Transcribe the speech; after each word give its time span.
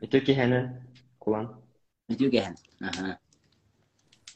Ити 0.00 0.20
киһәне 0.20 0.60
кулан. 1.18 1.46
Өтү 2.12 2.28
кэһэн. 2.30 2.56
Аха. 2.88 3.18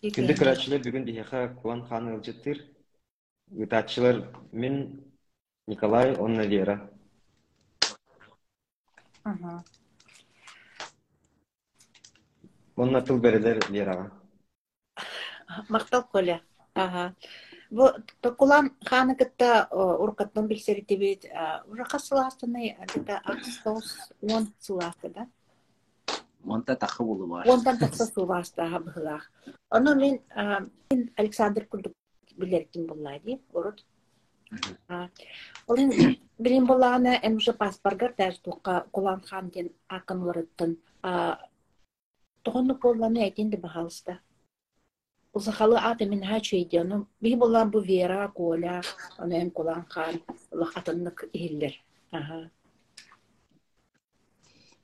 Күндү 0.00 0.36
көрәчилер 0.38 0.80
бүгүн 0.86 1.04
диһәхә 1.04 1.42
кулан 1.60 1.82
ханы 1.88 2.14
ылжыттыр. 2.16 2.62
Гытачылар 3.50 4.22
мен 4.52 5.04
Николай, 5.66 6.14
онна 6.16 6.46
Вера. 6.46 6.90
Ага. 9.24 9.62
Онна 12.76 13.02
тыл 13.02 13.20
берелер 13.20 13.60
Верага. 13.70 14.10
Мактал 15.68 16.04
Коля. 16.04 16.40
Ага. 16.74 17.14
Бу 17.70 17.90
токулан 18.20 18.72
ханы 18.84 19.14
кытта 19.14 19.68
уркаттан 19.70 20.48
билсери 20.48 20.84
бит 20.88 21.26
урака 21.66 21.98
сыластыны 21.98 22.76
кытта 22.88 23.20
акстос 23.24 24.10
он 24.22 24.52
сыласты 24.58 25.10
да. 25.10 25.28
Онта 26.46 26.76
тахы 26.76 27.04
болу 27.04 27.26
бар. 27.26 27.48
Ондан 27.48 27.78
такса 27.78 28.06
сыласты 28.06 28.62
хабыгах. 28.68 29.30
Оны 29.70 29.94
мен 29.94 30.20
мен 30.90 31.10
Александр 31.16 31.66
курдук 31.66 31.92
билердим 32.36 32.86
буллайды. 32.86 33.40
Орут. 33.52 33.84
Олин 35.68 36.16
билим 36.38 36.66
булланы 36.66 37.18
эм 37.22 37.36
уже 37.36 37.52
паспоргар 37.52 38.14
дәж 38.16 38.40
тука 38.40 38.86
кулан 38.90 39.20
хан 39.20 39.50
ден 39.50 39.70
акын 39.88 40.22
вырыттын. 40.24 40.78
Тоғыны 42.42 42.74
болланы 42.80 43.22
әйтенді 43.28 43.60
бағалысты. 43.60 44.18
Узахалы 45.32 45.78
аты 45.78 46.06
мен 46.06 46.24
ха 46.24 46.40
чөйдені. 46.40 47.06
Би 47.20 47.36
боллан 47.36 47.70
бу 47.70 47.80
Вера, 47.80 48.28
Коля, 48.34 48.80
оны 49.18 49.42
эм 49.42 49.50
кулан 49.50 49.84
хан, 49.88 50.22
лах 50.50 50.76
атыннык 50.76 51.28
ихиллер. 51.32 51.76
Ага. 52.10 52.50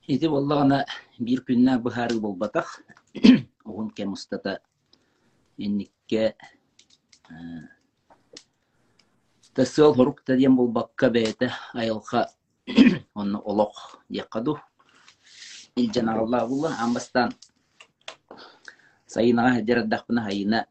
Ити 0.06 0.28
боллағына 0.30 0.84
бир 1.19 1.41
күннә 1.46 1.80
быһары 1.83 2.20
болбатах. 2.23 2.69
Оғын 3.66 3.88
кем 3.90 4.13
устата 4.15 4.60
инникке 5.59 6.37
тасыл 9.57 9.95
хорукта 9.96 10.37
диен 10.38 10.54
болбакка 10.54 11.10
бәйті 11.10 11.48
айылға 11.74 12.23
онны 13.21 13.40
олоқ 13.43 13.80
диякаду. 14.09 14.60
Ил 15.74 15.90
жанаралла 15.93 16.45
була 16.46 16.70
амбастан 16.85 17.35
сайынаға 19.10 19.57
хәдердақпына 19.59 20.23
хайына 20.29 20.63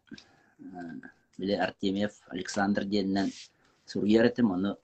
биле 1.37 1.59
Артемьев 1.59 2.21
Александр 2.29 2.85
деннен 2.85 3.33
сурьеретим 3.85 4.55
оны 4.55 4.77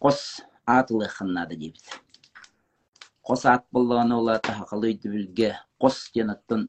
қос 0.00 0.40
атылы 0.64 1.08
ханнады 1.08 1.56
дебит. 1.56 2.00
Қос 3.24 3.46
ат 3.48 3.64
боллағаны 3.72 4.18
ола 4.20 4.38
тахақалы 4.44 4.90
үйдібілге 4.92 5.54
қос 5.80 6.10
денаттын 6.14 6.66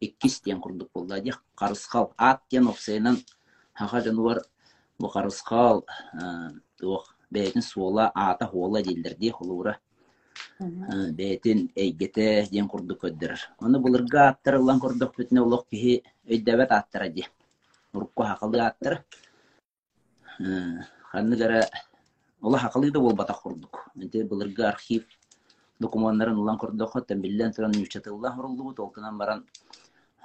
иккис 0.00 0.40
ден 0.46 0.62
құрдық 0.64 0.88
болды 0.94 1.20
де 1.26 1.34
қарысқал 1.60 2.12
ат 2.16 2.40
ден 2.50 2.70
оқсайынан 2.72 3.18
хаға 3.76 4.00
жануар 4.06 4.40
бұл 4.98 5.12
қарысқал 5.12 5.84
бәйтін 7.30 7.62
суола 7.66 8.08
ата 8.14 8.48
хола 8.48 8.82
делдерде 8.82 9.32
холура 9.36 9.76
бәйтін 10.58 11.66
әйгете 11.76 12.26
ден 12.52 12.68
құрдық 12.72 13.02
көддір. 13.04 13.34
Оны 13.60 13.78
бұлырға 13.82 14.28
аттар 14.32 14.58
ұлан 14.62 14.80
құрдық 14.82 15.14
бүтіне 15.16 15.42
олық 15.44 15.66
кихи 15.70 15.94
өйдәбәт 16.26 16.72
аттара 16.78 17.08
де. 17.12 17.26
Урукку 17.92 18.24
хақылы 18.26 18.64
аттар. 18.64 19.02
Ханны 21.12 21.36
гара 21.36 21.62
ола 22.40 22.58
хақылы 22.64 22.90
да 22.94 23.00
болбата 23.00 23.36
құрдық. 23.38 23.82
Бұлырға 24.32 24.68
архив 24.72 25.06
документтарын 25.80 26.38
улан 26.38 26.58
құрдық 26.58 26.94
хоттан 26.94 27.20
биллен 27.22 27.52
тұран 27.54 27.74
нүчетылла 27.76 28.34
құрылды 28.36 28.74
толкынан 28.76 29.18
баран 29.18 29.44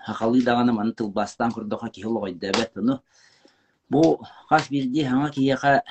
хақылы 0.07 0.43
дағаны 0.43 0.73
маны 0.75 0.93
тылбастан 0.97 1.53
құрдыққа 1.55 1.89
кихи 1.93 2.07
олық 2.09 2.29
өйдәбәт. 2.31 2.77
Оны 2.81 2.99
Бу 3.89 4.19
хас 4.49 4.69
бирди 4.71 5.03
хаңа 5.05 5.29
кияка 5.31 5.81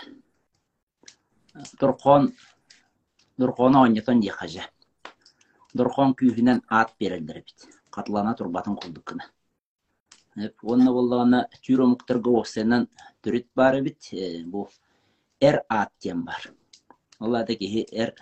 дуркон 1.80 2.32
дуркона 3.38 3.82
оньятон 3.82 4.20
ди 4.20 4.28
хажа. 4.28 4.66
Дуркон 5.74 6.14
күйінен 6.18 6.62
ат 6.68 6.92
берілдір 7.00 7.42
бит. 7.44 7.68
Қатлана 7.92 8.34
турбатын 8.36 8.76
құлдық 8.80 9.04
кіна. 9.12 9.28
Онна 10.62 10.92
боллағана 10.96 11.44
түйрі 11.62 11.86
мұқтырғы 11.92 12.34
оқсенен 12.40 12.88
түріт 13.24 13.48
бары 13.56 13.82
бит. 13.86 14.10
Бу 14.46 14.66
әр 15.40 15.62
ат 15.68 15.92
тем 16.00 16.24
бар. 16.24 16.50
Олады 17.20 17.56
кихи 17.56 17.86
әр 17.92 18.16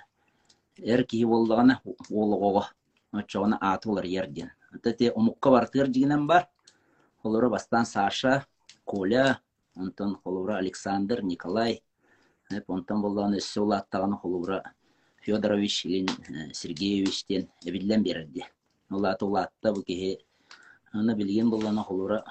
әр 0.84 1.04
кихи 1.04 1.26
боллағана 1.28 1.80
олығығы. 1.84 2.64
Очоғына 3.20 3.58
ат 3.60 3.86
олар 3.90 4.06
ерден. 4.06 4.50
Тәте 4.84 5.10
омыққа 5.10 5.50
бартыр 5.50 5.90
жігінен 5.90 6.26
бар. 6.26 6.46
Олары 7.22 7.50
бастан 7.50 7.84
Саша, 7.84 8.46
Коля, 8.84 9.40
онтон 9.76 10.16
холура 10.24 10.56
Александр, 10.56 11.22
Николай, 11.22 11.82
онтон 12.66 13.02
болған 13.02 13.36
өссі 13.36 13.60
ол 13.60 13.74
аттағаны 13.76 14.16
холура 14.22 14.62
Федорович, 15.20 15.82
Сергеевичтен 16.56 17.50
әбілден 17.66 18.02
берді. 18.02 18.46
Ол 18.90 19.04
аты 19.04 19.26
ол 19.26 19.36
атта 19.42 19.74
бұл 19.74 19.84
кеге 19.84 20.18
Аны 20.92 21.14
білген 21.14 21.50
болғаны 21.52 21.84
холура 21.86 22.24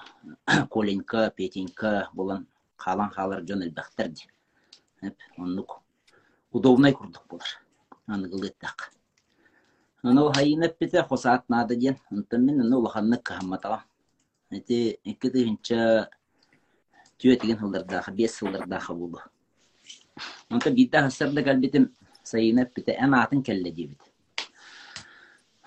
Коленька, 0.69 1.29
Петенька 1.35 2.09
болған 2.15 2.47
қалан 2.81 3.13
қалар 3.13 3.45
жон 3.47 3.63
әлбәқтерді. 3.63 4.25
Онны 5.37 5.63
удобнай 6.51 6.91
күрдік 6.97 7.23
болар. 7.29 7.53
Хайынып 10.33 10.79
біте 10.79 11.03
қоса 11.05 11.35
атнады 11.35 11.75
ден. 11.75 11.97
Онтон 12.11 12.45
мен 12.45 12.61
аны 12.61 12.75
олақанны 12.77 13.21
кахаматағам. 13.21 13.83
Эти 14.49 14.97
екі 15.05 15.29
тыгынча 15.29 16.09
түйе 17.21 17.35
тиген 17.37 17.59
хылдардағы, 17.59 18.13
бес 18.15 18.39
хылдардағы 18.39 18.95
болды. 18.97 19.21
Онта 20.49 20.71
бидда 20.71 21.03
хасырда 21.05 21.43
кәлбетім 21.45 21.89
сайынап 22.23 22.73
біте 22.73 22.95
әм 22.97 23.13
атын 23.19 23.43
кәлі 23.45 23.71
дебіт. 23.75 24.01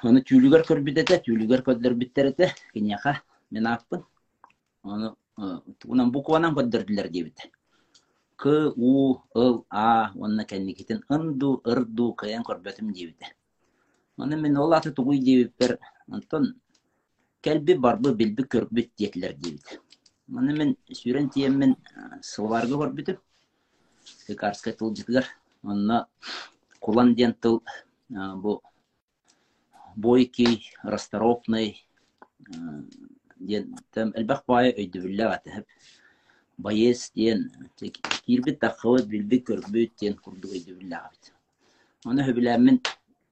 Оны 0.02 0.24
түйілігер 0.26 0.66
көрбітеті, 0.66 1.20
түйілігер 1.28 1.62
көддір 1.68 1.94
біттереті, 1.94 2.50
кенеға 2.74 3.20
мен 3.54 3.68
ақпын. 3.70 4.02
Оны 4.82 5.14
унан 5.86 6.10
букванан 6.10 6.56
көддірділер 6.56 7.08
дебіт. 7.12 7.46
К, 8.42 8.72
У, 8.74 9.22
Л, 9.38 9.60
А, 9.70 10.10
онна 10.18 10.42
кәнекетін 10.50 11.04
ынду, 11.14 11.60
ырду, 11.62 12.08
кәйен 12.18 12.42
көрбетім 12.42 12.88
дебіт. 12.90 13.28
Оны 14.18 14.36
мен 14.36 14.56
ол 14.58 14.74
аты 14.74 14.90
дебіт 14.90 15.52
бір, 15.58 15.78
онтон 16.08 16.48
кәлби 17.40 17.76
барбы 17.78 18.12
билби 18.14 18.42
көрбүт 18.42 18.90
диетлер 18.98 19.34
дебит. 19.34 19.78
Маны 20.26 20.56
мен 20.58 20.76
сүйрен 20.90 21.30
тием 21.30 21.56
мен 21.58 21.76
сылваргы 22.22 22.74
көрбүтүм. 22.82 23.20
Лекарская 24.28 24.74
тыл 24.74 24.94
житгар. 24.96 25.24
Онна 25.62 26.06
кулан 26.80 27.14
ден 27.14 27.34
тыл 27.34 27.62
бу 28.08 28.60
бойкий, 29.94 30.72
расторопный, 30.82 31.86
ден 33.36 33.76
тем 33.92 34.12
элбах 34.16 34.42
бая. 34.46 34.74
Байес 36.58 37.10
ден 37.14 37.50
кирбит 38.26 38.60
тахыбыт 38.60 39.06
билби 39.06 39.38
көрбүт 39.48 39.92
ден 40.00 40.16
курду 40.16 40.48
өйдүбүлле 40.48 40.96
атып. 40.96 41.34
Оны 42.04 42.24
хөбүләмен 42.26 42.80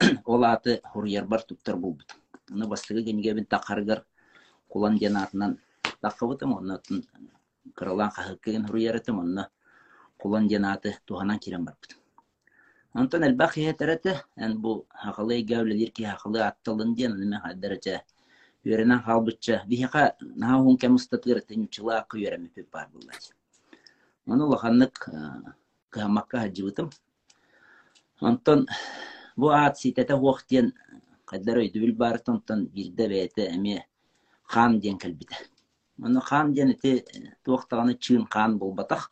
ол 0.25 0.45
аты 0.45 0.81
хурьер 0.93 1.27
бар 1.27 1.43
туттар 1.43 1.77
булбут. 1.77 2.17
Оны 2.51 2.67
бастыгы 2.67 3.03
генге 3.03 3.35
бин 3.35 3.47
тақаргар 3.47 4.05
кулан 4.69 4.99
ден 4.99 5.17
атынан 5.17 5.59
тақыбытым, 6.03 6.57
оны 6.57 6.75
атын 6.75 7.05
кырылан 7.75 8.11
қахыккеген 8.11 8.67
хурьеретим, 8.67 9.19
оны 9.19 9.49
кулан 10.17 10.49
ден 10.49 10.65
аты 10.65 10.97
туханан 11.05 11.39
кирен 11.39 11.65
барбыт. 11.65 11.97
Онтон 12.95 13.25
элбах 13.25 13.55
хетерете, 13.55 14.23
эн 14.37 14.61
бу 14.61 14.87
хақылы 14.91 15.43
гәүлелер 15.43 15.91
ки 15.93 16.03
хақылы 16.05 16.41
аттылын 16.41 16.95
ден, 16.95 17.13
оны 17.13 17.27
мен 17.27 17.41
үйренен 18.65 19.01
халбытча, 19.03 19.63
бихақа 19.67 20.17
наха 20.21 20.63
хун 20.63 20.77
кемустатыр 20.77 21.41
тенючила 21.41 22.05
күйереми 22.09 22.49
пеп 22.49 22.71
бар 22.71 22.89
буллач. 22.93 23.31
Оны 24.27 24.45
лоханнык 24.45 25.09
кыхамакка 25.91 26.41
хаджыбытым. 26.41 26.91
Онтон 28.21 28.67
бу 29.37 29.49
ат 29.49 29.79
ситете 29.79 30.15
хуақтен 30.15 30.73
каддар 31.25 31.63
өйдүбүл 31.63 31.95
бар 31.97 32.19
тонтон 32.19 32.67
бирде 32.67 33.09
бәйте 33.09 33.49
эми 33.55 33.87
хан 34.45 34.79
ден 34.81 34.99
кэлбите. 34.99 35.37
Оны 36.03 36.21
хан 36.21 36.53
ден 36.53 36.71
эти 36.75 37.05
туақтағаны 37.45 37.97
чын 37.99 38.27
хан 38.29 38.59
болбатах. 38.59 39.11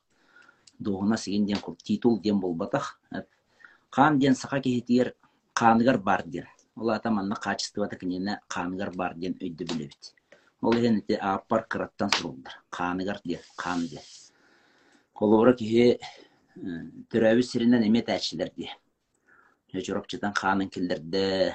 Дуғына 0.78 1.16
сеген 1.16 1.46
ден 1.46 1.58
титул 1.82 2.20
ден 2.20 2.40
болбатах. 2.40 3.00
Хан 3.90 4.18
ден 4.18 4.34
сақа 4.34 4.60
кехетер 4.60 5.14
қаныгар 5.54 5.98
бар 5.98 6.22
ден. 6.26 6.46
Ол 6.78 6.90
атаманна 6.90 7.36
качествода 7.36 7.96
кенене 7.96 8.40
қаныгар 8.48 8.94
бар 8.96 9.14
ден 9.14 9.34
өйді 9.40 9.64
білебит. 9.64 10.14
Ол 10.62 10.74
ен 10.74 10.98
эти 10.98 11.12
аппар 11.12 11.66
сурулдар. 12.16 12.54
Қаныгар 12.70 13.20
ден, 13.24 13.40
қан 13.56 13.88
ден. 13.88 14.02
Колура 15.12 15.54
кеhe 15.54 15.98
түрәбі 17.10 17.42
сиринен 17.42 17.82
эмет 17.82 18.08
әчілер 18.08 18.52
де. 18.56 18.70
Жорокчыдан 19.74 20.32
қанын 20.32 20.70
келдерді, 20.70 21.54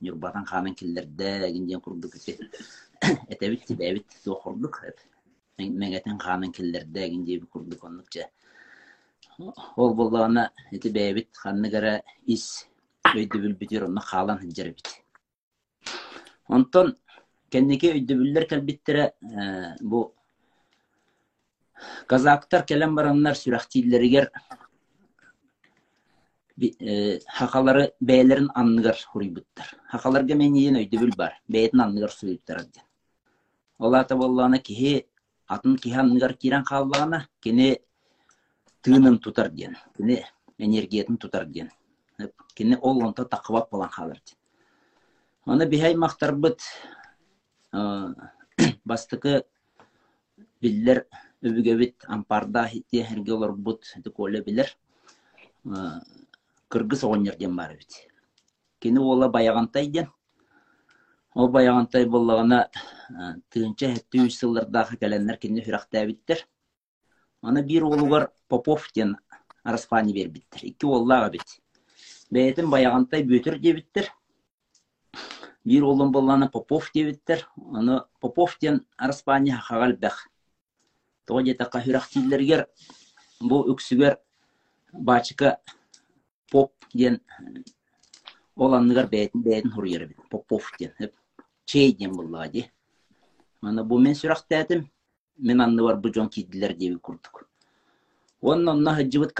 юрбатан 0.00 0.44
ханын 0.44 0.74
киллерде 0.74 1.50
гинден 1.52 1.80
курдук 1.80 2.16
эти 2.16 2.38
этебит 3.28 3.64
тибебит 3.68 4.06
тохурдук 4.24 4.82
меңетен 5.58 6.18
ханын 6.18 6.52
киллерде 6.52 7.08
гиндеби 7.08 7.46
курдук 7.46 7.84
оннукча 7.84 8.28
ол 9.76 9.94
боллаана 9.94 10.50
эти 10.70 10.88
бэбит 10.88 11.28
ханныгара 11.36 12.02
ис 12.26 12.66
өйдөбүлбүтүр 13.20 13.84
онно 13.88 14.00
хаалан 14.00 14.38
хыджарбит 14.38 14.88
онтон 16.48 16.96
кеннеке 17.50 17.92
өйдөбүллер 17.96 18.46
кэлбиттере 18.50 19.12
бу 19.80 20.12
казактар 22.06 22.64
келен 22.64 22.94
бараннар 22.94 23.34
сүрахтииллеригер 23.36 24.30
хакалары 27.38 27.92
бээлерин 28.00 28.50
анныгар 28.54 28.96
хуруйбуттар 29.12 29.68
хакаларга 29.90 30.34
мен 30.34 30.54
иен 30.56 30.76
өйдөбүл 30.82 31.16
бар 31.16 31.38
бээтин 31.48 31.80
анныгар 31.80 32.10
суйуттар 32.10 32.64
ден 32.64 32.84
олата 33.78 34.16
боллаана 34.16 34.58
кихи 34.58 35.06
атын 35.48 35.76
кихи 35.76 35.96
анныгар 36.04 36.34
кирен 36.34 36.64
хааллаана 36.64 37.26
кини 37.40 37.78
тыынын 38.82 39.18
тутар 39.18 39.50
диен 39.50 39.76
кини 39.96 40.24
энергиятын 40.58 41.16
тутар 41.16 41.46
диен 41.46 41.70
кини 42.54 42.76
ол 42.80 43.02
онто 43.06 43.24
такыбат 43.24 43.70
болан 43.70 43.88
хаалар 43.88 44.20
диен 44.26 44.38
аны 45.46 45.66
бихай 45.66 45.94
мактарбыт 45.94 46.60
бастыкы 48.84 49.44
биллер 50.60 51.06
өбүгебит 51.42 52.04
ампарда 52.06 52.68
хитте 52.68 53.02
херге 53.04 53.32
олорбут 53.34 53.84
коле 54.14 54.42
билер. 54.42 54.68
Кыргыз 56.68 57.04
ооннер 57.04 57.36
диен 57.36 57.56
бар 57.56 57.74
бит. 57.76 58.08
Кини 58.78 58.98
ола 58.98 59.28
баягантай 59.28 59.86
диен 59.88 60.08
ол 61.34 61.48
баягантай 61.48 62.06
боллагана 62.06 62.68
тыынча 63.50 63.90
хэттүү 63.94 64.30
сыллардагы 64.30 64.96
келеннер 64.96 65.36
кини 65.36 65.64
хүрактаабиттер 65.64 66.46
аны 67.42 67.62
бир 67.62 67.84
олугар 67.84 68.30
попов 68.48 68.90
диен 68.94 69.16
араспани 69.64 70.12
бербиттер 70.12 70.64
икки 70.64 70.86
оллага 70.86 71.30
бит. 71.30 71.61
Бээтин 72.32 72.70
баягантай 72.72 73.22
бүтүр 73.28 73.58
дебиттер 73.60 74.08
бир 75.64 75.84
олун 75.84 76.12
болланы 76.12 76.48
попов 76.48 76.90
дебиттер 76.94 77.46
аны 77.72 78.02
попов 78.20 78.56
диен 78.60 78.86
араспани 78.96 79.50
хагал 79.50 79.92
бэх 79.92 80.16
тоҕо 81.26 81.42
дьэтэхха 81.42 81.78
хүрахтииллэригэр 81.80 82.62
бу 83.40 83.56
үксүгэр 83.72 84.14
баачыка 84.92 85.60
поп 86.50 86.72
диэн 86.94 87.20
ол 88.56 88.74
анныгар 88.74 89.06
бээтин 89.06 89.42
бээтин 89.42 89.70
хуруйар 89.72 90.06
бит 90.06 90.18
попов 90.30 90.72
диэн 90.78 90.92
чей 91.64 91.92
буллаа 92.08 92.48
ди 92.48 92.70
мана 93.60 93.84
бу 93.84 93.98
мен 93.98 94.14
сүрахтаатым 94.14 94.90
мен 95.36 95.60
анны 95.60 95.82
бар 95.82 95.96
бу 95.96 96.08
жон 96.14 96.28
диэби 96.28 96.98
курдук 96.98 97.46
онно 98.40 98.72
онно 98.72 98.94
хаджыбыт 98.94 99.32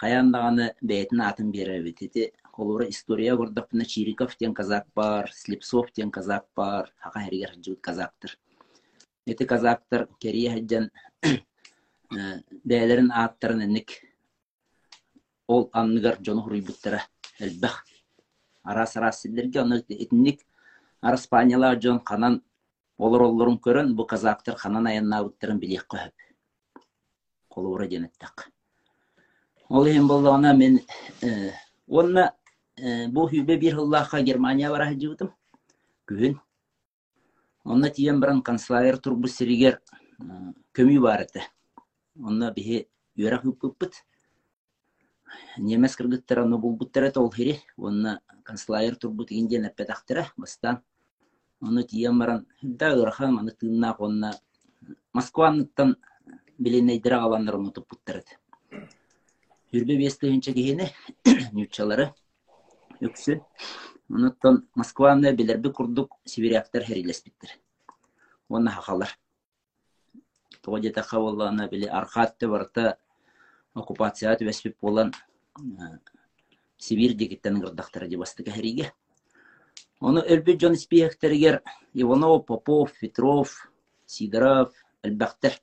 хаяннаганы 0.00 0.74
бээтин 0.80 1.20
атын 1.20 1.50
беребит 1.52 2.02
ити 2.02 2.32
колура 2.52 2.88
история 2.88 3.36
гордаппына 3.36 3.84
чириков 3.84 4.36
диэн 4.38 4.54
казак 4.54 4.86
бар 4.94 5.30
слепцов 5.32 5.92
диэн 5.92 6.10
казак 6.10 6.46
бар. 6.56 6.92
Хака 6.98 7.20
херигер 7.20 7.50
хаджыбыт 7.50 7.80
казактыр 7.80 8.38
эти 9.26 9.44
казактар 9.44 10.08
керие 10.18 10.50
хаджан 10.50 10.90
бээлерин 12.64 13.10
ааттарын 13.12 13.62
энник 13.62 13.90
ол 15.46 15.70
анныгар 15.72 16.16
жону 16.20 16.42
хуруйбуттара 16.42 17.02
элбэх 17.38 17.84
арас 18.62 18.96
арас 18.96 19.20
силлерге 19.20 19.60
оны 19.60 19.84
этинник 19.88 20.40
араспаниялаа 21.00 21.80
жон 21.80 22.00
канан 22.00 22.42
олор 22.98 23.22
оллорун 23.22 23.58
көрөн 23.58 23.94
бу 23.94 24.06
казактар 24.06 24.56
канан 24.56 24.86
аяннаабыттарын 24.86 25.58
билиек 25.60 25.86
көһөп 25.92 27.88
денеттак 27.88 28.50
ол 29.70 29.86
эһин 29.86 30.06
боллоона 30.08 30.52
мен 30.52 30.80
онна 31.86 32.34
бу 33.14 33.28
хүбе 33.28 33.56
бир 33.56 33.74
хыллаахха 33.76 34.20
германия 34.22 34.68
бара 34.70 34.90
жыбытым 34.90 35.30
күн. 36.06 36.40
Онна 37.64 37.90
тиен 37.90 38.20
баран 38.20 38.42
турбу 39.02 39.28
сиригер 39.28 39.80
көмүй 40.74 40.98
бар 40.98 41.22
эте. 41.22 41.42
Онна 42.18 42.50
биһи 42.50 42.88
үөрэх 43.16 43.44
ыппыппыт 43.44 44.04
немес 45.58 45.96
кыргыттар 45.96 46.40
аны 46.40 46.58
булбуттар 46.58 47.04
эте 47.04 47.20
ол 47.20 47.32
хири. 47.32 47.60
Онна 47.76 48.20
канцлагер 48.42 48.96
турбу 48.96 49.24
тигин 49.24 49.46
диэн 49.48 49.66
эппетахтыра 49.66 50.32
бастан. 50.36 50.82
Ону 51.60 51.82
тиен 51.84 52.18
баран 52.18 52.46
да 52.62 52.94
ырахан 52.96 53.38
аны 53.38 53.52
онна 53.98 54.32
москваныттан 55.12 55.96
эте 59.72 59.78
үрбе 59.78 59.96
бестыгынча 59.98 60.52
киһини 60.52 60.90
нючалары 61.52 62.12
үксү 63.00 63.40
онуттан 64.10 64.66
москваны 64.74 65.32
билерби 65.32 65.70
курдук 65.70 66.16
сибиряктар 66.24 66.82
херилеспиттер 66.82 67.50
онна 68.48 68.70
хахалар 68.70 69.18
тоҕо 70.62 70.80
дьэтэхха 70.80 71.20
боллаана 71.20 71.68
били 71.68 71.86
архаатты 71.86 72.48
барыта 72.48 72.98
оккупация 73.74 74.36
түбэспип 74.36 74.76
болан 74.80 75.14
сибирь 76.78 77.14
дигиттен 77.14 77.62
ырдактара 77.62 78.08
дибастыка 78.08 78.50
хериге 78.50 78.92
оны 80.00 80.20
өлбү 80.20 80.58
жон 80.58 80.76
спиехтеригер 80.76 81.62
иванов 81.94 82.46
попов 82.46 82.92
петров 82.98 83.70
сидоров 84.06 84.74
элбахтер 85.02 85.60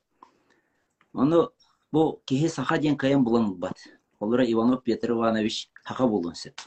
оны 1.13 1.50
бу 1.92 2.21
киһи 2.25 2.48
саха 2.48 2.77
диэн 2.77 2.98
кайан 2.98 3.24
булан 3.24 3.54
бат 3.56 3.77
олора 4.19 4.45
иванов 4.45 4.83
петр 4.83 5.11
иванович 5.11 5.69
хаха 5.83 6.07
булун 6.07 6.35
сеп 6.35 6.61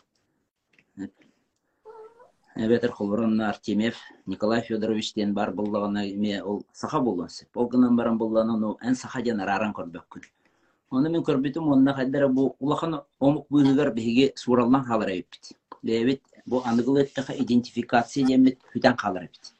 Эбетер 2.56 2.90
холорон 2.90 3.40
Артемьев 3.40 3.96
Николай 4.26 4.60
Федорович 4.62 5.14
ден 5.14 5.32
бар 5.32 5.52
буллагана 5.52 6.02
ме 6.16 6.42
ол 6.42 6.64
саха 6.72 7.00
булун 7.00 7.28
сеп. 7.28 7.56
Ол 7.56 7.68
гынан 7.68 7.96
баран 7.96 8.18
булланы 8.18 8.58
ну 8.58 8.76
эн 8.82 8.94
саха 8.94 9.22
ден 9.22 9.40
араран 9.40 9.72
көрбөккүн. 9.72 10.22
Оны 10.90 11.08
мен 11.08 11.22
көрбүтүм 11.22 11.70
онна 11.72 11.94
кайдара 11.94 12.28
бу 12.28 12.56
улахан 12.58 13.00
омук 13.20 13.46
бүйүгөр 13.50 13.92
биге 13.94 14.32
сураллан 14.36 14.84
халар 14.84 15.10
эбит. 15.10 15.52
Бебит 15.82 16.22
бу 16.44 16.60
аныгылыттыга 16.64 17.32
идентификация 17.38 18.26
демит 18.26 18.58
хүтен 18.72 18.96
халар 18.96 19.24
эбит. 19.24 19.54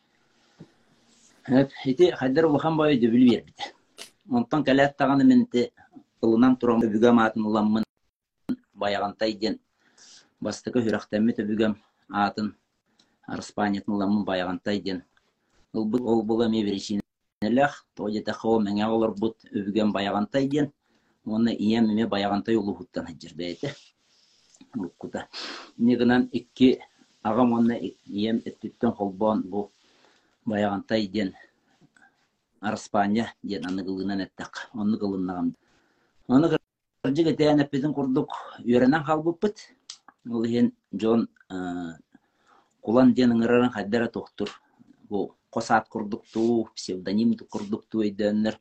Хеп 1.47 1.71
эти 1.85 2.11
кайдара 2.11 2.49
улахан 2.49 2.77
бай 2.77 2.99
дөбүл 2.99 3.31
бербит. 3.31 3.75
Онтан 4.29 4.65
калат 4.65 4.97
таганы 4.97 5.25
менте 5.25 5.71
ылынан 6.23 6.57
турам 6.57 6.81
бүгөм 6.85 7.19
атын 7.25 7.47
уламмын 7.49 7.85
баягантай 8.75 9.35
ден 9.35 9.59
бастыгы 10.41 10.83
хүрактамет 10.85 11.41
бүгөм 11.51 11.77
атын 12.09 12.55
арспанетін 13.31 13.95
ламын 14.01 14.25
баяғантай 14.25 14.81
ден. 14.83 15.03
Ол 15.73 15.87
бұл 16.27 16.45
әме 16.47 16.65
берешінелях, 16.67 17.85
тоде 17.95 18.23
тақау 18.27 18.59
мәңе 18.65 18.89
олар 18.91 19.13
бұт 19.15 19.47
өбіген 19.53 19.93
баяғантай 19.95 20.49
ден, 20.51 20.73
оны 21.25 21.55
ием 21.55 21.91
әме 21.93 22.09
баяғантай 22.11 22.59
ұлы 22.59 22.75
хуттан 22.81 23.13
әджірбе 23.13 23.53
әйті. 23.53 23.75
Ұлыққыта. 24.75 25.27
Негінен 25.79 26.29
ikki 26.33 26.73
ағам 27.23 27.55
оны 27.61 27.79
ием 28.07 28.43
әттіттен 28.47 28.97
қолбан 28.99 29.45
бұл 29.47 29.71
баяғантай 30.49 31.07
ден 31.09 31.35
Арспания 32.61 33.31
ден 33.43 33.65
аны 33.69 33.87
қылғынан 33.87 34.27
әттіқ, 34.27 34.67
оны 34.75 34.99
қылыннағам. 35.01 35.55
Оны 36.31 36.47
қыржы 36.53 37.25
кетейін 37.27 37.65
әппетін 37.65 37.91
құрдық. 37.97 38.35
Үйренен 38.63 39.03
қалбып 39.03 39.41
бұт. 39.43 39.65
Ол 40.31 40.45
ең 40.47 40.71
Джон 40.95 41.27
кулан 42.87 43.13
диэн 43.15 43.35
ыңырарын 43.35 43.73
хайдара 43.75 44.07
тохтур 44.15 44.53
бу 45.11 45.35
косаат 45.51 45.89
курдуктуу 45.89 46.69
псевдоним 46.77 47.35
курдуктуу 47.51 48.05
өйдөөннөр 48.07 48.57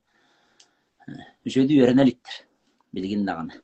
үчөөдү 1.46 1.78
үйренелиттер 1.78 2.42
билгин 2.94 3.26
дагана 3.30 3.62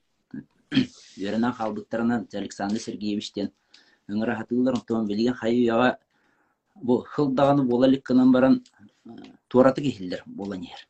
үйренен 0.71 1.55
халбыттарынан 1.59 2.27
александр 2.33 2.79
сергеевичтен 2.79 3.51
ыңыра 4.07 4.37
хатыылар 4.41 4.77
онтон 4.79 5.07
билген 5.09 5.33
хай 5.41 5.57
уяга 5.63 5.95
бу 6.75 7.01
хылдаганы 7.15 7.63
болалик 7.63 8.05
кынан 8.05 8.31
баран 8.31 8.61
туараты 9.49 9.81
кихиллер 9.81 10.23
боланер 10.25 10.87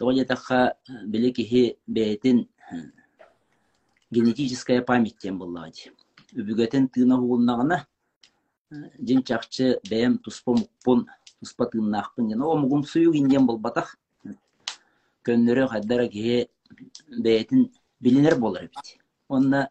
того 0.00 0.12
жетаха 0.16 0.72
биле 1.04 1.30
кихи 1.30 1.76
бээтин 1.86 2.48
генетическая 4.10 4.80
память 4.80 5.18
тем 5.18 5.36
буллаги 5.38 5.92
үбүгөтен 6.32 6.86
тыына 6.88 7.18
хугуннагана 7.20 7.86
жин 9.06 9.20
чакчы 9.22 9.76
бэм 9.90 10.16
туспа 10.24 10.54
мукпун 10.56 11.06
туспа 11.40 11.66
тыыннаахпын 11.66 12.28
ден 12.28 12.40
о 12.40 12.56
мугум 12.56 12.84
суюк 12.84 13.14
инден 13.14 13.44
көннөрө 15.26 15.68
хайдара 15.68 16.08
кие 16.08 16.48
бээтин 17.24 17.68
билинер 18.00 18.38
болар 18.40 18.70
бит 18.72 18.96
онна 19.28 19.68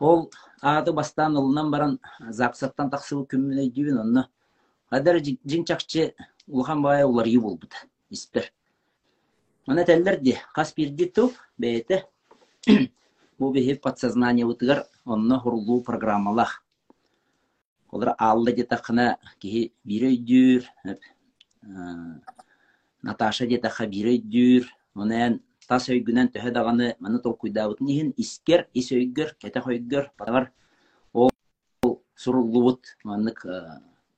ол 0.00 0.32
аты 0.60 0.92
бастан 0.92 1.36
ылынан 1.36 1.70
баран 1.70 1.98
запсаттан 2.28 2.90
тақсыбы 2.90 3.28
күмміне 3.30 3.70
дүйін 3.70 4.00
онны 4.02 4.28
Адар 4.90 5.16
жинчакчы 5.22 6.14
улхан 6.46 6.82
бая 6.82 7.06
улар 7.06 7.26
үй 7.26 7.38
болбут 7.38 7.72
испер. 8.10 8.52
Қас 9.64 10.74
бирди 10.76 11.06
туп 11.08 11.32
бәйті 11.56 12.02
бу 13.38 13.48
бехи 13.52 13.74
подсознание 13.80 14.44
утыгар 14.44 14.84
онно 15.06 15.38
хурлуу 15.40 15.80
программалах 15.82 16.62
олар 17.88 18.14
алды 18.18 18.52
де 18.52 18.64
тақына 18.68 19.16
кихи 19.40 19.72
бирөйдүр. 19.88 20.68
Наташа 23.02 23.46
де 23.46 23.58
таха 23.58 23.86
бирөйдүр. 23.86 24.68
Онен 24.94 25.40
тас 25.66 25.88
өйгүнен 25.88 26.28
төһө 26.34 26.52
даганы 26.52 26.96
маны 27.00 27.22
толкуйдаабыт 27.24 27.80
нихин 27.80 28.12
искер 28.18 28.68
ис 28.74 28.92
өйгөр 28.92 29.32
кете 29.40 29.60
хойгөр. 29.64 30.10
Батагар 30.18 30.52
ол 31.14 31.30
суруллубут 32.14 32.98
маннык 33.02 33.46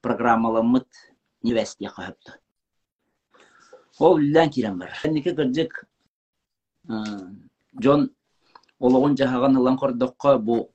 программаламмыт 0.02 0.88
невестия 1.42 1.90
кахыпты 1.90 2.40
ол 3.98 4.18
үллән 4.18 4.50
кирен 4.50 4.78
бар 4.78 4.92
эннике 5.04 5.34
кырдык 5.34 5.84
жон 7.82 8.10
ологун 8.78 9.16
жахаган 9.16 9.56
ылан 9.56 9.78
кордокко 9.78 10.38
бу 10.38 10.70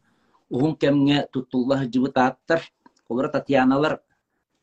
ухун 0.49 0.75
кемге 0.75 1.27
туттуллах 1.31 1.85
жыбыт 1.89 2.17
ааттар 2.17 2.65
олар 3.09 3.29
татьяналар 3.31 3.99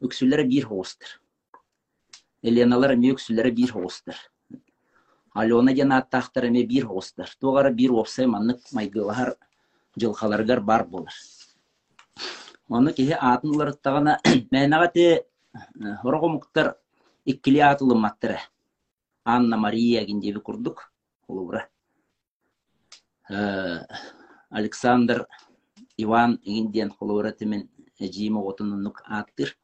өксүлләре 0.00 0.44
бир 0.48 0.66
хоостер 0.66 1.20
еленалар 2.42 2.96
эме 2.96 3.12
өксүлләре 3.14 3.52
бир 3.52 3.72
хоостер 3.72 4.16
алена 5.34 5.74
ден 5.74 5.92
аттахтар 5.92 6.48
эме 6.50 6.64
бир 6.66 6.86
хоостер 6.86 7.30
тугара 7.40 7.70
бир 7.70 7.92
опсай 7.92 8.26
маннык 8.26 8.60
майгылар 8.72 9.36
жылхаларгар 9.96 10.60
бар 10.60 10.84
болар. 10.86 11.14
Оны 12.68 12.92
атын 12.92 13.54
уларыттағана 13.54 14.18
мәнәға 14.54 14.90
те 14.92 15.06
хорогомуктар 16.02 16.74
иккили 17.28 17.60
атылымматтыра. 17.60 18.40
Анна 19.24 19.56
Мария 19.56 20.04
гиндеби 20.04 20.40
курдук 20.40 20.92
улура. 21.26 21.68
Александр 24.50 25.26
Иван 25.96 26.40
гинден 26.44 26.90
холура 26.90 27.32
темен 27.32 27.68
жима 28.00 28.40
отунунук 28.40 29.02
аттыр. 29.06 29.56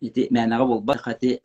Ити 0.00 0.28
мәнәға 0.32 0.64
болба 0.64 0.94
хати 0.96 1.40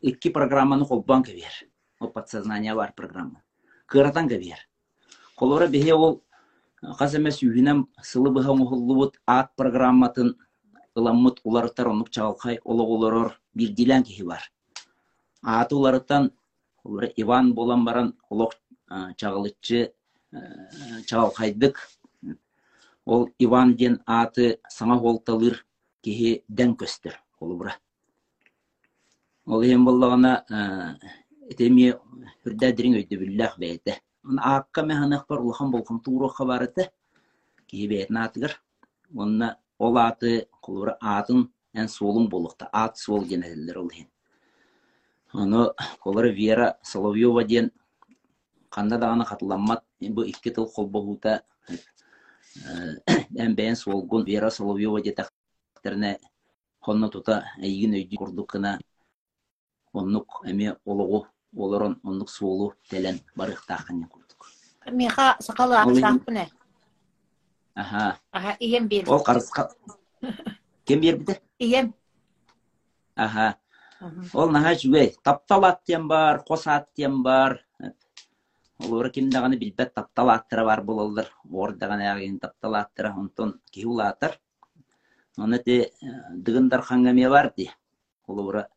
икки 0.00 0.30
программаны 0.30 0.86
холбан 0.86 1.22
кебер. 1.22 1.52
О 2.00 2.08
подсознание 2.08 2.74
бар 2.74 2.94
программа. 2.96 3.42
Кыратан 3.86 4.28
кебер. 4.28 4.56
Холура 5.36 5.66
бехе 5.66 5.92
ол 5.94 6.22
Қазамес 6.82 7.36
үйінем 7.46 7.84
сылы 8.02 8.32
ұхыллыбыт 8.34 9.20
ат 9.30 9.52
программатын 9.54 10.32
ыламмыт 10.96 11.40
уларыттар 11.44 11.88
онук 11.88 12.10
чағалқай 12.10 12.60
олы 12.64 12.84
олорор 12.84 13.40
бір 13.54 13.72
дилен 13.72 14.02
кихи 14.04 14.24
бар. 14.24 14.42
Аты 15.42 15.76
уларыттан 15.76 16.30
Иван 17.16 17.52
болан 17.54 17.84
баран 17.84 18.14
олық 18.30 18.54
чағылытчы 18.90 19.92
чағалқайдык. 21.08 21.76
Ол 23.06 23.28
Иван 23.38 23.74
ден 23.76 24.00
аты 24.06 24.58
саңа 24.70 24.98
холталыр 24.98 25.64
кихи 26.02 26.42
дән 26.48 26.76
көстір 26.76 27.18
олы 27.40 27.56
бұра. 27.58 27.76
Ол 29.46 29.62
ем 29.62 29.86
болағына 29.86 30.34
этеме 31.50 31.94
хүрдәдірін 32.42 33.00
өйді 33.00 33.18
білләқ 33.18 33.56
бәйті. 33.58 33.96
Аққа 34.22 34.84
мәханақ 34.86 35.26
бар 35.28 35.40
улахан 35.42 35.72
болқым 35.72 35.98
туыру 36.02 36.30
қабарыты 36.30 36.90
кейбет 37.66 38.10
натыгыр. 38.10 38.60
Онна 39.14 39.56
ол 39.82 39.98
аты 39.98 40.32
құлыры 40.64 40.96
атын 41.00 41.46
ән 41.74 41.88
солың 41.90 42.28
болықты. 42.30 42.68
Ат 42.72 42.98
сол 42.98 43.24
генелер 43.26 43.78
ол 43.82 43.90
хен. 43.90 44.08
Оны 45.32 45.70
қолыры 46.04 46.32
Вера 46.36 46.76
Соловьева 46.82 47.44
ден 47.44 47.70
қанда 48.70 48.98
дағаны 49.00 49.26
қатыламмат. 49.26 49.84
Бұл 50.02 50.28
ikki 50.28 50.52
тыл 50.54 50.68
қол 50.70 50.88
болута 50.90 51.40
ән 53.44 53.56
бәйін 53.58 53.78
солғын 53.80 54.26
Вера 54.26 54.50
Соловьева 54.50 55.02
де 55.02 55.14
тақтырына 55.18 56.16
қонны 56.84 57.10
тұта 57.14 57.42
әйгін 57.62 57.96
өйді 58.00 58.18
құрдықына 58.20 58.78
оннық 59.94 60.42
әме 60.50 60.74
олығы 60.84 61.24
олорон 61.56 62.00
оннук 62.02 62.30
суолу 62.30 62.72
телен 62.90 63.20
барыктаахын 63.36 64.04
курдук 64.08 64.48
Меха 64.90 65.36
сакалы 65.40 65.76
аттаакпыне. 65.78 66.48
Аха. 67.74 68.18
Аха, 68.30 68.56
ием 68.60 68.88
бер. 68.88 69.08
ол 69.08 69.22
карыска 69.22 69.70
кем 70.84 71.00
бербите 71.00 71.40
Ием. 71.58 71.94
аха. 73.16 73.56
Ол 74.34 74.50
наха 74.50 74.74
жүгей 74.74 75.16
таптал 75.22 75.64
аттен 75.64 76.08
бар 76.08 76.42
кос 76.44 76.66
аттен 76.66 77.22
бар. 77.22 77.64
Олор 78.78 79.10
ким 79.10 79.30
даганы 79.30 79.56
билбет 79.56 79.94
таптал 79.94 80.30
аттыра 80.30 80.64
бар 80.64 80.82
бололдор 80.82 81.26
ор 81.50 81.72
даганы 81.72 82.02
ягин 82.02 82.38
таптал 82.40 82.74
аттыра 82.74 83.14
онтон 83.16 83.60
киулаатар 83.70 84.40
оны 85.36 85.58
те 85.58 85.92
дыгындар 86.30 86.82
хангаме 86.82 87.28
бар 87.28 87.52
ди 87.56 87.70
олора 88.26 88.68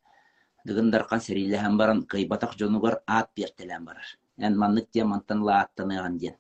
дыгындарқан 0.66 1.20
серилеһен 1.22 1.78
баран 1.78 2.04
кыйбатах 2.06 2.56
жонугар 2.58 3.02
аат 3.08 3.30
бертелен 3.36 3.86
барар. 3.86 4.06
Эн 4.38 4.58
маннык 4.58 4.90
тия 4.92 5.06
мантан 5.06 5.42
ла 5.42 5.62
аттаныган 5.62 6.18
диен 6.18 6.36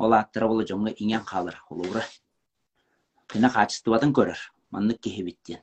ол 0.00 0.16
аттыра 0.16 0.48
болу 0.48 0.64
жоңга 0.72 0.94
иңен 0.96 1.24
калыр. 1.28 1.60
Улура 1.70 2.02
кына 3.30 3.50
качествотын 3.54 4.12
көрөр 4.16 4.40
маннык 4.74 4.98
кихибиттен 5.04 5.60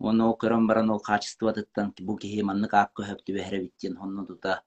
оны 0.00 0.24
ол 0.26 0.34
көрөн 0.40 0.66
баран 0.68 0.90
ол 0.90 1.00
качествотыттан 1.00 1.92
бу 2.00 2.16
кихи 2.20 2.42
маннык 2.42 2.74
аап 2.74 2.92
көһөптү 2.98 3.36
бэхеребиттен 3.36 3.96
онну 4.04 4.26
тута 4.28 4.60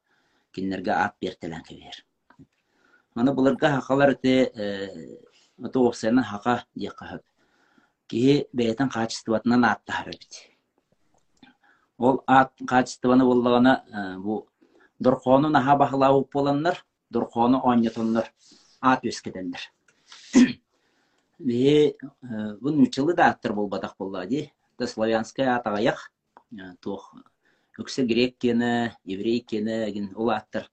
киннерге 0.53 0.93
аат 0.95 1.15
бертелен 1.21 1.63
кебер 1.67 2.03
аны 3.15 3.33
буларга 3.33 3.69
хакалар 3.75 4.15
те 4.15 4.33
ото 5.69 5.85
оксенен 5.89 6.23
хака 6.23 6.63
диякаһып 6.75 7.23
кихи 8.07 8.47
бээтен 8.53 8.89
качествотынан 8.89 9.65
ааттахарабит 9.65 10.33
ол 11.97 12.23
ат 12.27 12.53
качествоны 12.67 13.25
боллагана 13.25 13.73
бу 14.25 14.47
дорхону 14.99 15.49
наха 15.49 15.75
бахлау 15.75 16.27
боланнар 16.33 16.85
дорхону 17.09 17.61
оньотоннар 17.63 18.33
ат 18.93 19.05
өскеденнер 19.05 19.71
бе 21.39 21.95
бу 22.61 22.71
нучылы 22.71 23.15
да 23.15 23.29
аттар 23.31 23.53
болбатак 23.53 23.95
болла 23.99 24.25
ди. 24.25 24.51
Да 24.77 24.87
славянская 24.87 25.55
атагаях 25.57 26.11
тух 26.81 27.13
өксе 27.77 28.05
грек 28.05 28.37
кені 28.37 28.91
еврей 29.05 29.41
кені 29.41 29.91
ген 29.91 30.13
ол 30.15 30.29
аттар. 30.29 30.69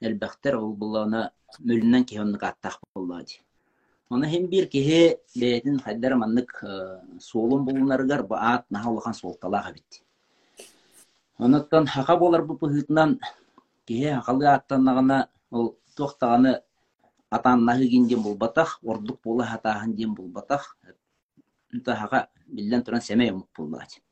Элбахтар 0.00 0.56
ол 0.56 0.74
буллана 0.74 1.32
мөлүнөн 1.58 2.04
кеоннук 2.04 2.42
аттак 2.42 2.80
болла 2.94 3.22
ди. 3.22 3.40
Оны 4.08 4.28
хем 4.28 4.46
бир 4.46 4.68
кеһе 4.68 5.18
бейтин 5.34 5.80
хайдар 5.80 6.16
маннык 6.16 6.62
суолун 7.20 7.64
булунарыгар 7.64 8.22
бу 8.26 8.34
ат 8.34 8.66
наха 8.70 8.90
улахан 8.90 9.14
солталага 9.14 9.72
бит 9.72 10.02
Онуттан 11.38 11.86
хақа 11.86 12.16
болар 12.16 12.46
бұл 12.48 12.56
пұхытынан 12.56 13.18
кеhe 13.84 14.14
хақалғы 14.16 14.46
аттаннағына 14.54 15.26
ол 15.50 15.74
тоқтағаны 15.98 16.60
атаннағы 17.34 17.88
кенден 17.90 18.22
бұл 18.22 18.36
батақ, 18.38 18.78
ордық 18.86 19.18
болы 19.24 19.46
хатағын 19.48 19.94
ден 19.98 20.14
бұл 20.14 20.28
батақ. 20.32 20.68
Үнті 21.74 21.96
хақа 21.98 22.26
білден 22.46 22.84
тұран 22.86 23.02
сәмей 23.02 23.32
ұмық 23.34 23.48
болды 23.56 23.80
ати. 23.82 24.02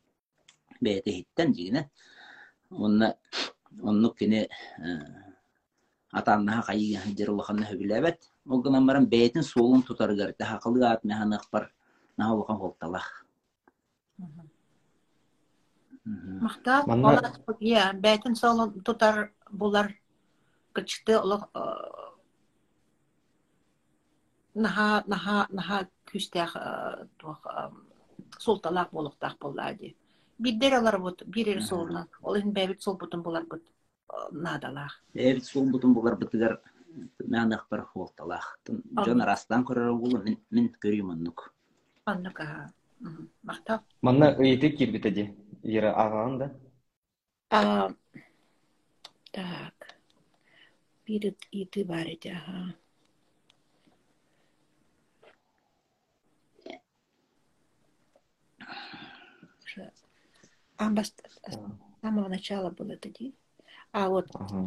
Бәйті 0.83 1.13
хиттен 1.19 1.53
дегіне. 1.55 1.85
Онны 2.71 3.13
оннук 3.81 4.17
кене 4.19 4.47
атаннаға 6.15 6.71
қайыған 6.71 7.15
жырылықанны 7.15 7.69
хөбіләбәт. 7.69 8.29
Ол 8.49 8.61
гынан 8.65 8.87
баран 8.87 9.07
бәйтін 9.07 9.43
солын 9.47 9.85
тұтарғар. 9.87 10.35
Хақалғы 10.39 10.89
ат 10.91 11.07
мәханық 11.07 11.47
бар. 11.51 11.71
Наға 12.19 12.41
болған 12.41 12.59
қолталақ. 12.61 13.07
Махта, 16.05 16.83
Манна- 16.85 17.17
ола, 17.17 17.57
я, 17.59 17.91
бәйтін 17.93 18.35
сол 18.35 18.71
тутар 18.85 19.31
булар 19.49 19.95
кычты 20.73 21.17
олық 21.17 21.49
наха 24.55 25.03
наха 25.07 25.47
наха 25.51 25.87
күстәх 26.09 26.55
тух 27.19 27.45
султалак 28.39 28.91
болуктак 28.91 29.37
буллады. 29.39 29.95
Биддер 30.39 30.79
алар 30.79 30.99
бут, 30.99 31.23
бирер 31.25 31.61
солна. 31.61 32.07
Ол 32.21 32.35
ин 32.35 32.51
бәбит 32.53 32.81
сол 32.81 32.97
бутун 32.97 33.21
булар 33.23 33.45
бут 33.45 33.63
надалах. 34.31 35.01
Эбит 35.13 35.45
сол 35.45 35.69
бутун 35.71 35.93
булар 35.93 36.15
бытыгар 36.19 36.59
мәханық 37.19 37.67
бар 37.69 37.85
қолталақ. 37.93 38.47
Жон 39.05 39.21
арастан 39.21 39.65
көрөр 39.67 39.93
болу 39.99 40.23
мен 40.23 40.39
мен 40.49 40.71
көрейм 40.81 41.11
оннук. 41.11 41.53
Аннука. 42.05 42.71
Махта. 43.43 43.81
Манна 44.01 44.35
ыйты 44.39 44.69
кирбит 44.69 45.05
эди. 45.05 45.33
Ира 45.63 45.91
ағаан 45.91 46.37
да. 46.39 46.51
А, 47.49 47.89
так. 49.31 49.95
Бир 51.05 51.35
иты 51.51 51.85
бар 51.85 52.07
ага. 52.07 52.75
уже 59.75 59.91
амбас 60.77 61.13
с 61.49 61.59
самого 62.01 62.27
начала 62.27 62.69
было 62.71 62.91
это 62.93 63.09
ди. 63.09 63.35
А 63.91 64.09
вот 64.09 64.27
Ага. 64.33 64.61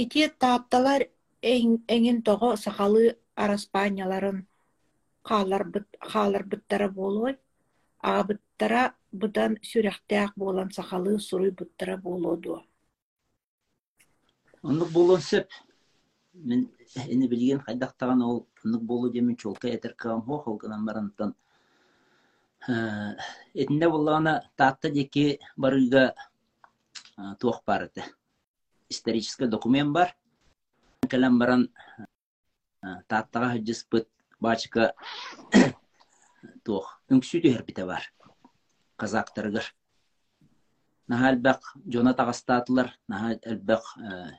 ити 0.00 0.22
тапталар 0.42 1.02
эңин 1.52 2.22
того 2.28 2.56
сахалы 2.64 3.04
араспанияларын 3.44 4.38
халар 5.28 5.64
бит 5.64 5.86
халар 6.12 6.44
биттара 6.44 6.88
болой 7.00 7.38
а 8.10 8.22
биттара 8.28 8.82
будан 9.12 9.58
сүрәхтәк 9.70 10.32
болан 10.36 10.70
сахалы 10.78 11.18
суруй 11.28 11.50
биттара 11.50 11.96
болоду. 11.96 12.62
Оннук 14.68 14.90
болуун 14.96 15.20
сөп 15.28 15.48
мен 16.50 16.60
эни 17.14 17.28
билген 17.32 17.60
хайдактаган 17.66 18.22
ол 18.28 18.36
оннук 18.64 18.82
болуу 18.90 19.10
демен 19.16 19.36
чолка 19.36 19.68
этер 19.76 19.94
кам 19.94 20.22
хо 20.26 20.38
холгынан 20.44 20.84
барантан 20.88 21.34
этинде 22.66 23.88
боллагана 23.88 24.42
таатта 24.56 24.90
деки 24.90 25.40
барыга 25.56 26.14
туох 27.40 27.62
барыты 27.66 28.04
исторический 28.88 29.46
документ 29.46 29.92
бар. 29.92 30.16
Кэлэн 31.08 31.38
баран 31.38 31.68
тааттага 33.08 33.50
хаджыспыт 33.52 34.08
бачка 34.40 34.94
туох. 36.64 37.00
Үңсү 37.10 37.42
түһэрбите 37.44 37.84
бар 37.86 38.08
казактарыгар 38.96 39.66
наха 41.08 41.30
элбэх 41.32 41.74
жона 41.86 42.14
тагастаатылар 42.14 42.94
наха 43.08 43.34
элбэх 43.42 43.90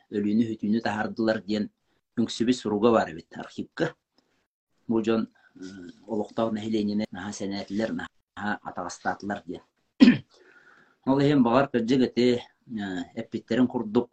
өлүүнү 0.10 0.48
хүтүүнү 0.50 0.82
тахардылар 0.82 1.42
диэн 1.46 1.70
үңсүбү 2.18 2.54
суруга 2.58 2.92
бар 2.92 3.14
бит 3.14 3.38
архивка. 3.38 3.94
Бу 4.88 5.02
жон 5.04 5.28
олуктау 6.08 6.52
нахиленине 6.52 7.06
наха 7.12 7.32
сенетилер 7.34 7.92
наха 7.94 8.60
атагастаатылар 8.64 9.44
диэн. 9.46 9.64
Ол 11.06 11.20
эһин 11.20 11.44
багар 11.44 11.70
кырдьыгыты 11.70 12.42
эппиттерин 13.16 13.68
курдук 13.68 14.12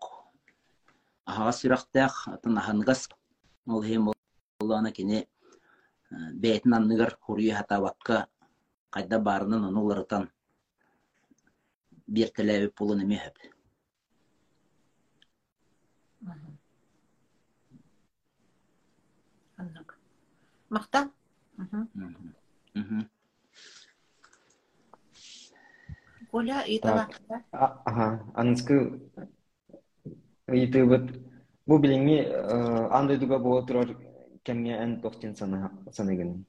аһаға 1.26 1.52
сүрәхтәх 1.58 2.28
атын 2.34 2.58
аһангас 2.58 3.08
ол 3.66 3.82
эһин 3.82 4.12
боллана 4.60 4.92
кини 4.92 5.26
бээтин 6.10 6.74
анныгар 6.74 7.16
хуруйу 7.20 7.54
хатабакка 7.56 8.26
кайда 8.90 9.18
барынан 9.18 9.64
ону 9.64 9.80
уларытан 9.84 10.30
биэртэлээби 12.06 12.68
пулун 12.76 13.02
эмиэхэп 13.04 13.36
Аннык. 19.56 19.88
Мактал? 21.62 21.86
Коля 26.30 26.64
итала. 26.66 27.08
А- 27.52 27.82
Ага. 27.84 28.24
Анысқы 28.34 29.00
ыйтыбыт 30.48 31.20
бу 31.66 31.78
билиңи 31.78 32.24
андай 32.90 33.18
дуга 33.18 33.38
боло 33.38 33.62
турар 33.66 33.96
кемге 34.42 34.78
эн 34.82 35.00
тохтин 35.02 35.36
саныгын. 35.36 36.44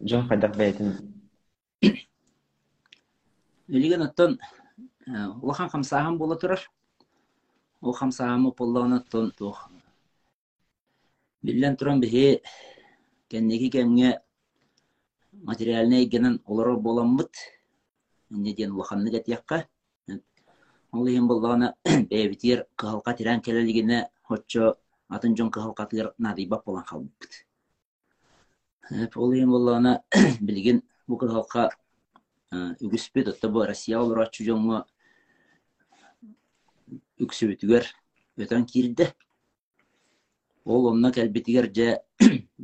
Жон 0.00 0.28
хайдак 0.28 0.56
бәйтин. 0.56 1.14
Үлеген 3.68 4.02
оттон 4.02 4.38
улахан 5.40 5.70
хамсахан 5.70 6.18
бола 6.18 6.36
турар. 6.36 6.60
Ол 7.80 7.92
хамсаhamы 7.92 8.52
боллаган 8.52 8.94
оттон. 8.94 9.32
Биллен 11.42 11.76
туран 11.76 12.00
бихи 12.00 12.42
кеннеки 13.28 13.70
кемге 13.70 14.20
материальный 15.32 16.04
генен 16.04 16.42
олар 16.46 16.76
боламмыт. 16.76 17.34
Не 18.30 18.54
ден 18.54 18.72
улаханны 18.72 19.10
гатиякка. 19.10 19.68
Ол 20.92 21.06
иһин 21.06 21.26
боллагана 21.26 21.74
бэбитир 21.84 22.66
кыһалка 22.76 23.14
тиран 23.14 23.40
келелигине 23.40 24.10
хоччо 24.22 24.76
атын 25.08 25.36
жон 25.36 25.50
кыһалкатыгар 25.50 26.14
надыйбап 26.18 26.64
болан 26.64 26.84
халбыт. 26.84 27.46
Ол 29.16 29.32
иһин 29.32 29.50
боллагана 29.50 30.02
билген 30.40 30.82
бу 31.06 31.16
кыһалка 31.16 31.70
үгүспүт 32.52 33.28
отто 33.28 33.50
бу 33.50 33.64
Россия 33.64 33.98
олор 34.00 34.24
ачу 34.24 34.44
жоңго 34.44 34.84
үксүбүтүгер 37.20 37.84
өтөн 38.38 38.64
кирде. 38.64 39.12
Ол 40.72 40.82
онна 40.90 41.08
кэлбитигер 41.16 41.66
же 41.76 41.88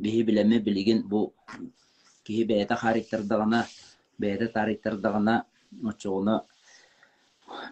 биһи 0.03 0.21
билеме 0.27 0.59
билигин 0.59 0.99
бу 1.11 1.33
киһи 2.25 2.43
бэйэте 2.49 2.75
хариттардагана 2.75 3.65
бэйэте 4.19 4.47
тариттардагана 4.55 5.45
очоҕуна 5.89 6.35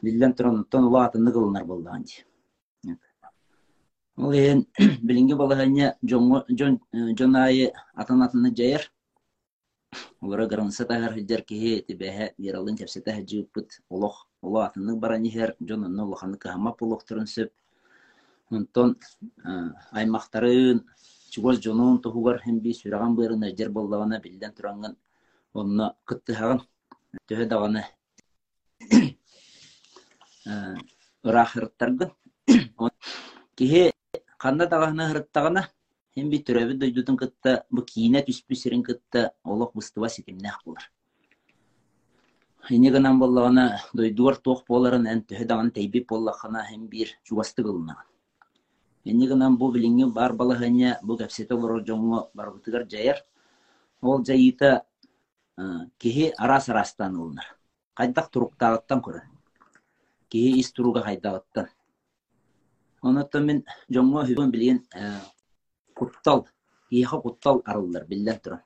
биллен 0.01 0.33
туронуттан 0.33 0.83
ула 0.85 1.05
атынны 1.05 1.31
кылынар 1.31 1.65
болдаан 1.65 2.03
ди. 2.03 2.15
Ол 4.17 4.33
ээн 4.33 4.65
билинги 5.07 5.33
балаһаня 5.33 5.87
жоңго 6.03 6.45
жон 6.59 6.79
жон 7.19 7.35
айы 7.35 7.71
атын 7.93 8.21
атынны 8.25 8.49
жайыр. 8.59 8.91
Олара 10.21 10.47
гаранса 10.47 10.85
тагар 10.85 11.13
хидер 11.13 11.41
киһи 11.43 11.81
тибэһэ 11.87 12.33
яралын 12.37 12.77
кепсете 12.77 13.11
хаджыппыт 13.13 13.81
олох 13.89 14.27
ола 14.41 14.65
атынны 14.67 14.95
баран 14.95 15.23
иһэр 15.25 15.55
жон 15.59 15.85
онно 15.85 16.05
улаханны 16.07 16.37
каһамап 16.37 16.81
олохторун 16.81 17.27
сөп. 17.27 17.51
Онтон 18.53 18.89
аймактарын 19.91 20.83
чугоз 21.33 21.57
жонун 21.65 21.97
тухугар 22.03 22.37
хем 22.43 22.59
би 22.61 22.71
сүраган 22.79 23.15
бырын 23.17 23.43
ажер 23.49 23.69
боллагана 23.77 24.19
билден 24.25 24.53
туранган 24.57 24.93
онно 25.53 25.85
кыттыһаган 26.09 26.59
төһө 27.27 27.45
даганы 27.53 27.83
ырахырыттаргын 31.27 32.11
киһи 33.57 33.81
ханна 34.43 34.65
даганы 34.75 35.09
хырыттагана 35.09 35.67
хем 36.15 36.29
би 36.29 36.43
төрөбү 36.47 36.77
дойдутун 36.85 37.17
кытта 37.17 37.51
бу 37.71 37.81
кийине 37.81 38.21
түспү 38.29 38.55
сирин 38.61 38.83
кытта 38.89 39.31
олох 39.43 39.73
быстыба 39.73 40.09
ситимнэх 40.09 40.61
булар. 40.65 40.91
Хинеганан 42.67 43.19
боллагана 43.19 43.65
дойдуар 43.93 44.35
туох 44.37 44.65
боларын 44.67 45.07
эн 45.07 45.25
төһө 45.29 45.45
даганы 45.45 45.71
тейбип 45.71 46.09
боллахана 46.09 46.67
хем 46.69 46.87
бир 46.87 47.17
чугасты 47.23 47.63
кылынаган 47.63 48.12
Эннигынан 49.05 49.57
бу 49.57 49.71
билинги 49.71 50.05
бар 50.05 50.33
балаһыня 50.33 50.99
бу 51.03 51.17
кәпсете 51.19 51.55
олорор 51.55 51.83
жоңго 51.83 52.29
барбытыгар 52.33 52.87
жаяр. 52.89 53.19
Ол 54.01 54.23
жайыта 54.23 54.85
киһи 55.99 56.31
арас 56.37 56.69
арастан 56.69 57.15
ылнар. 57.15 57.45
Кайдак 57.93 58.29
туруктагыттан 58.31 59.01
көрөр. 59.01 59.25
Киһи 60.29 60.59
ис 60.59 60.71
туруга 60.71 61.01
хайдагыттан. 61.03 61.67
Онуттан 63.01 63.45
мен 63.45 63.63
жоңго 63.91 64.23
хүбөн 64.27 64.51
билген 64.51 64.79
куттал, 65.93 66.47
киһи 66.89 67.03
куттал 67.03 67.61
арыллар 67.65 68.05
биллен 68.05 68.39
туран. 68.39 68.61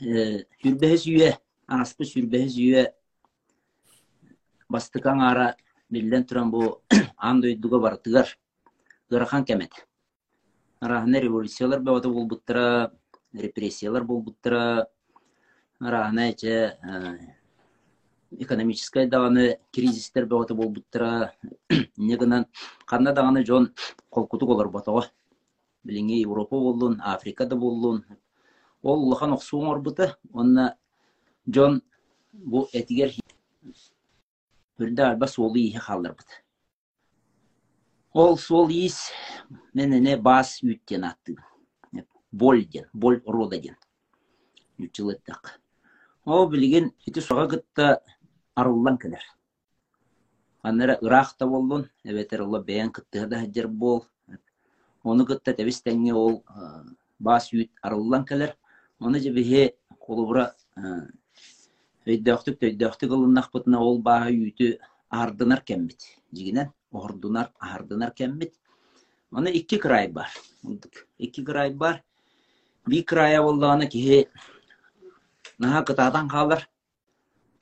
Хүрбэһэ 0.00 0.96
сүйе, 1.04 1.30
араспы 1.66 2.04
сүрбэһэ 2.04 2.48
сүйе 2.48 2.82
бастыкаң 4.68 5.20
ара 5.28 5.54
биллен 5.90 6.24
туран 6.24 6.50
бу 6.50 6.82
андойдуга 7.16 7.78
бартыгар 7.80 8.36
ырахан 9.10 9.44
кемет. 9.44 9.72
Арахана 10.80 11.20
революциялар 11.20 11.80
бавата 11.80 12.08
болбуттара, 12.08 12.92
репрессиялар 13.32 14.04
болбуттара, 14.04 14.88
арахана 15.80 16.30
эче 16.30 16.78
экономическая 18.30 19.06
даганы 19.06 19.58
кризистер 19.72 20.26
бавата 20.26 20.54
болбуттара, 20.54 21.34
негынан 21.96 22.46
канна 22.86 23.12
даганы 23.12 23.44
жон 23.46 23.72
колкутук 24.10 24.50
олар 24.50 24.68
батага. 24.68 25.10
Билинге 25.84 26.20
Европа 26.20 26.58
болдун, 26.58 27.00
Африкада 27.04 27.56
болдун. 27.56 28.04
Ол 28.82 29.06
улахан 29.06 29.32
оксуң 29.32 29.70
орбута, 29.70 30.16
онна 30.32 30.76
жон 31.46 31.80
бу 32.32 32.66
этигер 32.72 33.14
бүрдө 34.78 35.06
алба 35.06 35.26
солу 35.26 35.56
ийе 35.56 35.80
халдырбыт. 35.80 36.45
Ол 38.16 38.38
сол 38.40 38.70
иис 38.72 39.10
менене 39.76 40.16
бас 40.16 40.62
үттен 40.64 41.02
атты. 41.04 41.34
Ден, 41.92 42.06
боль 42.32 43.20
рода 43.26 43.58
ден. 43.60 43.76
Үтчилеттак. 44.78 45.60
Ол 46.24 46.48
билген 46.48 46.94
ити 47.04 47.20
суга 47.20 47.46
гытта 47.46 48.00
арыллан 48.54 48.96
келер. 48.96 49.20
Аннара 50.62 50.96
Иракта 51.02 51.46
болдун, 51.46 51.90
эбетер 52.04 52.40
ола 52.40 52.62
бэйэн 52.62 52.90
кыттыгда 52.90 53.40
хаджар 53.40 53.68
бол. 53.68 54.06
Оны 55.02 55.26
гытта 55.26 55.52
тебистенге 55.52 56.14
ол 56.14 56.42
бас 57.18 57.52
үт 57.52 57.68
арыллан 57.82 58.24
келер. 58.24 58.56
Оны 58.98 59.20
же 59.20 59.30
бихе 59.30 59.76
колубра 60.00 60.54
өйдөктүк 62.06 62.64
төйдөктүк 62.64 63.12
ылыннак 63.12 63.52
бутуна 63.52 63.84
ол 63.84 64.00
баа 64.00 64.32
үтү 64.32 64.78
ардынар 65.10 65.60
кембит. 65.60 66.00
Жигинен 66.32 66.72
ордунар 66.90 67.52
ардынар 67.58 68.12
кембит. 68.12 68.54
Оны 69.30 69.50
икки 69.50 69.78
край 69.78 70.08
бар. 70.08 70.28
Икки 71.18 71.44
край 71.44 71.70
бар. 71.70 72.02
Би 72.86 73.02
края 73.02 73.42
хаалар 76.28 76.68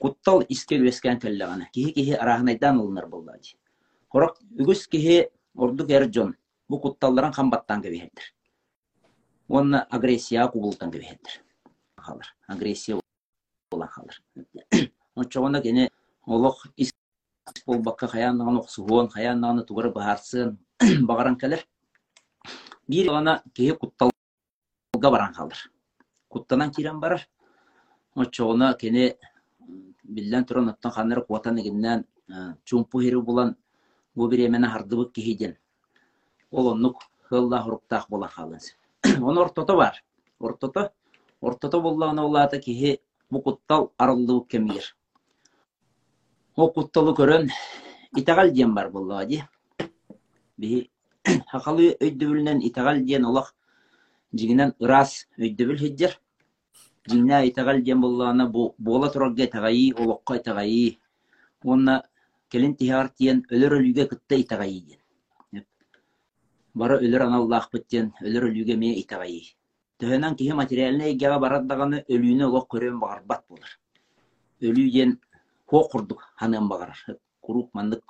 куттал 0.05 0.43
иске 0.53 0.79
үескән 0.83 1.21
кэлләгәнә 1.23 1.71
киһи 1.73 1.93
киһи 1.97 2.17
араһынайдан 2.21 2.81
улнар 2.83 3.07
буллади 3.09 3.55
хорок 4.13 4.41
үгүс 4.61 4.87
киһи 4.93 5.17
ордук 5.55 5.91
эр 5.97 6.09
жон 6.17 6.35
бу 6.69 6.81
кутталларан 6.83 7.33
хамбаттан 7.33 7.83
кебиһедер 7.83 8.27
онна 9.49 9.81
агрессия 9.99 10.47
кубултан 10.49 10.93
кебиһедер 10.93 11.41
халар 11.97 12.35
агрессия 12.47 13.01
болан 13.71 13.89
халар 13.89 14.21
очогона 15.15 15.63
кене 15.63 15.89
олох 16.27 16.67
ис 17.53 17.65
болбакка 17.67 18.07
хаяннаган 18.09 18.57
оксуон 18.63 19.09
хаяннаганы 19.15 19.63
тугары 19.69 19.91
баарсын 19.99 20.59
багаран 21.11 21.37
келер 21.37 21.67
бир 22.89 23.07
гана 23.17 23.43
киһи 23.55 23.73
кутталга 23.83 25.11
баран 25.15 25.35
халар 25.35 25.59
куттанан 26.29 26.71
кирен 26.71 27.01
барар 27.01 27.29
очогона 28.15 28.75
кене 28.75 29.17
биллен 30.03 30.45
туран 30.45 30.69
оттон 30.69 30.93
ханнары 30.93 31.23
куатан 31.23 31.59
эгиннен 31.61 32.05
чумпу 32.65 33.01
хири 33.01 33.21
булан 33.21 33.57
бу 34.15 34.29
биремене 34.29 34.69
хардыбык 34.69 35.13
киһиден 35.13 35.57
ол 36.51 36.69
оннук 36.73 36.97
хылла 37.29 37.63
хуруктаах 37.63 38.09
болан 38.09 38.31
халынс 38.31 38.67
оны 39.29 39.41
ортото 39.41 39.77
бар. 39.77 40.03
Ортото? 40.41 40.91
Ортото 41.41 41.81
боллагына 41.81 42.25
улаата 42.25 42.59
киһи 42.59 43.01
бу 43.31 43.43
куттал 43.43 43.93
арыллыбык 43.99 44.49
кемигер 44.49 44.97
о 46.57 46.69
кутталу 46.71 47.15
көрөн 47.19 47.49
итагал 48.17 48.51
диен 48.51 48.75
бар 48.75 48.91
боллага 48.91 49.27
ди 49.27 49.43
биһи 50.59 50.91
хакалы 51.53 51.97
өйдөбүлнен 52.01 52.61
итагал 52.69 53.01
диен 53.01 53.25
олох 53.27 53.55
жигинен 54.33 54.75
ырас 54.81 55.27
өйдөбүл 55.39 55.79
хиджер 55.79 56.21
жигне 57.11 57.49
итагал 57.49 57.81
диен 57.83 58.01
боллагына 58.01 58.47
бу 58.47 58.75
буола 58.79 59.11
турарга 59.11 59.45
итагайы 59.45 59.95
олокко 59.99 60.37
итагайы 60.37 60.99
онна 61.65 62.05
келин 62.49 62.77
тиһар 62.77 63.09
тиен 63.09 63.43
өлөр 63.51 63.81
өлүгө 63.81 64.07
кытта 64.15 64.39
итагайы 64.39 64.81
диен 64.87 65.65
бара 66.75 67.01
өлөр 67.01 67.27
аналлаахпыт 67.27 67.89
диен 67.91 68.13
өлөр 68.23 68.51
өлүгө 68.53 68.77
мие 68.77 69.01
итагайы 69.03 69.43
төһөнөн 69.99 70.37
киһи 70.39 70.55
материальный 70.55 71.13
эгега 71.17 71.39
барардаганы 71.41 72.05
өлүүнү 72.09 72.47
олох 72.47 72.69
көрөн 72.71 73.01
багарбат 73.01 73.43
болар 73.49 73.79
өлүү 74.63 74.89
ханын 76.37 76.69
багарар 76.69 77.19
курук 77.41 77.71
мандык. 77.75 78.03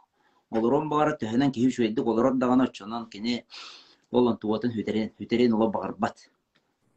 Олорон 0.51 0.89
багара 0.89 1.17
төһөнөн 1.17 1.53
киһи 1.53 1.71
шуйдук 1.71 2.07
олорон 2.07 2.39
даганы 2.39 2.65
очонон 2.65 3.09
кини 3.11 3.45
ол 4.11 4.29
онтуотун 4.29 4.73
хүтерен 4.73 5.11
хүтерен 5.19 5.53
оло 5.53 5.71
багарбат. 5.71 6.31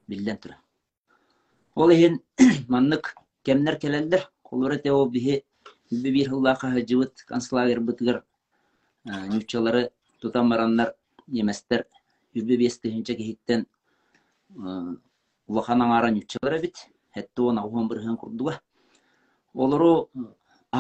Биллен 0.08 0.38
тура 0.38 0.58
ол 1.76 1.90
иһин 1.90 2.22
маннык 2.70 3.16
кемнер 3.44 3.78
келелдер 3.80 4.32
колура 4.44 4.78
те 4.78 4.92
ол 4.92 5.10
биһи 5.10 5.44
бир 5.92 6.14
бир 6.14 6.30
хыллаака 6.30 6.72
хажыбыт 6.72 7.14
концлагер 7.28 7.80
бытыгар 7.80 8.24
нючалары 9.06 9.92
тутан 10.22 10.50
бараннар 10.50 10.94
еместер 11.28 11.86
үрбе 12.36 12.58
бестихинче 12.58 13.16
кихиттен 13.16 13.68
улахан 15.48 15.82
ара 15.82 16.10
нючалары 16.12 16.62
бит. 16.62 16.76
Хетте 17.14 17.42
он 17.42 17.58
агуон 17.60 17.88
бырыхан 17.88 18.18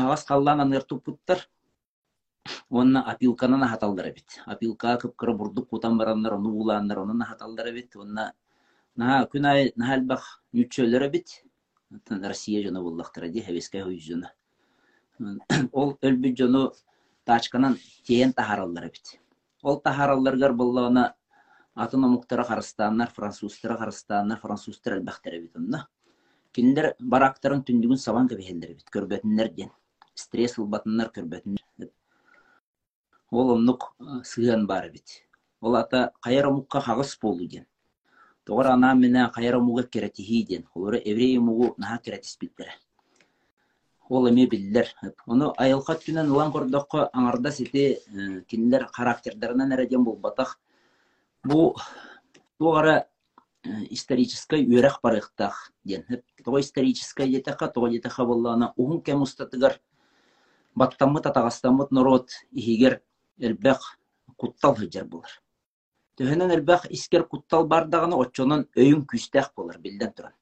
агас 0.05 0.23
каллан 0.25 0.61
аныр 0.61 0.83
туппуттар 0.83 1.39
онна 2.69 3.01
апилканана 3.11 3.67
хаталдара 3.67 4.11
бит 4.13 4.39
апилка 4.45 4.97
кыпкыры 5.01 5.33
бурдук 5.33 5.69
кутан 5.69 5.97
бараннар 5.97 6.33
ону 6.33 6.49
улааннар 6.61 6.99
онуна 6.99 7.25
хаталдара 7.25 7.71
бит 7.71 7.95
онна 7.95 8.33
наха 8.95 9.27
күн 9.31 9.45
ай 9.45 9.73
нахалбах 9.75 10.43
нючөлөрө 10.53 11.09
бит 11.09 11.27
россия 12.09 12.63
жону 12.63 12.83
буллактара 12.83 13.29
ди 13.29 13.41
хебеске 13.41 13.83
хуйжуна 13.83 14.31
ол 15.71 15.97
өлбү 16.01 16.35
жону 16.37 16.71
тачканан 17.25 17.77
тиен 18.05 18.33
тахараллары 18.33 18.89
бит 18.89 19.19
ол 19.63 19.79
тахаралларгар 19.79 20.53
буллагана 20.53 21.13
атын 21.75 22.03
омуктара 22.03 22.43
харыстаннар 22.43 23.09
французтара 23.09 23.77
харыстаннар 23.77 24.39
французтар 24.39 24.97
элбахтара 24.97 25.39
бит 25.41 25.55
онна 25.55 25.87
киндер 26.57 26.93
барактарын 26.99 27.61
түндүгүн 27.67 27.99
сабан 28.01 28.27
кебехендер 28.29 28.71
бит 28.73 28.87
көрбөтүннер 28.93 29.51
ден. 29.53 29.69
Стресс 30.23 30.57
ылбатыннар 30.57 31.13
көрбөтүннер 31.15 31.89
ол 33.31 33.55
оннук 33.55 33.93
сыган 34.23 34.67
бар 34.67 34.89
бит. 34.89 35.23
Ол 35.61 35.75
ата 35.75 36.11
каяр 36.21 36.47
омукка 36.47 36.81
хагыс 36.81 37.17
болу 37.21 37.47
ден 37.47 37.65
тогор 38.47 38.67
ана 38.67 38.93
менен 38.95 39.29
каяр 39.31 39.55
омуга 39.57 39.83
керетихи 39.83 40.43
ден 40.43 40.67
олары 40.73 41.01
еврей 41.05 41.37
омугу 41.37 41.73
наха 41.77 41.97
керетиспиттере 41.97 42.71
ол 44.09 44.29
эме 44.29 44.47
биллер 44.47 44.87
ону 45.25 45.53
айылка 45.57 45.95
түнен 45.95 46.31
улан 46.31 46.51
кордокко 46.51 47.09
аңарда 47.13 47.51
сити 47.51 47.99
кинилер 48.47 48.87
характердеринен 48.93 49.73
эреден 49.73 50.03
болбатах 50.03 50.59
бу 51.43 51.75
тугара 52.57 53.07
исторической 53.89 54.63
үөрэх 54.63 55.01
барыхтах 55.03 55.73
ден 55.83 56.05
того 56.43 56.61
исторической 56.61 57.27
детеха 57.29 57.67
того 57.67 57.89
детеха 57.89 58.25
боллана 58.25 58.73
ухун 58.77 59.01
кем 59.01 59.23
устатыгар 59.23 59.81
баттаммыт 60.77 61.25
атагастаммыт 61.29 61.91
народ 61.91 62.31
ихигер 62.51 63.01
элбэх 63.39 63.97
куттал 64.37 64.75
хыжар 64.75 65.05
булар. 65.05 65.33
Төһөнөн 66.17 66.53
элбэх 66.55 66.85
искер 66.93 67.25
куттал 67.25 67.67
бардаганы 67.67 68.15
очонон 68.15 68.67
өйүн 68.75 69.05
күстэх 69.09 69.51
болар 69.55 69.77
билден 69.79 70.13
туран. 70.13 70.33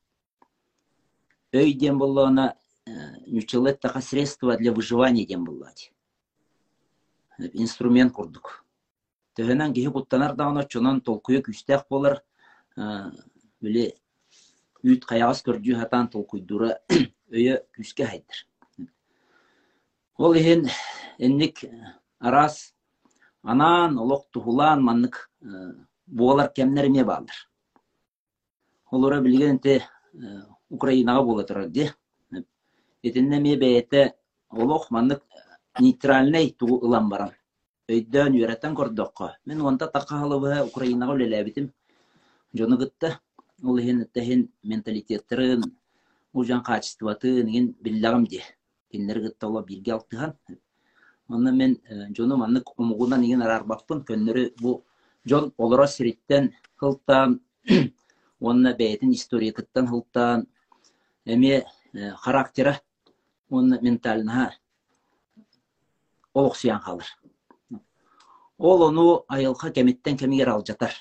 Өй 1.52 1.74
ден 1.74 1.98
боллана 1.98 2.56
нючелеттаха 2.86 4.02
средство 4.02 4.58
для 4.58 4.71
выживания 4.71 5.26
ден 5.26 5.43
буллати 5.43 5.91
инструмент 7.54 8.13
курдук. 8.13 8.63
Төһөнөн 9.36 9.74
киһи 9.74 9.91
куттанар 9.91 10.36
даганы 10.36 10.63
очонон 10.63 11.02
толкуя 11.02 11.41
күстэх 11.43 11.84
болар 11.89 12.21
биле 12.76 13.86
үйт 14.84 15.06
каягас 15.06 15.43
көрдүү 15.43 15.80
хатан 15.82 16.08
толкуйдура 16.08 16.78
өйө 17.36 17.60
күскө 17.76 18.08
хайдыр. 18.08 18.45
Ол 20.17 20.34
иһин 20.36 20.69
энник 21.19 21.56
арас 22.19 22.73
анан 23.43 23.97
олох 23.97 24.23
тухулаан 24.32 24.82
маннык 24.84 25.30
буолар 26.06 26.49
кемнер 26.56 26.86
эме 26.86 27.04
баалар 27.04 27.38
олора 28.91 29.21
билгенте 29.21 29.84
украинага 30.69 31.23
буола 31.23 31.43
турар 31.43 31.67
ди. 31.69 31.91
Этинне 33.04 33.39
ме 33.39 33.58
бээте 33.58 34.15
олох 34.49 34.89
маннык 34.89 35.21
нейтральный 35.80 36.51
тугу 36.60 36.80
ылан 36.86 37.10
баран. 37.10 37.32
Өйдөн 37.89 38.34
үөрэтен 38.34 38.75
кордокко 38.75 39.36
мен 39.45 39.62
онта 39.62 39.88
такаалыбыа 39.88 40.63
украинага 40.65 41.13
үлелээбитим 41.13 41.71
жонугутта 42.54 43.19
ол 43.63 43.78
иһин 43.78 44.08
тэһин 44.15 44.49
менталитеттарын 44.63 45.62
ужан 46.34 46.63
качестватын 46.63 47.51
ген 47.51 47.75
биллагам 47.82 48.25
ди. 48.25 48.41
Кинлер 48.91 49.19
гытта 49.21 49.48
ола 49.48 49.63
бирге 49.63 49.93
алтыхан 49.93 50.34
Онна 51.28 51.52
мен 51.52 51.80
жону 52.17 52.38
маннык 52.38 52.80
умугунан 52.80 53.24
иген 53.24 53.41
арарбаппын 53.41 54.04
көннөрү 54.08 54.43
бу 54.62 54.84
жон 55.26 55.54
олора 55.58 55.88
сириттен 55.88 56.54
хылтан 56.80 57.39
онна 58.50 58.74
бээтин 58.80 59.12
историякыттан 59.12 59.88
хылтан 59.88 60.48
эме 61.26 61.65
характера 62.24 62.82
онна 63.50 63.80
ментальна 63.82 64.54
олоксуян 66.34 66.80
халыр. 66.80 67.08
Ол 68.58 68.84
ону 68.84 69.26
айылка 69.28 69.71
кемиттен 69.71 70.17
кемигер 70.17 70.50
алжатар 70.50 70.93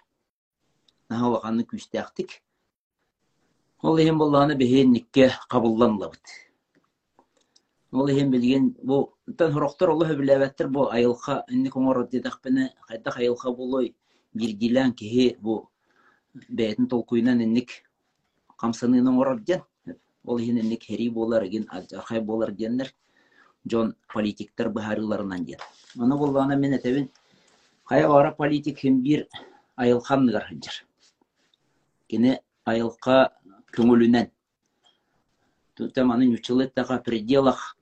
нахалаканы 1.08 1.64
күстээхтик 1.64 2.40
ол 3.82 3.98
эһин 3.98 4.18
боллааны 4.18 4.54
бэһиэнникке 4.56 5.30
кабылланлабыт 5.48 6.24
ол 7.94 8.08
иһин 8.08 8.30
билген 8.30 8.64
бу 8.82 8.96
тан 9.38 9.52
хорохтор 9.52 9.88
оло 9.90 10.04
хөбүлэбэттер 10.04 10.68
бу 10.68 10.88
айылха 10.90 11.44
инни 11.48 11.68
коңор 11.70 12.08
дедахпыны 12.08 12.70
хайдах 12.88 13.16
айылха 13.18 13.52
болой 13.52 13.94
биргилен 14.34 14.92
киһи 14.92 15.36
бу 15.40 15.68
бээтин 16.48 16.88
толкуйнан 16.88 17.40
инник 17.40 17.70
камсыныынан 18.56 19.18
орор 19.18 19.40
ден 19.40 19.60
ол 20.24 20.38
иһин 20.38 20.58
инник 20.58 20.82
хери 20.82 21.08
болар 21.10 21.44
эгин 21.44 21.66
архай 21.70 22.20
болар 22.20 22.50
диэннер 22.52 22.92
жон 23.70 23.94
политиктер 24.12 24.68
быһарыларынан 24.70 25.44
ден 25.44 25.58
аны 25.98 26.16
боллаана 26.16 26.56
мен 26.56 26.72
этебин 26.72 27.10
хая 27.84 28.08
бара 28.08 28.32
политик 28.32 28.78
хим 28.78 29.02
бир 29.02 29.28
айылханныгар 29.76 30.44
хыджар 30.48 30.74
кини 32.08 32.40
айылка 32.64 33.30
көңүлүнен 33.76 34.30
тутаманы 35.76 36.28
училеттага 36.34 36.98
пределах 36.98 37.73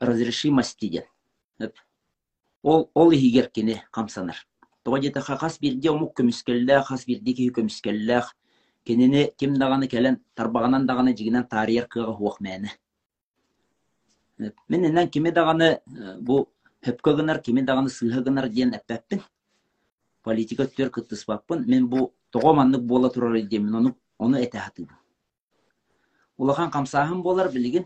разрешимости 0.00 0.88
ден 0.88 1.72
ол 2.62 2.90
ол 2.94 3.12
игер 3.12 3.50
кини 3.50 3.82
камсанар. 3.90 4.36
Того 4.82 4.98
дете 4.98 5.20
хас 5.20 5.58
бирде 5.58 5.90
омук 5.90 6.18
көмүскеллэх 6.18 6.86
хас 6.86 7.06
бирде 7.06 7.32
ки 7.34 7.50
көмүскеллэх 7.50 8.34
кенени 8.84 9.32
ким 9.36 9.54
даганы 9.54 9.88
келен 9.88 10.20
тарбаганан 10.34 10.86
даганы 10.86 11.16
жигинен 11.16 11.44
тарыяр 11.44 11.86
кыга 11.88 12.12
хуох 12.12 12.40
мэне 12.40 12.70
мен 14.38 14.84
энен 14.84 15.08
кими 15.08 15.30
даганы 15.30 15.80
бу 16.20 16.48
хөпкөгүнар 16.84 17.40
кими 17.40 17.62
даганы 17.62 17.88
сыыһыгынар 17.88 18.48
диэн 18.48 18.74
эппеппин 18.74 19.22
политика 20.22 20.66
төр 20.66 20.90
кыттыспаппын 20.90 21.64
мен 21.66 21.88
бу 21.88 22.12
того 22.30 22.54
маннык 22.54 22.82
буола 22.82 23.10
турар 23.10 23.40
диэмин 23.42 23.74
ону 23.74 23.96
ону 24.18 24.36
этэхатыбын 24.36 24.96
улахан 26.38 26.70
камсааһын 26.70 27.22
болар 27.22 27.48
билигин 27.52 27.84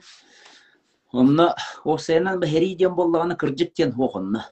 онно 1.12 1.54
осенан 1.84 2.40
ба 2.40 2.46
хери 2.46 2.74
диэн 2.74 2.94
боллаганы 2.94 3.36
кырдьык 3.36 3.74
диэн 3.74 3.92
хуох 3.92 4.16
онно 4.16 4.44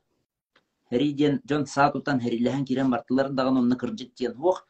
хери 0.90 1.12
диэн 1.12 1.40
жон 1.48 1.66
саатутан 1.66 2.20
херилэхэн 2.20 2.64
кирен 2.64 2.90
бартылар 2.90 3.28
даган 3.30 3.56
онно 3.58 3.76
кырдьык 3.76 4.14
диэн 4.14 4.34
хуох 4.34 4.66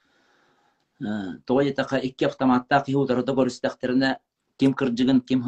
того 1.47 1.61
етака 1.61 1.97
икки 1.99 2.25
автоматта 2.25 2.83
киһи 2.87 2.97
утарыта 2.97 3.33
көрүстэхтерине 3.33 4.17
ким 4.59 4.75
кырдьыгын 4.75 5.21
ким 5.21 5.43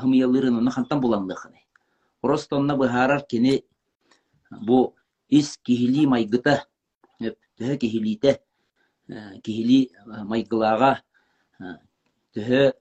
хымыялырын 0.00 0.58
онно 0.58 0.70
хантан 0.70 1.00
буланлыхыны 1.00 1.60
просто 2.20 2.56
онно 2.56 2.76
быһаарар 2.76 3.22
кини 3.30 3.64
бу 4.50 4.94
ис 5.28 5.58
кихили 5.62 6.06
майгыта 6.06 6.64
төһө 7.20 7.76
кихилите 7.78 8.40
кихили 9.44 9.90
майгылаага 10.04 11.02
төһө 12.34 12.72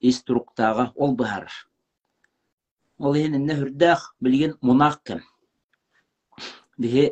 ис 0.00 0.24
ол 0.28 1.12
быһаарар 1.14 1.54
ол 2.98 3.14
иһининне 3.14 3.54
хүрдээх 3.56 4.00
билигин 4.20 4.52
мунаак 4.60 5.02
кем 5.06 5.20
биһи 6.78 7.04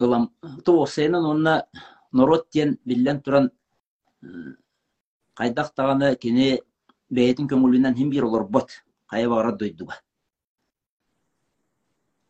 ылам 0.00 0.24
туосенын 0.64 1.24
онна 1.32 1.54
норот 2.12 2.44
диэн 2.52 2.78
биллен 2.84 3.20
туран 3.24 3.50
кайдах 5.34 5.72
таганы 5.74 6.16
кини 6.16 6.60
бэйэтин 7.10 7.46
көңүлүнен 7.48 7.96
хим 7.98 8.10
бир 8.10 8.24
олорбот 8.24 8.68
кайа 9.10 9.28
баара 9.28 9.52
дойдуга 9.52 9.96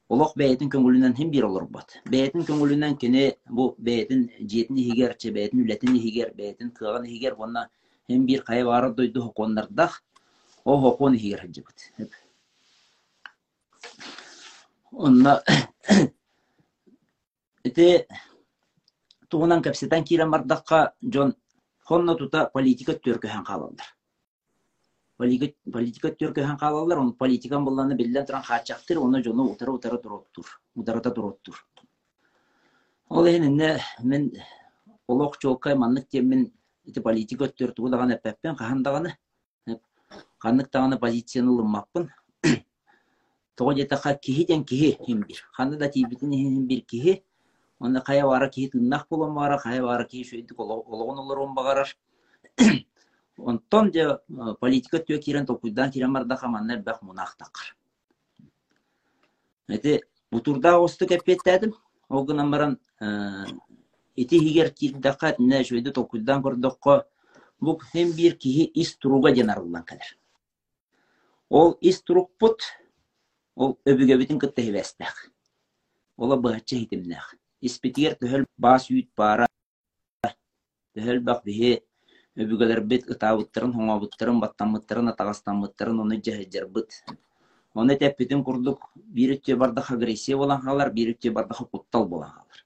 олох 0.08 0.32
бэйэтин 0.36 0.70
көңүлүнен 0.70 1.16
хим 1.18 1.30
бир 1.30 1.44
олорбот 1.50 1.88
бэйэтин 2.12 2.46
көңүлүнен 2.48 2.96
кини 3.02 3.24
бу 3.46 3.74
бэйэтин 3.78 4.30
жиэтин 4.40 4.76
ихигер 4.82 5.16
че 5.16 5.32
бэйэтин 5.36 5.62
үлетин 5.64 5.94
ихигер 5.96 6.34
бэйэтин 6.34 6.70
кыаган 6.70 7.04
ихигер 7.06 7.34
онна 8.10 8.18
хим 8.18 8.26
бир 8.26 8.42
кайа 8.44 8.64
баара 8.64 8.90
дойду 8.90 9.22
хоконнардах 9.22 10.02
о 10.64 10.80
хокон 10.80 11.14
ихигер 11.14 11.40
хаджыбыт 11.40 11.78
онна 14.92 15.42
ити 17.64 18.06
тугунан 19.28 19.62
капсетан 19.62 20.04
кирен 20.04 20.30
бардакка 20.30 20.94
жон 21.02 21.34
хонно 21.84 22.14
тута 22.16 22.50
политика 22.52 22.92
төркөһөн 22.92 23.44
калалар 23.44 23.86
политика 25.18 26.08
төркөһөн 26.08 26.58
калалар 26.58 26.98
он 26.98 27.12
политикан 27.12 27.64
булланы 27.64 27.94
биллен 27.94 28.26
туран 28.26 28.42
хачактыр 28.42 28.98
оны 28.98 29.22
жону 29.22 29.52
утара 29.52 29.72
утара 29.72 29.98
туруттур 29.98 30.60
ударата 30.74 31.10
туруттур 31.10 31.66
ол 33.08 33.26
энне 33.26 33.80
мен 34.02 34.32
олох 35.06 35.38
чолкай 35.38 35.74
маннык 35.74 36.08
темин 36.08 36.52
ити 36.90 37.00
политика 37.00 37.48
төртүгү 37.48 37.90
даган 37.90 38.14
эппеппен 38.16 38.56
кахандаганы 38.56 39.16
каннык 40.38 40.70
даганы 40.70 40.98
позицияны 40.98 41.50
лыммаппын 41.50 42.10
того 43.56 43.74
жетака 43.78 44.14
кихи 44.14 44.46
ден 44.46 44.64
кихи 44.64 44.96
химбир 45.06 45.44
ханды 45.52 45.76
да 45.76 45.88
тибитин 45.88 46.32
химбир 46.32 46.80
кихи 46.82 47.22
онда 47.80 48.00
кая 48.00 48.26
бара 48.26 48.50
кихи 48.50 48.70
тыннах 48.70 49.06
болон 49.08 49.34
бара 49.34 49.58
кая 49.58 49.82
бара 49.82 50.04
кихи 50.04 50.28
шөйдүк 50.30 50.58
ологон 50.58 51.18
олорон 51.18 51.54
багарар. 51.54 51.96
Онтон 53.38 53.90
же 53.92 54.18
политика 54.60 54.98
түйө 54.98 55.18
кирен 55.24 55.46
токуйдан 55.46 55.90
кирен 55.90 56.12
бардаха 56.12 56.48
маннер 56.48 56.82
бах 56.82 57.00
мунах 57.02 57.36
такар 57.38 57.74
эти 59.68 60.02
бутурда 60.30 60.78
осты 60.78 61.06
кеппеттедим 61.06 61.74
огунан 62.08 62.50
баран 62.50 62.78
ити 64.22 64.40
хигер 64.44 64.70
кирдака 64.82 65.34
не 65.38 65.62
шөйдү 65.70 65.94
токуйдан 65.98 66.44
көрдөккө 66.46 66.96
бу 67.64 67.76
хем 67.90 68.14
бир 68.20 68.38
кихи 68.44 68.70
ис 68.84 68.96
туруга 69.02 69.34
жанарылдан 69.40 69.84
келер 69.90 70.16
ол 71.60 71.76
ис 71.80 72.02
турукпут 72.02 72.70
ол 73.56 73.76
өбүгөбүтүн 73.90 74.40
кытта 74.42 74.66
хибестех 74.66 75.14
ола 76.16 76.36
быһачча 76.36 76.76
хитимнех 76.82 77.34
испитигер 77.60 78.16
төһөл 78.20 78.46
баас 78.58 78.88
үйт 78.90 79.08
баара. 79.16 79.46
Төһөл 80.96 81.20
бак 81.24 81.44
биһи 81.44 81.72
өбүгөлербит 82.40 83.10
ытаабыттарын 83.14 83.74
хоңобуттарын 83.76 84.40
баттаммыттарын 84.44 85.12
атагастанмыттарын 85.12 86.00
ону 86.04 86.16
жаһыжарбыт. 86.28 87.02
Оны 87.74 87.96
теппитин 88.00 88.42
курдук 88.44 88.88
бир 88.96 89.36
үтче 89.36 89.56
бардах 89.56 89.90
агрессия 89.92 90.36
болан 90.36 90.62
халар 90.62 90.92
бир 90.92 91.14
үтче 91.14 91.30
бардах 91.30 91.62
куттал 91.70 92.08
болан 92.08 92.30
халар 92.30 92.64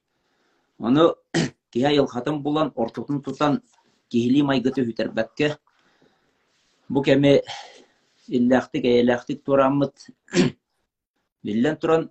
ону 0.78 1.14
киһа 1.72 1.92
йылхатын 1.92 2.42
булан 2.42 2.72
ортутун 2.74 3.22
тутан 3.22 3.62
кихили 4.08 4.42
майгыты 4.42 4.84
хүтербәккә 4.84 5.56
бу 6.88 7.02
кеме 7.02 7.40
илләхтик 8.28 8.84
әйләхтик 8.84 9.44
тураммыт. 9.44 10.08
Биллен 11.44 11.76
туран 11.76 12.10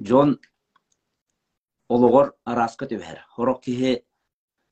жон 0.00 0.38
ологор 1.88 2.34
араска 2.44 2.86
төбәр 2.86 3.24
хорок 3.36 3.62
киһи 3.64 4.02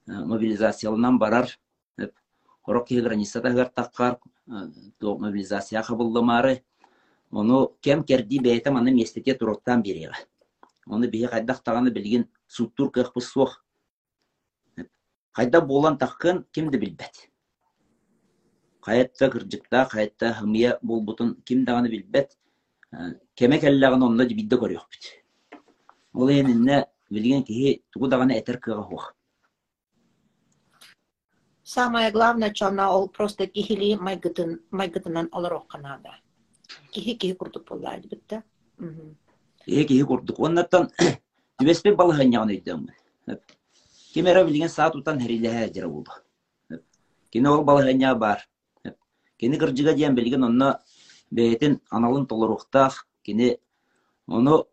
мобилизациялынан 0.06 1.18
барар 1.18 1.48
хорок 2.62 2.88
киһи 2.88 3.00
границата 3.00 3.50
гар 3.50 3.68
таккар 3.68 4.18
то 4.98 5.18
мобилизация 5.18 5.82
хабыллымары 5.82 6.62
ону 7.30 7.76
кем 7.80 8.04
керди 8.04 8.38
бәйтем 8.38 8.76
аны 8.76 8.90
местете 8.92 9.36
бирега 9.36 10.14
оны 10.86 11.08
бии 11.08 11.26
кайдах 11.26 11.62
таганы 11.62 11.90
билген 11.90 12.28
суттур 12.46 12.90
кыхпы 12.90 13.20
суох. 13.20 13.64
Кайда 15.32 15.60
болан 15.60 15.98
таккын 15.98 16.44
кимди 16.52 16.76
билбет 16.76 17.30
каятта 18.80 19.30
кыржыкта 19.30 19.86
каятта 19.90 20.32
хымия 20.34 20.78
болбутун 20.82 21.36
ким 21.42 21.64
даганы 21.64 21.88
билбет 21.88 22.38
кеме 23.34 23.60
келлегин 23.60 24.02
онно 24.02 24.26
бидде 24.26 24.56
көрөкпүт 24.56 25.04
ол 26.14 26.28
энинне 26.30 26.86
билген 27.10 27.42
кихи 27.44 27.82
тугу 27.90 28.08
даганы 28.08 28.38
этер 28.40 28.58
кыга 28.58 28.82
главное, 32.10 32.52
что 32.52 32.66
она 32.66 32.92
ол 32.92 33.08
просто 33.08 33.46
кихили 33.46 33.94
майгытын 33.94 34.60
майгытынан 34.72 35.28
олорок 35.30 35.68
канада. 35.68 36.16
Кихи 36.90 37.14
кихи 37.14 37.34
курдук 37.34 37.68
боллайды 37.68 38.08
битте. 38.08 38.42
Кихи 39.64 40.04
курдук 40.04 40.38
оннаттан 40.40 40.90
түбеспен 41.58 41.96
балыханьягын 41.96 42.50
өйдөм 42.56 42.88
кемера 44.14 44.44
билген 44.44 44.68
саат 44.68 44.96
утан 44.96 45.20
херилеhe 45.20 45.72
жара 45.74 45.88
болду 45.88 46.10
кини 47.30 47.48
ол 47.48 47.64
балыханья 47.64 48.14
бар 48.14 48.48
кини 49.38 49.58
кыржыга 49.58 49.94
диэн 49.94 50.14
билген 50.14 50.44
онно 50.44 50.78
бээтин 51.30 51.80
аналын 51.90 52.26
толоруктаах 52.26 53.06
кини 53.22 53.58
ону 54.26 54.66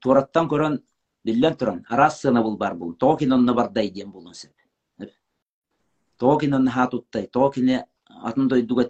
тураттан 0.00 0.48
көрөн 0.48 0.82
биллен 1.24 1.56
туран 1.56 1.86
арас 1.88 2.20
сына 2.20 2.42
бул 2.42 2.56
бар 2.56 2.74
бул 2.74 2.94
тоо 2.94 3.16
кини 3.16 3.32
онно 3.32 3.54
бардай 3.54 3.92
сеп 4.34 4.52
тоо 6.18 6.38
кини 6.38 6.54
онно 6.54 6.70
хаатуттай 6.70 7.26
тоо 7.26 7.50
кини 7.50 7.84
атын 8.08 8.48
дойдуга 8.48 8.84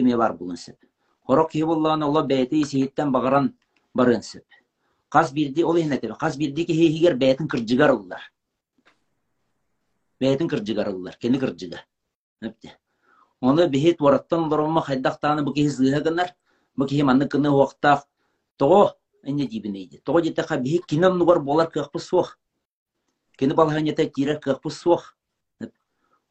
эме 0.00 0.16
бар 0.16 0.32
булун 0.32 0.56
сеп 0.56 0.76
хорок 1.26 1.50
киһи 1.50 1.64
буллаган 1.64 2.02
ола 2.02 2.22
бэйти 2.22 2.64
сиһиттен 2.64 3.12
багаран 3.12 3.54
барын 3.94 4.22
сеп 4.22 4.44
кас 5.08 5.32
бирди 5.32 5.62
ол 5.62 5.76
ихнете 5.76 6.14
кас 6.20 6.36
бирди 6.36 6.64
киһи 6.64 6.88
хигер 6.92 7.16
бэйтин 7.16 7.48
кыржыгар 7.48 7.90
ыллар 7.90 8.22
бэйтин 10.20 10.48
кыржыгар 10.48 10.88
ыллар 10.88 11.16
кени 11.16 11.38
кыржыга 11.38 11.80
эпте 12.40 12.78
оны 13.40 13.68
биһи 13.68 13.92
туараттан 13.92 14.48
лоромма 14.50 14.80
хайдактааны 14.82 15.42
бу 15.42 15.52
киһи 15.52 15.68
сыыһагынар 15.68 16.34
бу 16.76 16.86
киһи 16.86 17.02
манны 17.02 17.28
кыны 17.28 17.50
уактаах 17.50 18.08
того 18.56 18.96
эне 19.26 19.46
дибинейди 19.46 19.98
того 19.98 20.20
жете 20.20 20.42
биһи 20.58 20.78
кином 20.86 21.18
нугар 21.18 21.40
болар 21.40 21.70
кыахпы 21.70 21.98
суох. 21.98 22.38
Кини 23.36 23.52
балханьята 23.52 24.06
тирер 24.06 24.40
кыахпы 24.40 24.70
суох. 24.70 25.16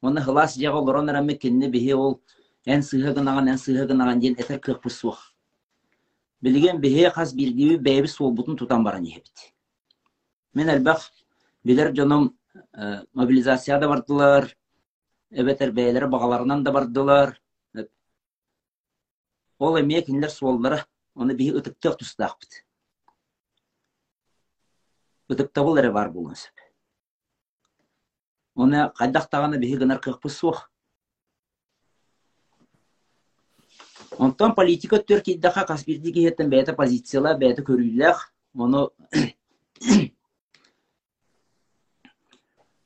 Оны 0.02 0.22
хылас 0.22 0.56
жага 0.56 0.78
лоронар 0.78 1.16
ами 1.16 1.34
кинни 1.34 1.68
биһи 1.68 1.94
ол 1.94 2.22
эн 2.66 2.82
сыыһагынаган 2.82 3.48
эн 3.48 3.58
сыыһагынаган 3.58 4.20
диэн 4.20 4.36
этер 4.42 4.60
кыахпы 4.60 4.90
суох 4.90 5.34
билген 6.42 6.82
биһи 6.82 7.10
хас 7.10 7.34
бирдиби 7.34 7.78
бэйби 7.78 8.08
суолбутун 8.08 8.58
тутан 8.58 8.84
баран 8.84 9.04
иһебит 9.04 9.54
мен 10.54 10.70
элбах 10.70 11.12
билер 11.64 11.96
жоном 11.96 12.38
мобилизацияда 13.14 13.88
бардылар 13.88 14.56
эбетер 15.36 15.72
бээлер 15.72 16.08
багаларынан 16.08 16.64
да 16.64 16.72
бардылар. 16.72 17.42
Ол 19.60 19.80
эмие 19.80 20.02
кинилер 20.02 20.30
суоллара 20.30 20.86
оны 21.16 21.34
биһи 21.34 21.52
ытыктыах 21.60 21.98
тустаахпыт 21.98 22.66
ытыктабыл 25.30 25.78
эре 25.78 25.92
бар 25.92 26.10
булун 26.12 26.36
сеп 26.36 26.54
Оны 28.56 28.90
қайдақтағаны 28.96 29.58
бігі 29.60 29.78
гынар 29.84 30.00
қықпы 30.00 30.30
суық. 30.32 30.70
Онтан 34.20 34.56
политика 34.56 34.98
төр 35.00 35.22
киддаха 35.22 35.66
каспирди 35.68 36.12
кихеттен 36.14 36.50
бәйті 36.50 36.76
позициялар, 36.76 37.38
бәйті 37.40 37.62
көрүйләх. 37.68 38.32
Оны 38.56 38.88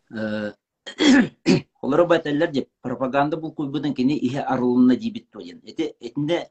Олары 1.82 2.06
байталлар 2.10 2.52
деп 2.52 2.68
пропаганда 2.82 3.38
бұл 3.38 3.54
көйбүден 3.56 3.94
кені 3.96 4.18
ihe 4.18 4.42
арылына 4.42 4.96
дибит 4.96 5.30
тоген. 5.32 5.62
Эти 5.64 5.96
этинде 6.00 6.50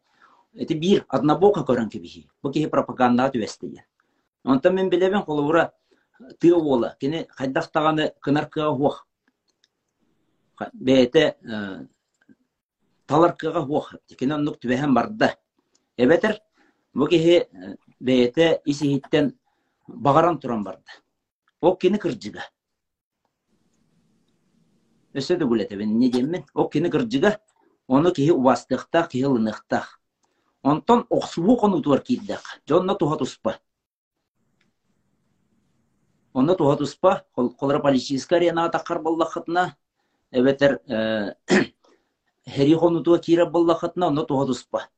эти 0.55 0.75
бир 0.75 1.05
однобоко 1.09 1.61
көрөн 1.61 1.91
кебихи. 1.91 2.29
Бу 2.43 2.53
кихи 2.53 2.67
пропаганда 2.71 3.31
түвестеген. 3.35 3.83
Онтан 4.45 4.75
мен 4.75 4.91
билебен 4.91 5.23
колура 5.25 5.73
тыа 6.41 6.57
ола. 6.57 6.97
Кені 7.01 7.27
хайдақтағаны 7.37 8.13
кынаркыга 8.21 8.71
хуах. 8.77 9.07
Бәйті 10.73 11.35
таларкыга 13.09 13.65
хуах. 13.65 13.95
Кені 14.19 14.35
оннук 14.37 14.59
түбәһен 14.61 14.93
барда. 14.95 15.33
Эбетер 15.97 16.39
бу 16.95 17.09
кихи 17.09 17.47
бәйті 18.01 18.61
исихиттен 18.69 19.33
бағаран 19.89 20.41
туран 20.41 20.65
барды. 20.65 20.93
О 21.61 21.75
кені 21.75 21.99
кыржыга. 21.99 22.45
Өсө 25.15 25.39
да 25.39 25.49
гулетебен 25.49 25.99
не 25.99 26.11
деммен. 26.13 26.45
О 26.55 26.69
кені 26.69 26.91
кыржыга. 26.91 27.39
Оны 27.89 28.13
кихи 28.13 28.31
убастықта, 28.31 29.09
кихи 29.11 29.25
лынықтақ. 29.25 29.85
Онтон 30.63 31.07
политическая. 31.09 32.05
Эбетер 40.31 40.81
хери 42.49 42.75
қону 42.75 43.03
туа 43.05 43.19
кира 43.19 43.47
боллақытына. 43.47 44.09
Онна 44.09 44.25
туха 44.27 44.47
туспа. 44.47 44.89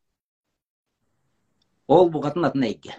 Ол 1.89 2.11
бұғатын 2.11 2.47
атын 2.47 2.67
әйге. 2.69 2.97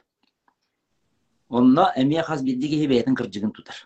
Онна 1.50 1.92
әмия 1.96 2.24
қаз 2.28 2.44
биддігі 2.44 2.84
хебейтін 2.84 3.16
кіржігін 3.16 3.54
тұтар. 3.56 3.86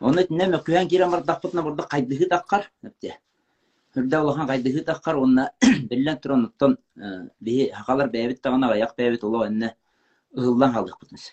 Оны 0.00 0.24
тіне 0.28 0.48
мөккөһән 0.52 0.88
кире 0.88 1.08
мардақпытна 1.12 1.64
бұрда 1.66 1.88
қайдығы 1.90 2.28
таққар. 2.32 2.68
Әпте. 2.86 3.16
Хүрдә 3.96 4.20
улахан 4.22 4.48
қайдығы 4.48 4.84
таққар, 4.86 5.18
онна 5.18 5.48
біллән 5.90 6.20
тұран 6.22 6.46
ұттан 6.48 6.76
бейі 7.40 7.70
хақалар 7.74 8.12
бәйбіт 8.12 8.42
тағына 8.44 8.70
аяқ 8.76 8.94
бәйбіт 9.00 9.24
олау 9.24 9.46
әнне 9.48 9.72
ұғылдан 10.36 10.76
қалдық 10.76 11.00
бұтыныз. 11.02 11.32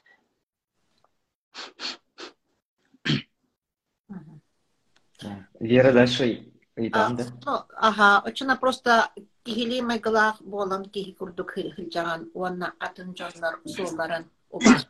Вера 5.60 5.92
дальше 5.94 6.55
ага, 6.78 8.22
очына 8.26 8.58
просто 8.58 9.10
кихили 9.44 9.82
майгалах 9.82 10.42
болам 10.42 10.86
кихи 10.86 11.14
курдук 11.14 11.54
хилжаган 11.56 12.30
уанна 12.34 12.74
атын 12.80 13.16
жонлар 13.16 13.60
сууларын 13.66 14.26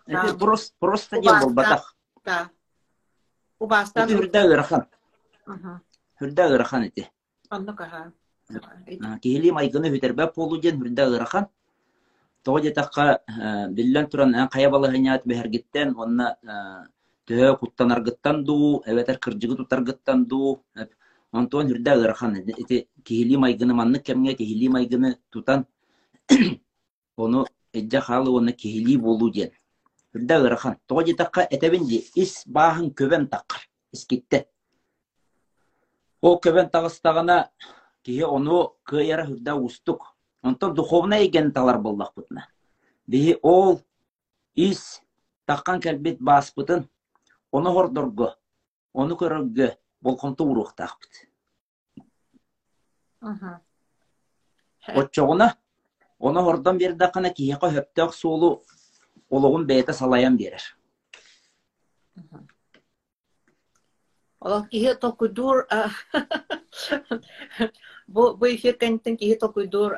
Это 0.08 0.38
просто 0.38 0.76
просто 0.80 1.22
дем 1.22 1.40
бол 1.42 1.54
батақ. 1.54 1.84
да 2.26 2.50
убастан 3.60 4.10
Это 4.10 4.18
хүрдә 4.18 4.42
ырахан. 4.54 4.86
Хүрдә 6.20 6.56
ырахан 6.56 6.84
ите. 6.84 7.12
оннук 7.50 7.82
ага 7.82 8.12
Кихили 9.22 9.52
майгыны 9.52 9.90
хүтербә 9.90 10.34
полу 10.34 10.58
ден 10.58 10.80
хүрдә 10.80 11.08
ырахан. 11.16 11.48
Тоғы 12.46 12.74
таққа 12.74 13.70
биллән 13.74 14.08
туран 14.08 14.36
қая 14.54 14.70
балы 14.70 14.92
хәнят 14.92 15.26
бәһәргиттен, 15.26 15.96
онна 15.98 16.38
төһө 17.26 17.58
куттанаргыттан 17.58 18.44
ду, 18.46 18.84
әбәтер 18.86 19.18
кыржыгы 19.18 19.56
тутаргыттан 19.58 20.26
ду. 20.26 20.62
Онтон 21.36 21.68
хүрдә 21.68 21.98
ырахан. 22.00 22.38
Ите 22.48 22.88
кихили 23.04 23.36
майгыны 23.36 23.74
манны 23.74 24.00
кемгә 24.00 24.36
кихили 24.40 24.70
майгыны 24.70 25.18
тутан. 25.30 25.66
Оны 27.18 27.46
эджа 27.74 28.00
халы 28.02 28.32
оны 28.32 28.54
кихили 28.54 28.96
болу 28.96 29.30
ден. 29.30 29.52
Хүрдә 30.14 30.40
ырахан. 30.48 30.78
Тоғы 30.88 31.18
таққа 31.20 31.44
әтәбенде 31.52 32.06
ис 32.16 32.46
баһын 32.48 32.94
көбен 32.96 33.28
таққар. 33.28 33.68
Искитте. 33.92 34.46
Ол 36.22 36.40
көбен 36.40 36.72
тағыстағына 36.72 37.50
кие 38.04 38.26
оны 38.26 38.70
кыяра 38.88 39.28
хүрдә 39.28 39.60
устук. 39.60 40.16
Онтон 40.42 40.74
духовна 40.74 41.20
еген 41.20 41.52
талар 41.52 41.82
боллақ 41.82 42.16
бұтына. 42.16 42.48
Бихи 43.08 43.36
ол 43.42 43.82
ис 44.56 45.02
таққан 45.50 45.82
кәлбет 45.84 46.22
баспытын, 46.22 46.88
оны 47.52 47.72
хордорго, 47.74 48.36
оны 48.94 49.18
көрөргө 49.20 49.76
бұт. 51.02 51.22
Мгм. 53.26 53.56
Отчоғына, 55.02 55.48
оны 56.20 56.42
хордан 56.46 56.78
берді 56.78 57.10
қана 57.14 57.32
киеқа 57.34 57.72
хөптөк 57.74 58.14
суолу 58.14 58.50
олығын 59.34 59.66
бәйті 59.66 59.94
салаян 59.98 60.38
берер. 60.38 60.62
Олох 64.46 64.70
кихи 64.70 64.94
токуйдур 65.02 65.66
бу 68.08 68.48
эфир 68.52 68.78
кэнтэн 68.78 69.18
кихи 69.18 69.40
токуйдур 69.42 69.98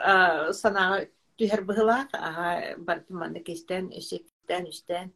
санаа 0.54 1.04
түһэр 1.38 1.66
быһылаах 1.68 2.08
ага 2.14 2.78
бартыманы 2.80 3.44
кистен 3.44 3.92
үсектен 3.92 4.70
үстен 4.72 5.12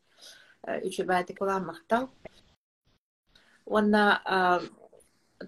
үчү 0.67 1.05
баати 1.07 1.33
куламактал 1.33 2.09
уонна 3.65 4.03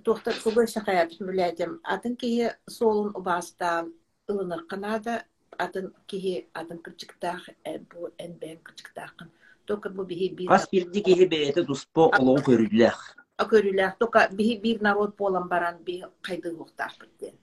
тухта 0.04 0.34
кубы 0.44 0.68
сахая 0.68 1.08
билэдим 1.08 1.80
атын 1.84 2.16
кихи 2.16 2.52
соолун 2.68 3.12
убаастаан 3.16 3.94
ылыныр 4.28 4.66
канада 4.66 5.26
атын 5.58 5.94
кихи 6.08 6.48
атын 6.54 6.80
кырчыктаах 6.80 7.50
бу 7.92 8.10
энбэн 8.18 8.58
кырчыктаахын 8.64 9.30
тока 9.66 9.90
бу 9.90 10.04
бихи 10.04 10.30
бир 10.30 10.50
Қас 10.50 10.68
бірді 10.72 11.02
кеге 11.02 11.28
бәйті 11.28 11.66
туспо 11.66 12.10
олығы 12.20 12.44
көріліләқ. 12.48 13.00
көрүлэх 13.38 13.98
тока 14.00 14.30
биһи 14.32 14.62
бир 14.62 14.82
народ 14.82 15.16
болан 15.18 15.48
баран 15.50 15.84
би 15.84 16.04
кайды 16.22 16.56
хуктар 16.56 16.92
битен 17.00 17.36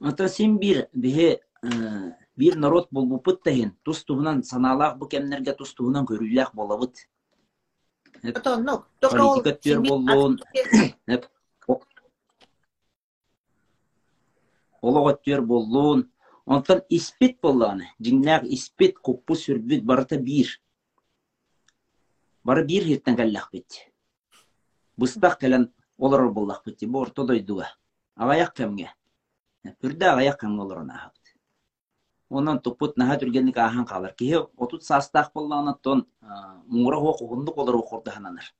Ата 0.00 0.28
сен 0.28 0.58
бір 0.58 0.88
бір 2.38 2.56
народ 2.56 2.88
болбупыт 2.90 3.42
тахин, 3.42 3.72
тус 3.82 4.04
туһунан 4.04 4.42
саналақ 4.42 4.98
бұ 4.98 5.08
кемнерге 5.08 5.54
тус 5.58 5.74
туһунан 5.74 6.06
көріліләқ 6.06 6.54
болабыт. 6.54 7.08
Отоннук 8.22 8.88
тока 9.00 9.22
ол 9.22 9.42
Политика 9.42 9.58
төр 9.62 9.80
болуын, 9.88 10.38
ологоттер 14.82 15.42
болуун 15.42 16.10
онтон 16.46 16.82
испит 16.88 17.38
болланы 17.42 17.90
жиңнак 18.00 18.46
испит 18.56 18.98
куппу 18.98 19.36
сүрбүт 19.36 19.84
барыта 19.84 20.18
бир 20.28 20.54
бары 22.44 22.64
бир 22.64 22.86
хирттен 22.88 23.16
каллах 23.16 23.50
бит 23.52 23.80
быстак 24.96 25.38
келен 25.40 25.68
олар 25.98 26.28
боллах 26.30 26.62
бит 26.64 26.84
бу 26.86 27.02
ортодойдуга 27.02 27.68
агаяк 28.14 28.54
кемге 28.54 28.92
бүрдө 29.82 30.12
агаяк 30.12 30.40
кемге 30.40 30.82
нахабыт 30.84 31.17
онан 32.30 32.60
тупут 32.60 32.96
наха 32.96 33.18
түргенник 33.20 33.56
ахан 33.56 33.86
калар 33.86 34.14
кихи 34.14 34.46
отут 34.56 34.84
састак 34.84 35.32
болланы 35.34 35.74
тон 35.82 36.06
мура 36.66 36.96
хок 36.96 37.22
угундук 37.22 37.58
олар 37.58 37.76
окурда 37.76 38.10
хананар 38.10 38.52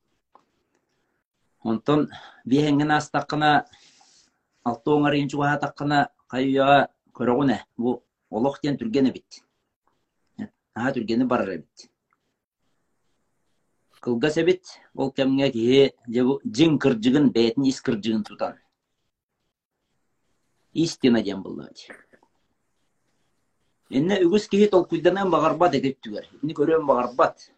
онтон 1.62 2.08
бихенген 2.44 2.90
астакына 2.90 3.66
алты 4.64 4.90
оңарын 4.90 5.28
чуга 5.28 5.56
таккана 5.60 6.08
кайя 6.28 6.88
көрөгүнэ 7.18 7.58
бу 7.76 8.02
олох 8.30 8.60
тен 8.60 8.78
түргене 8.78 9.12
бит. 9.12 9.42
Аха 10.74 10.92
түргене 10.96 11.26
барар 11.26 11.58
бит. 11.58 11.90
Кылга 14.00 14.30
себит 14.30 14.64
ол 14.94 15.10
кемге 15.12 15.50
ки 15.52 15.92
жин 16.06 16.78
кыржыгын 16.78 17.32
бетин 17.32 17.64
ис 17.64 17.80
кыржыгын 17.80 18.24
тутан. 18.24 18.58
Истина 20.72 21.22
дем 21.22 21.42
буллати 21.42 21.90
Энне 23.90 24.18
үгүс 24.24 24.48
кихи 24.48 24.68
тол 24.68 24.84
куйданан 24.84 25.30
багарбат 25.30 25.74
этеп 25.74 26.00
түгер. 26.04 26.26
Инни 26.42 26.52
көрөм 26.54 26.84
багарбат. 26.86 27.50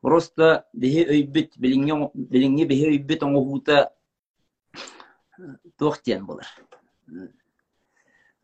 Просто 0.00 0.64
бихи 0.72 1.04
өйбүт, 1.04 1.58
билинге 1.58 2.10
билинге 2.14 2.64
бихи 2.66 2.88
өйбүт 2.94 3.24
оңохута 3.26 3.88
тохтен 5.76 6.24
булар. 6.24 6.46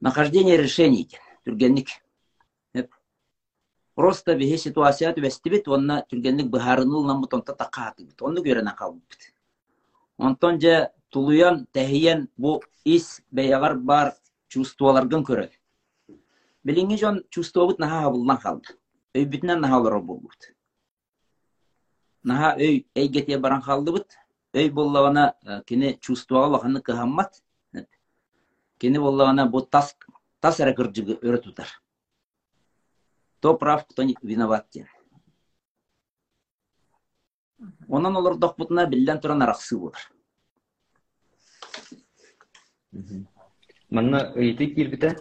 Нахождение 0.01 0.59
решений 0.59 1.09
түргенник. 1.47 1.89
Просто 3.95 4.35
бихи 4.37 4.59
ситуация 4.59 5.15
түбестибит, 5.15 5.69
онна 5.69 6.03
түргенник 6.11 6.51
быхарыныл 6.51 7.05
намбут 7.07 7.35
онта 7.35 7.55
тақаатыбыт. 7.55 8.21
Онны 8.21 8.43
көрен 8.43 8.69
акалбыт. 8.69 9.33
Онтон 10.19 10.61
же 10.61 10.91
тулуян, 11.09 11.67
тәхиен 11.73 12.29
бу 12.37 12.61
ис 12.85 13.23
бәягар 13.31 13.79
бар 13.79 14.17
чувстволаргын 14.49 15.25
көрөт. 15.25 15.53
Билинги 16.65 16.97
жон 16.97 17.23
чувствовут 17.31 17.79
наха 17.79 18.03
хабылдан 18.03 18.39
қалды. 18.41 18.77
Өйбүтінен 19.15 19.61
наха 19.61 19.79
олар 19.79 20.01
болбут. 20.01 20.53
Наха 22.23 22.57
өй 22.57 22.87
әйгетия 22.95 23.39
баран 23.39 23.63
қалды 23.63 23.93
быт. 23.93 24.19
өй 24.55 24.71
боллагана 24.71 25.33
кини 25.67 25.97
чувствоға 25.99 26.55
лаханы 26.55 26.81
кыхаммат 26.87 27.41
кини 28.79 28.99
боллагана 29.03 29.47
бу 29.51 29.61
тас 29.61 29.97
тас 30.41 30.61
өрө 30.61 31.39
тутар 31.43 31.69
кто 33.39 33.57
прав 33.59 33.87
кто 33.87 34.03
не 34.03 34.17
виноват 34.23 34.69
ден 34.73 34.87
онан 37.89 38.17
олар 38.17 38.37
докпутуна 38.37 38.87
биллен 38.87 39.21
туран 39.21 39.43
араксы 39.43 39.77
болар 39.77 40.11
Манна 43.91 44.33
ыйты 44.37 44.67
кирбите 44.75 45.17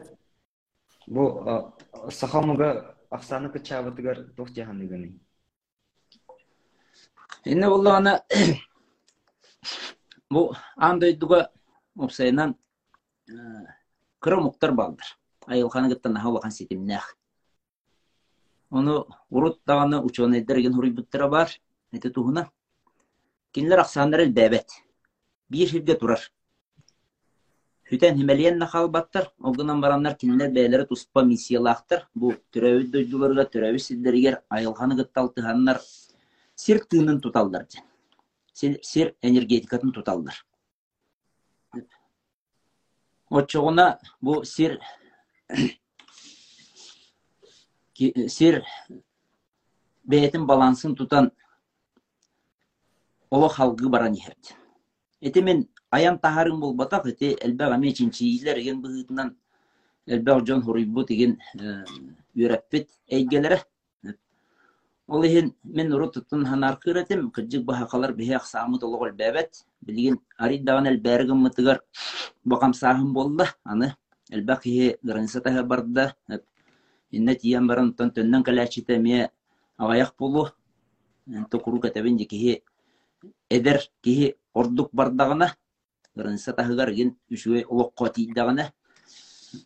бу 1.08 1.74
сахамыга 2.10 2.96
аксаны 3.10 3.50
кычабытыгар 3.50 4.34
тох 4.36 4.50
жахандыганы. 4.50 5.20
Инне 7.46 7.70
боллагана 7.70 8.24
бу 10.30 10.54
андойдуга 10.76 11.52
опсайнан 11.96 12.56
кыры 14.20 14.42
муктар 14.42 14.72
балдыр. 14.72 15.06
Айылханы 15.46 15.90
гыттан 15.90 16.18
хавахан 16.18 16.52
сетимнах. 16.52 17.18
Оны 18.70 19.04
урут 19.30 19.62
даганы 19.66 20.02
ученыйдерген 20.02 20.74
хуруйбуттара 20.74 21.28
бар. 21.28 21.50
Эте 21.92 22.10
туһуна. 22.10 22.50
Кинлер 23.52 23.80
аксандар 23.80 24.22
эл 24.22 24.32
бәбәт. 24.34 24.72
Бир 25.50 25.70
хирге 25.70 25.96
турар. 25.96 26.32
Хүтән 27.90 28.16
химәлиен 28.16 28.58
нахалбаттар, 28.62 29.28
огынан 29.44 29.82
бараннар 29.84 30.16
кинлер 30.16 30.52
бәйләре 30.56 30.86
туспа 30.88 31.24
миссиялахтар. 31.28 32.08
Бу 32.16 32.32
төрәвит 32.56 32.92
дойдуларга, 32.94 33.44
төрәвит 33.44 33.84
сиддергер 33.84 34.40
айылханы 34.50 34.96
гытталтыганнар 35.02 35.82
сир 36.56 36.80
тыынын 36.86 37.20
туталдар 37.22 37.68
ден. 37.68 37.84
Сир 38.54 39.16
энергетикатын 39.22 39.92
туталдар. 39.92 40.46
Отчоғына 43.30 44.00
бу 44.22 44.44
сир 44.46 44.80
ки- 47.94 48.30
сир 48.30 48.64
бәйтін 50.08 50.46
балансын 50.46 50.96
тутан 50.96 51.32
оло 53.30 53.50
халгы 53.50 53.90
баран 53.90 54.14
иһердин. 54.14 54.56
Эти 55.20 55.40
мен 55.40 55.68
аян 55.94 56.18
тахарын 56.20 56.60
болбатак 56.60 57.06
эти 57.06 57.38
элбэг 57.46 57.72
аме 57.72 57.94
чинчиилер 57.94 58.58
еген 58.58 58.82
быһытынан 58.82 59.36
элбэг 60.08 60.46
жон 60.48 60.62
хуруйбу 60.64 61.04
деген 61.06 61.38
үйрәппит 62.36 62.90
әйгелере. 63.12 63.60
Ол 65.08 65.24
иһин 65.24 65.54
мен 65.64 65.94
уру 65.94 66.08
туттун 66.10 66.46
ханар 66.46 66.78
кыратым, 66.78 67.30
кыджык 67.32 67.64
бахакалар 67.64 68.14
бихе 68.14 68.38
аксамы 68.38 68.80
толгол 68.80 69.12
бәбәт, 69.12 69.66
билген 69.82 70.18
ариддаган 70.38 70.88
элбәргин 70.88 71.38
мытыгар 71.38 71.82
бакам 72.44 72.74
сахым 72.74 73.14
болда, 73.14 73.50
аны 73.64 73.96
элбэг 74.32 74.64
хие 74.64 74.98
границатаха 75.04 75.64
барда, 75.64 76.16
инне 77.12 77.36
тиян 77.36 77.68
баран 77.68 77.94
тон 77.94 78.12
төннен 78.12 78.44
калачите 78.44 78.98
ме 78.98 79.30
агаяк 79.78 80.16
болу, 80.18 80.50
энто 81.28 81.60
куру 81.60 81.80
катабин 81.80 82.18
кихи 82.18 82.64
эдер 83.50 83.82
кихи 84.02 84.36
ордук 84.54 84.90
бардагана, 84.94 85.54
границатахыгар 86.16 86.92
ген 86.94 87.16
үшүе 87.32 87.66
олокко 87.66 88.10
тийдагана, 88.14 88.72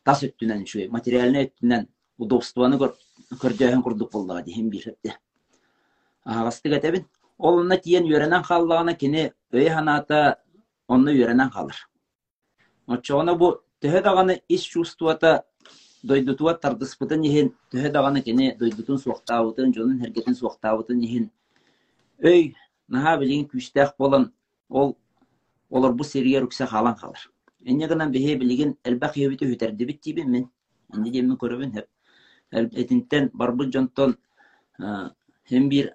тас 0.03 0.23
өттүнен 0.23 0.63
үшүе, 0.63 0.87
материальный 0.89 1.47
өттүнен 1.47 1.87
удобствоны 2.17 2.79
көрдөһөн 2.79 3.83
курдук 3.83 4.11
болдага 4.11 4.43
дихин 4.43 4.69
бир 4.69 4.83
хепте. 4.89 5.17
Агасты 6.23 6.69
катабин, 6.69 7.05
ол 7.37 7.59
онна 7.61 7.77
тиен 7.77 8.07
үйренен 8.07 8.43
қаллағына 8.43 8.97
кені 8.97 9.31
өй 9.53 9.69
ханата 9.69 10.39
онны 10.87 11.13
үйренен 11.13 11.51
қалыр. 11.53 11.77
Отчоғына 12.87 13.35
бу 13.37 13.53
төһө 13.83 14.01
дағаны 14.03 14.41
ис 14.49 14.63
чувствуата 14.63 15.43
дойдутуа 16.03 16.55
тардыспытын 16.61 17.23
ехин 17.27 17.53
төһө 17.71 17.91
дағаны 17.91 18.23
кені 18.23 18.53
дойдутун 18.59 18.99
суақтауытын, 19.01 19.73
жонун 19.75 19.99
хәргетін 20.01 20.37
суақтауытын 20.39 21.03
ехин 21.03 21.29
өй 22.23 22.55
наха 22.87 23.17
билин 23.19 23.45
күштәк 23.49 23.95
болан 23.99 24.31
ол 24.69 24.95
олар 25.69 25.93
бу 25.93 26.03
серге 26.03 26.41
рүксә 26.41 26.67
халан 26.67 26.95
қалыр. 26.95 27.29
Энне 27.65 27.87
гынан 27.87 28.11
бихе 28.11 28.35
билигин 28.37 28.77
элбак 28.83 29.17
ебити 29.17 29.45
хүтәрди 29.45 29.85
бит 29.85 30.01
тибин 30.01 30.31
мен. 30.31 30.49
Энне 30.93 31.11
демен 31.11 31.37
көрөбүн 31.37 31.73
хеп. 31.73 31.87
Этинтен 32.51 33.29
барбы 33.33 33.71
жонтон 33.71 34.17
hem 34.79 35.69
bir 35.69 35.91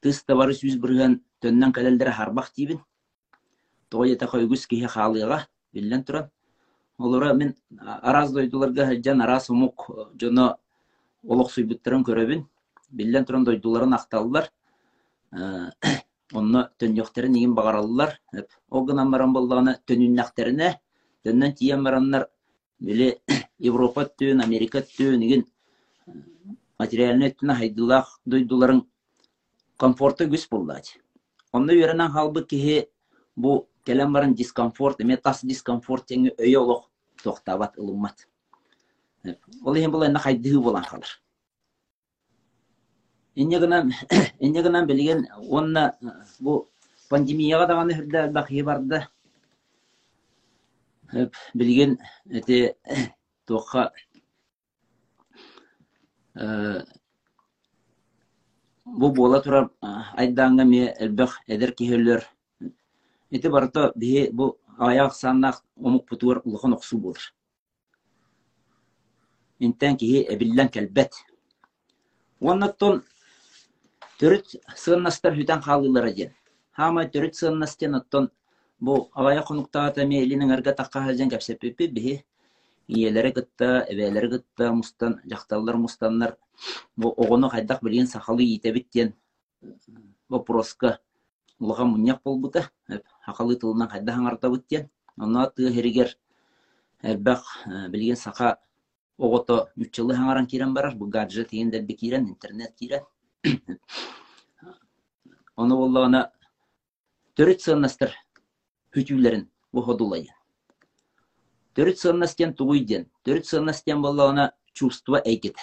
тыста 0.00 0.36
бары 0.36 0.54
сүз 0.54 0.78
бүрген 0.80 1.20
төннен 1.40 1.72
кәлелдері 1.72 2.14
харбақ 2.16 2.52
тибін. 2.54 2.80
Тоғай 3.90 4.14
ета 4.16 4.26
қойгүс 4.26 4.66
кеге 4.68 4.88
халыға 4.88 5.44
білден 5.74 6.04
тұран. 6.04 6.30
Олара 6.98 7.34
мен 7.34 7.54
араз 7.76 8.32
дойдуларға 8.32 8.88
жан 9.04 9.20
араз 9.20 9.50
ұмық 9.52 9.86
жоны 10.20 10.54
олық 11.22 11.52
сұйбыттырын 11.52 12.04
көребін. 12.06 12.46
Білден 12.90 13.26
тұран 13.28 13.44
дойдуларын 13.44 13.96
ақталылар. 13.98 14.48
Онны 16.32 16.68
төн 16.80 16.94
жоқтарын 16.96 17.34
еген 17.36 17.54
бағаралылар. 17.56 18.16
Оғынан 18.70 19.10
баран 19.12 19.34
болдағына 19.36 19.76
төнін 19.86 20.16
нақтарына. 20.16 20.74
Төннен 21.24 21.54
тиен 21.58 21.84
баранлар 21.84 22.28
біле 22.80 23.18
Европа 23.58 24.06
төн, 24.06 24.40
Америка 24.42 24.82
төн 24.82 25.22
еген 25.22 25.44
материальный 26.78 27.30
өттіна 27.30 27.56
хайдылақ 27.60 28.08
дойдуларын 28.24 28.82
комфорты 29.78 30.26
күс 30.30 30.48
буллач. 30.50 30.96
Онны 31.52 31.76
үйренен 31.76 32.10
халбы 32.10 32.44
кихи 32.46 32.88
бу 33.36 33.68
келен 33.84 34.12
баран 34.12 34.34
дискомфорт, 34.34 35.00
эме 35.00 35.16
тас 35.16 35.44
дискомфорт 35.44 36.08
теңі 36.10 36.34
өйе 36.38 36.58
олық 36.58 36.88
тоқтабат 37.22 37.78
ылыммат. 37.78 38.26
Ол 39.62 39.76
ехен 39.78 39.92
бұл 39.94 40.08
әнна 40.08 40.22
хайдығы 40.22 40.62
болан 40.62 40.86
қалыр. 40.88 41.18
Инне 43.34 43.58
гынан, 43.58 43.92
инне 44.40 44.62
гынан 44.62 44.86
білген, 44.86 45.26
онна 45.48 45.96
бу 46.40 46.66
пандемияға 47.08 47.68
дағаны 47.70 47.96
хүрді 47.96 48.26
бақи 48.34 48.64
барды. 48.66 49.00
Білген, 51.56 51.96
әте 52.28 52.74
тоққа 53.48 53.90
бу 58.84 59.12
бола 59.16 59.40
ме 60.64 60.92
эдер 61.48 61.72
киһөллөр. 61.72 62.26
Ити 63.30 63.48
барыта 63.48 63.92
биһи 63.96 64.30
бу 64.32 64.58
аяк 64.78 65.14
уоннаттон 72.40 73.02
төрүт 74.20 74.56
сыыннастар 74.76 75.34
хүтен 75.36 75.60
хаалылара 75.62 76.12
ден 76.12 76.30
хама 76.76 77.06
төрүт 77.14 77.34
сыыннастен 77.34 77.94
оттон 77.94 78.30
бу 78.80 79.08
аяк 79.14 79.46
конуктаата 79.46 80.06
ме 80.06 80.22
элинин 80.22 80.50
арга 80.50 80.72
таккаһажен 80.72 81.30
кепсеппипи 81.30 81.86
биһи 81.86 82.24
иелері 82.88 83.32
гытта, 83.32 83.86
эбелері 83.88 84.28
гытта, 84.28 84.72
мустан, 84.72 85.20
жақталлар 85.24 85.76
мустаннар, 85.76 86.36
оғыны 86.98 87.48
қайдақ 87.52 87.82
білген 87.82 88.08
сақалы 88.10 88.44
етебіттен 88.56 89.14
вопроска 90.28 90.98
улаға 91.60 91.86
мұньяқ 91.88 92.22
болбута, 92.24 92.66
хақалы 93.26 93.56
тылынан 93.60 93.88
қайда 93.92 94.16
хаңарта 94.16 94.50
бүттен. 94.50 94.88
Онна 95.16 95.46
ты 95.54 95.70
херигер 95.72 96.16
әлбәқ 97.02 97.46
білген 97.92 98.18
сақа 98.18 98.56
оғото 99.18 99.68
мүтчылы 99.76 100.16
хаңаран 100.18 100.48
кирен 100.50 100.74
барар, 100.74 100.96
бу 100.96 101.06
гаджет 101.06 101.50
дегендер 101.50 101.82
бі 101.86 101.96
кирен, 101.96 102.28
интернет 102.28 102.74
кирен. 102.74 103.06
Оны 105.56 105.78
боллағына 105.78 106.20
төрет 107.38 107.64
сыыннастыр 107.64 108.12
хүтүлерін 108.94 109.48
бу 109.72 109.82
ходулайын. 109.86 110.30
Төрүт 111.72 111.98
сыннастен 111.98 112.52
тугуйден, 112.54 113.06
төрүт 113.24 113.46
сыннастен 113.48 114.02
боллагына 114.04 114.52
чувство 114.76 115.22
эйкет. 115.24 115.56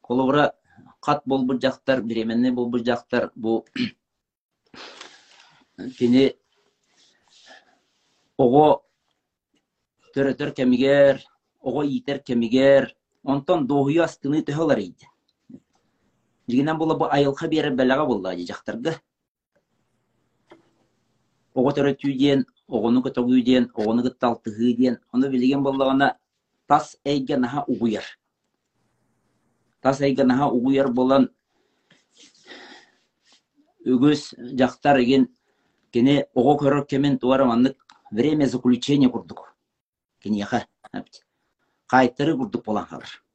Коловра 0.00 0.52
кат 1.00 1.22
болбу 1.26 1.60
жактар, 1.60 2.02
беременный 2.02 2.50
болбу 2.50 2.78
жактар, 2.78 3.30
бу 3.34 3.66
кини 5.98 6.32
ого 8.38 8.82
төрөтөр 10.14 10.54
кемигер, 10.56 11.20
ого 11.60 11.84
итер 11.84 12.18
кемигер, 12.18 12.96
онтон 13.22 13.66
доһуй 13.66 14.00
астыны 14.00 14.42
төһөлөр 14.42 14.80
иде. 14.80 15.06
Жигинен 16.48 16.78
бола 16.78 16.96
бу 16.96 17.08
айылха 17.10 17.48
бере 17.48 17.70
белага 17.70 18.06
болла 18.06 18.36
жактарга. 18.36 19.00
Ого 21.54 21.72
төрөтүүден, 21.72 22.44
оғыны 22.68 23.02
көтөгүүден, 23.02 23.70
кытталтыһыден, 23.72 24.98
оны 25.12 25.30
билеген 25.30 25.62
боллагана 25.62 26.18
тас 26.68 26.96
эйге 27.04 27.36
наха 27.36 27.64
угуяр. 27.66 28.04
Тас 29.80 30.00
эйге 30.00 30.24
наха 30.24 30.50
угуяр 30.50 30.92
болан 30.92 31.30
үгүс 33.86 34.34
жактар 34.58 34.98
еген 34.98 35.28
кене 35.92 36.26
ого 36.34 36.56
көрөр 36.58 36.86
кемен 36.86 37.18
туара 37.18 37.44
маннык 37.46 37.76
время 38.10 38.46
заключения 38.46 39.08
курдук 39.08 39.54
кенеха 40.20 40.66
кайтыры 41.86 42.36
курдук 42.36 42.64
болан 42.64 42.86
халыр 42.86 43.25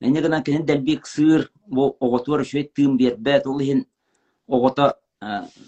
эне 0.00 0.20
гана 0.20 0.42
кенен 0.42 0.64
дәлбик 0.66 1.06
сыр 1.06 1.50
бу 1.66 1.96
оготуар 2.00 2.44
шует 2.44 2.74
тыым 2.74 2.96
бербет 2.96 3.46
ол 3.46 3.60
хин 3.60 3.86
огото 4.46 4.94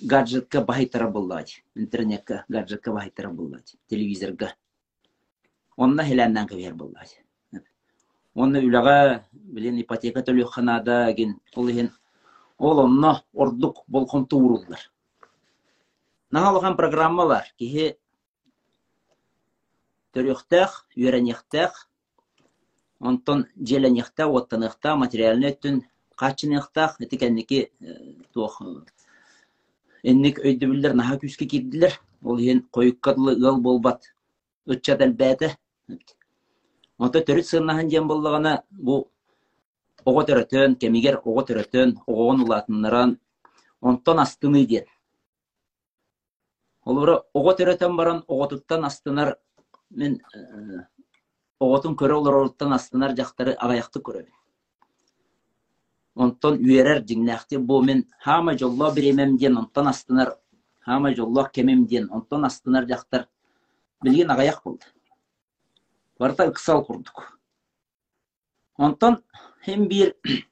гаджетка 0.02 0.60
бахайтара 0.60 1.08
буллач 1.10 1.64
интернетка 1.74 2.44
гаджетка 2.48 2.92
бахайтара 2.92 3.30
буллач 3.30 3.74
телевизорга. 3.88 4.54
Онна 5.76 6.04
хеләннән 6.04 6.48
кебер 6.48 6.74
буллач 6.74 7.18
онна 8.34 8.62
үләгә 8.64 9.24
билен 9.32 9.80
ипотека 9.82 10.22
төлөханада 10.24 11.12
ген 11.16 11.36
ол 11.54 11.68
хин 11.68 11.90
ол 12.58 12.80
онно 12.86 13.20
ордук 13.32 13.84
болкон 13.86 14.26
тууруллар 14.26 14.90
наһалган 16.30 16.76
программалар? 16.76 17.44
Киһи 17.58 17.96
төрөхтәх 20.16 20.86
үйрәнехтәх 20.96 21.88
онтон 23.08 23.46
желенехтә 23.70 24.26
оттанехта 24.38 24.96
материальный 24.96 25.52
түн 25.62 25.82
качынехтах 26.16 27.00
этикенники 27.00 27.70
туох 28.32 28.60
энник 30.02 30.38
өйдөбүллер 30.38 30.94
наха 30.94 31.18
күскө 31.22 31.46
кирдилер 31.52 31.98
ол 32.22 32.38
ен 32.38 32.62
койуккадлы 32.70 33.34
ыл 33.34 33.60
болбат 33.66 34.12
ыччат 34.66 35.00
элбээте 35.06 35.56
онто 36.98 37.18
төрүт 37.26 37.46
сыыннахан 37.46 37.88
диэн 37.88 38.06
боллагана 38.06 38.62
бу 38.70 39.08
ого 40.04 40.22
төрөтөн 40.28 40.76
кемигер 40.82 41.20
ого 41.24 41.42
төрөтөн 41.48 41.98
огоон 42.06 42.42
улаатыннаран 42.44 43.18
онтон 43.80 44.18
астыны 44.20 44.66
диэн. 44.66 44.86
Олура 46.84 47.24
ого 47.32 47.54
баран 47.96 48.24
оготуттан 48.28 48.84
астынар 48.84 49.38
мен 49.90 50.20
оготун 51.64 51.96
көрө 51.96 52.22
олороруттан 52.22 52.72
астынар 52.78 53.16
жактары 53.18 53.56
агаяқты 53.66 54.04
көрөбүн 54.08 54.38
онтон 56.14 56.58
үерер 56.60 57.02
жиңнәхти 57.08 57.58
бу 57.58 57.80
мен 57.82 58.04
хама 58.24 58.56
жолло 58.58 58.92
биремем 58.94 59.36
диен 59.38 59.56
онтон 59.56 59.88
астынар 59.88 60.36
хама 60.80 61.14
жолло 61.14 61.48
кемем 61.54 61.86
диен 61.86 62.08
онтон 62.12 62.44
астынар 62.44 62.86
жактар 62.88 63.28
билген 64.02 64.30
агаяк 64.30 64.62
болду. 64.64 64.84
Барта 66.18 66.48
ыксал 66.48 66.84
курдук. 66.84 67.38
Онтон 68.76 69.22
хем 69.64 69.88
бир 69.88 70.14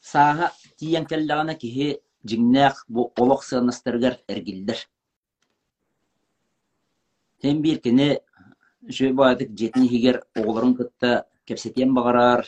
саха 0.00 0.52
тиен 0.78 1.06
келлагана 1.06 1.54
кихи 1.54 2.00
жиңнәх 2.24 2.84
бу 2.88 3.12
олок 3.18 3.42
сыанастыргар 3.44 4.20
эргилдер 4.28 4.78
хем 7.42 7.62
бир 7.62 7.80
кене 7.80 8.20
жөй 8.88 9.12
баадык 9.12 9.50
жетини 9.56 9.88
хигер 9.88 10.22
оголорун 10.36 10.74
кытта 10.76 11.24
кепсетен 11.46 11.94
багарар 11.94 12.44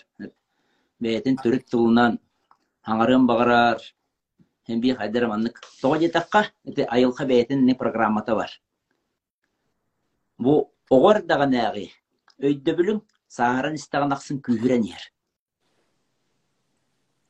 бээтин 1.01 1.39
түрүт 1.41 1.71
тулунан 1.71 2.19
хаңарын 2.85 3.27
багарар 3.27 3.81
хем 4.67 4.81
бир 4.81 4.97
хайдар 4.97 5.29
маннык 5.29 5.61
тоо 5.81 5.97
жетакка 5.97 6.51
эти 6.65 6.87
айылка 6.89 7.27
бээтин 7.27 7.65
не 7.65 7.75
программата 7.75 8.35
бар. 8.35 8.51
Бу 10.39 10.73
огор 10.91 11.23
дагы 11.23 11.47
наагы 11.47 11.89
өйдөбүлүң 12.39 13.01
сааран 13.29 13.75
истаганаксын 13.75 14.43
күүрен 14.43 14.85
ер 14.91 15.11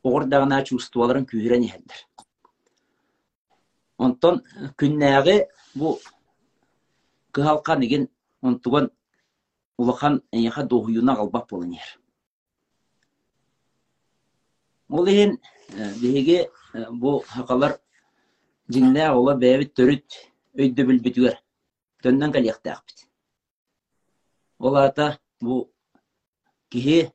огор 0.02 0.26
дагына 0.26 0.62
чувстволарын 0.64 1.26
күүрен 1.30 1.64
ердер 1.68 2.02
онтон 3.98 4.42
күннääгы 4.78 5.46
бу 5.74 5.98
кыһалка 7.32 7.78
нигин 7.78 8.08
онтуган 8.42 8.90
улахан 9.78 10.22
эйяха 10.32 10.62
доһуюна 10.62 11.16
галбак 11.16 11.48
болын 11.50 11.72
ер 11.72 11.88
ол 14.88 15.06
иһин 15.06 15.38
биһиги 16.00 16.38
бу 16.90 17.20
хакалар 17.20 17.78
жиңнää 18.68 19.10
ола 19.14 19.34
бэбит 19.34 19.74
төрүт 19.78 20.08
өйдөбүл 20.60 21.02
бүтүгер 21.04 21.36
төннөн 22.02 22.32
калиахтаахбит 22.32 23.08
ол 24.58 24.76
ата 24.76 25.18
бу 25.40 25.70
киһи 26.70 27.10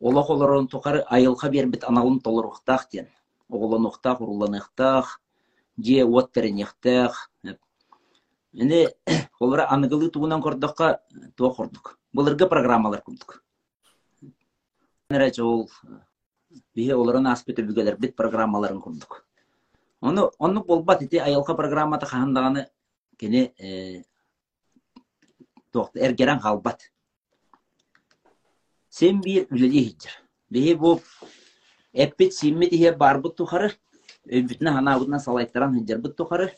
олох 0.00 0.30
олорон 0.30 0.68
тукары 0.68 1.04
айылха 1.08 1.48
биэрбит 1.48 1.84
аналын 1.84 2.20
толоруктаах 2.20 2.88
диэн. 2.90 3.08
Оголонуктаах 3.48 4.20
уруланыктаах 4.20 5.20
же 5.78 6.04
уоттеренехтаах 6.04 7.30
Эне 8.54 8.88
олара 9.40 9.66
аныгылы 9.68 10.10
тугунан 10.10 10.42
кордокка 10.42 11.00
туа 11.36 11.52
кордук. 11.54 11.98
Былырга 12.12 12.46
программалар 12.46 13.02
курдук. 13.02 13.42
Нерече 15.10 15.42
ол 15.42 15.68
бие 16.74 16.94
оларын 16.94 17.26
аспыты 17.26 17.62
бүгелер 17.62 17.98
бит 17.98 18.14
программаларын 18.16 18.80
курдук. 18.80 19.26
Оны 20.00 20.30
онны 20.38 20.60
болбат 20.60 21.02
ити 21.02 21.16
айылка 21.16 21.54
программата 21.54 22.06
хандаганы 22.06 22.68
кене 23.18 23.52
тоқты 25.72 25.98
эргерен 25.98 26.38
халбат. 26.40 26.92
Сен 28.88 29.20
бир 29.20 29.48
үлели 29.50 29.88
хиджер. 29.88 30.12
Бие 30.48 30.76
бу 30.76 31.00
эппит 31.92 32.34
симмит 32.34 32.72
ihe 32.72 32.92
барбыт 32.92 33.34
тухары. 33.36 33.72
Өбүтүнө 34.24 34.76
ханабытына 34.76 35.18
салайттаран 35.18 35.74
хиджер 35.80 35.98
бут 35.98 36.16
тухары. 36.16 36.52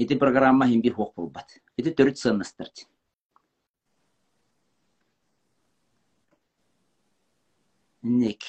Ити 0.00 0.16
программа 0.16 0.66
хим 0.66 0.80
бир 0.80 0.94
хок 0.94 1.12
болбат. 1.14 1.58
Ити 1.76 1.92
төрүт 1.92 2.16
сыннастырды. 2.16 2.86
Ник. 8.00 8.40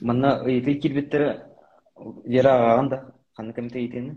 Манна 0.00 0.40
ыйты 0.48 0.78
кирбиттер 0.80 1.26
Вера 2.24 2.56
ағаған 2.56 2.88
да 2.88 3.02
қаны 3.36 3.52
кімді 3.54 3.84
ейтені? 3.84 4.16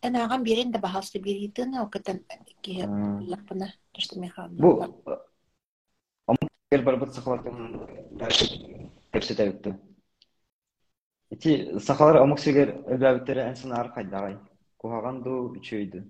Энаган 0.00 0.42
бирен 0.42 0.72
да 0.72 0.80
бахалсы 0.80 1.20
биритын 1.20 1.76
окытан 1.84 2.24
ки 2.62 2.80
лапына 3.28 3.74
төштемехан. 3.92 4.56
Бу 4.56 4.78
омгер 4.80 5.27
барбыт 6.70 7.14
сахалатын 7.14 7.78
өттү. 9.14 9.72
Ити 11.30 11.80
сахалар 11.80 12.20
омук 12.20 12.40
сигер 12.40 12.74
өбәбиттері 12.92 13.40
әнсін 13.46 13.72
ары 13.72 13.92
қайдағай. 13.94 14.36
Кухаган 14.76 15.22
ду 15.24 15.38
үчөйдү. 15.56 16.02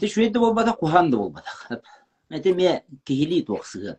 Ти 0.00 0.08
шуйды 0.08 0.40
болбада 0.40 0.72
куханды 0.72 1.16
болбада. 1.16 1.82
Эти 2.30 2.54
ме 2.54 2.84
кихили 3.04 3.42
туақсыгы. 3.44 3.98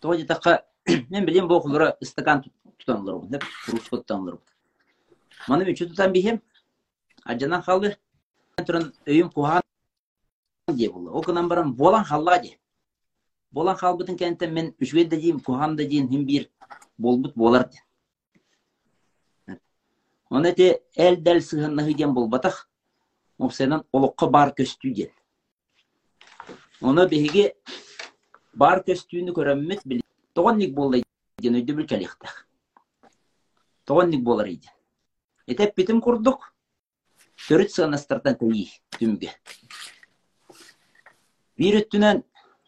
Тоғи 0.00 0.26
тақа 0.28 0.64
мен 1.10 1.24
білем 1.24 1.48
бұл 1.48 1.64
құлыра 1.64 1.94
стакан 2.04 2.44
тутанылыр 2.78 3.24
бұл. 3.24 3.40
Кружка 3.64 3.96
тутанылыр 3.96 4.36
бұл. 4.36 4.48
Маны 5.48 5.72
үчі 5.72 5.88
тутан 5.88 6.12
бихем. 6.12 6.42
Аджанан 7.24 7.64
қалды. 7.64 7.96
Тұрын 8.60 8.92
өйім 9.08 9.32
кухан 9.32 9.64
де 10.72 10.88
бұл. 10.88 11.10
О 11.12 11.22
күнан 11.22 11.48
барам 11.48 11.74
болан 11.76 12.04
халла 12.04 12.38
де. 12.40 12.58
Болан 13.52 13.76
халбытын 13.76 14.16
кәнттен 14.16 14.52
мен 14.52 14.74
үшве 14.80 15.04
де 15.04 15.16
дейім, 15.16 15.40
кухан 15.40 15.76
да 15.76 15.84
дейін, 15.84 16.08
хим 16.08 16.24
бір 16.26 16.48
болбут 16.98 17.34
болар 17.36 17.68
де. 17.68 19.58
Оны 20.30 20.54
те 20.54 20.80
әл 20.96 21.20
дәл 21.22 21.42
сығыннығы 21.44 21.96
ден 21.98 22.14
болбатақ. 22.14 22.64
Опсенан 23.38 23.84
олыққа 23.92 24.30
бар 24.30 24.54
көстүү 24.56 24.94
ден. 24.94 25.10
Оны 26.80 27.06
беге 27.08 27.54
бар 28.54 28.82
көстүүнү 28.86 29.34
көрөммүт 29.36 29.84
бил. 29.84 30.00
Тоғанник 30.34 30.74
болды 30.74 31.02
ден 31.42 31.60
өйді 31.60 31.76
біл 31.76 31.86
кәліқтақ. 31.86 32.40
Тоғанник 33.84 34.24
болар 34.24 34.48
еді. 34.48 34.70
Етеп 35.46 35.76
бітім 35.76 36.00
құрдық. 36.02 36.40
Төріт 37.44 37.74
сығанастардан 37.74 38.38
тәйі 38.40 38.70
түмге. 38.96 39.34
Bir 41.58 41.78
өттінен 41.78 42.22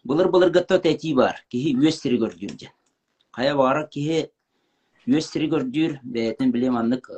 былыр-былыр 0.07 0.53
гытта 0.55 0.78
тәти 0.82 1.14
бар. 1.18 1.41
Кихи 1.51 1.74
өстері 1.76 2.18
көрдүр. 2.22 2.70
Қая 3.34 3.55
бары 3.59 3.89
кихи 3.91 4.30
өстері 5.07 5.49
көрдүр. 5.51 5.99
Бәйтін 6.05 6.53
білем 6.55 6.76
аннык 6.78 7.11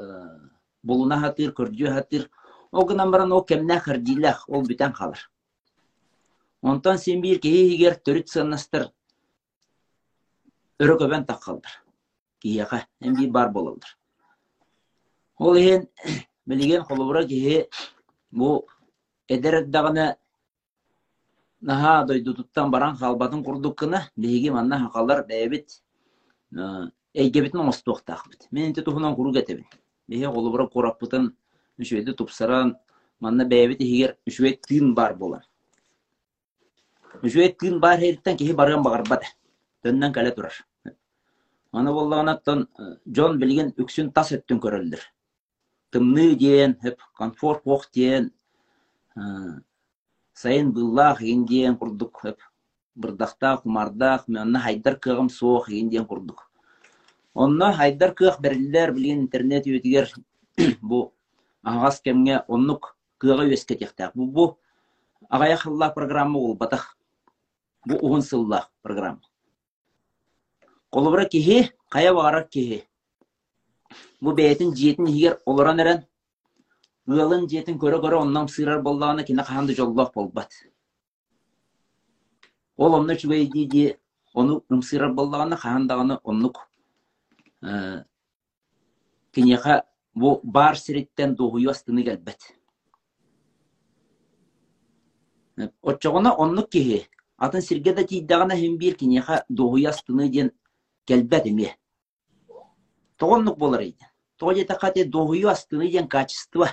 болуна 0.83 1.21
хатыр, 1.21 1.53
көрдү 1.53 1.93
хатыр. 1.93 2.31
Огынан 2.73 3.11
баран 3.11 3.33
о 3.33 3.43
кемнә 3.43 3.81
хырдилах, 3.81 4.45
ол 4.49 4.65
бүтән 4.65 4.93
қалыр. 4.97 5.21
Онтан 6.63 6.99
сен 6.99 7.21
бир 7.21 7.39
кеһи 7.41 7.75
егер 7.75 8.01
төрүт 8.05 8.29
сыннастыр. 8.29 8.89
Өрө 10.81 10.99
көбән 11.05 11.27
таққалдыр. 11.29 11.71
Hem 13.01 13.17
bir 13.17 13.31
бар 13.31 13.51
болалдыр. 13.53 13.97
Ол 15.39 15.57
наха 21.61 22.05
дойдутуттан 22.05 22.71
баран 22.71 22.97
халбатын 22.97 23.45
курдуккына 23.45 24.11
биһиги 24.17 24.51
манна 24.51 24.79
хакалар 24.79 25.27
бэбит 25.27 25.83
эйгебитин 27.15 27.61
оңостуохтаахбыт 27.61 28.49
мен 28.51 28.71
инте 28.71 28.83
туһунан 28.83 29.15
куру 29.17 29.33
кетебин 29.33 29.67
биһи 30.09 30.27
голубура 30.27 30.67
кураппытын 30.67 31.35
үчүэди 31.79 32.15
тупсаран 32.15 32.77
манна 33.21 33.45
бэбит 33.45 33.81
ихигер 33.81 34.17
үчүэт 34.29 34.63
тыын 34.69 34.95
бар 34.95 35.15
болар 35.15 35.45
үчүэт 37.23 37.59
тыын 37.59 37.81
бар 37.81 37.99
хериттен 37.99 38.37
киһи 38.37 38.53
барыан 38.53 38.83
багарбата 38.83 39.27
төннөн 39.83 40.13
кэле 40.13 40.33
турар. 40.33 40.55
Аны 41.73 41.93
боллаанаттан 41.93 42.67
жон 43.07 43.39
билген 43.39 43.75
үксүн 43.77 44.13
тас 44.13 44.33
өттүн 44.33 44.61
көрөлдүр 44.63 45.03
тымны 45.93 46.35
диэн 46.37 46.77
хеп 46.83 47.03
комфорт 47.19 47.63
пох 47.65 47.89
диэн 47.93 48.31
сайын 50.41 50.69
быыллаах 50.75 51.19
еген 51.23 51.45
диэн 51.51 51.75
курдук 51.77 52.21
хеп 52.23 52.39
бырдахтаах 52.95 53.63
кумардаах 53.63 54.29
менна 54.29 54.59
хайдар 54.61 54.95
кыгым 55.05 55.29
суох 55.31 55.69
еген 55.69 55.89
диэн 55.91 56.07
курдук. 56.07 56.51
Онно 57.35 57.73
хайдар 57.73 58.15
кыах 58.15 58.41
бериллер 58.41 58.93
билген 58.93 59.21
интернет 59.25 59.67
үетигер 59.67 60.15
бу 60.83 61.13
ағас 61.63 62.01
кемге 62.05 62.45
оннук 62.47 62.97
кыага 63.19 63.49
үеске 63.51 63.75
техтаах 63.75 64.15
бу 64.15 64.27
бу 64.27 64.59
агаяхыллах 65.29 65.95
программа 65.95 66.39
ол 66.39 66.55
батах. 66.55 66.97
Бу 67.87 67.95
уһун 67.95 68.23
сыллах 68.23 68.71
программа. 68.83 69.23
Колубура 70.91 71.25
киһи 71.25 71.71
кая 71.89 72.15
багара 72.15 72.45
киһи? 72.45 72.85
Бу 74.21 74.33
бэйэтин 74.33 74.75
жиэтин 74.75 75.07
хигер 75.07 75.39
олоран 75.47 75.81
эрен 75.81 76.05
жиэтин 77.09 77.79
көрө 77.81 78.03
көрө 78.05 78.21
оннан 78.21 78.49
сыырар 78.49 78.83
боллаана 78.83 79.25
кина 79.25 79.43
хаанды 79.45 79.75
жоллох 79.75 80.13
болбат 80.15 80.53
ол 82.77 82.95
онно 82.95 83.17
чугай 83.17 83.47
дии 83.47 83.97
ону 84.35 84.65
ымсыырар 84.69 85.13
боллаана 85.15 85.57
хаандаганы 85.57 86.19
оннук 86.23 86.69
кинеха 89.33 89.85
бу 90.15 90.41
бар 90.43 90.77
сириттен 90.77 91.35
дугуйу 91.35 91.71
астыны 91.71 92.03
келбет 92.05 92.41
оччогона 95.83 96.35
оннук 96.35 96.69
киһи 96.69 97.09
атын 97.39 97.63
сиргеда 97.63 98.05
тииддагана 98.05 98.55
химбир 98.57 98.95
кинеха 98.97 99.45
дугуйу 99.49 99.89
астыны 99.89 100.29
диэн 100.29 100.51
келбет 101.07 101.47
эме 101.47 101.79
тоҕоннук 103.17 103.57
болар 103.59 103.83
тоҕо 104.37 104.55
жете 104.55 104.75
хате 104.75 105.05
дугуйу 105.05 105.49
астыны 105.49 105.89
диэн 105.89 106.07
качество 106.07 106.69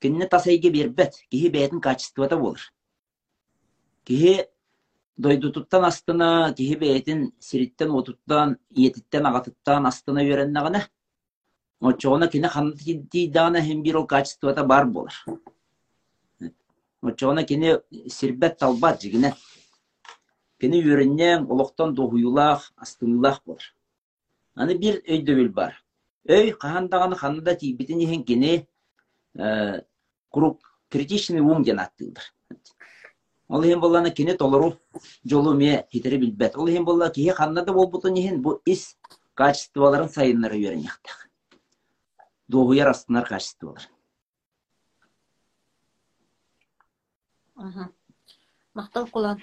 кинне 0.00 0.26
тасайге 0.28 0.70
бербет 0.70 1.14
киһи 1.30 1.48
бээтин 1.48 1.80
качествота 1.80 2.36
болар 2.36 2.60
киһи 4.04 4.46
дойдутуттан 5.16 5.84
астына 5.84 6.54
киһи 6.56 6.74
бээтин 6.76 7.32
сириттен 7.40 7.90
отуттан 7.90 8.58
иетиттен 8.70 9.26
агатыттан 9.26 9.86
астына 9.86 10.20
үөреннагана 10.22 10.80
очоона 11.80 12.28
кини 12.28 12.48
ханна 12.48 12.76
тииддаана 13.12 13.60
химбир 13.62 13.96
ол 13.96 14.06
качествота 14.06 14.64
бар 14.64 14.86
болар 14.86 15.14
очоона 17.02 17.44
кини 17.44 17.78
сирбет 18.08 18.58
талбат 18.58 19.02
жигине 19.02 19.34
кини 20.60 20.82
үөреннең 20.82 21.48
олохтон 21.52 21.94
дохуюлаах 21.94 22.72
астынулаах 22.76 23.42
болар 23.46 23.74
аны 24.54 24.74
бир 24.74 25.02
өйдөбүл 25.06 25.48
бар 25.48 25.82
өй 26.28 26.52
кахандаганы 26.52 27.16
ханнада 27.16 27.54
тиибитин 27.54 28.00
ихин 28.00 28.24
кини 28.24 28.66
курук 30.30 30.60
критичный 30.88 31.40
ум 31.40 31.62
ден 31.62 31.78
аттыылдыр 31.78 32.24
ол 33.48 33.62
ихин 33.62 33.80
болланы 33.80 34.10
кини 34.10 34.34
толору 34.36 34.78
жолу 35.24 35.54
ме 35.54 35.86
хитери 35.92 36.16
билбет 36.18 36.56
ол 36.56 36.66
ихин 36.68 36.84
болла 36.84 37.10
киһи 37.10 37.30
ханнада 37.30 37.72
болбутун 37.72 38.14
ихин 38.14 38.42
бу 38.42 38.60
ис 38.64 38.96
качестволарын 39.34 40.08
сайыннары 40.08 40.56
үөреньяхтах 40.56 41.26
дохуяр 42.48 42.88
астынар 42.88 43.26
качестволар. 43.28 43.82
Мақтал 48.74 49.08
кулан. 49.10 49.40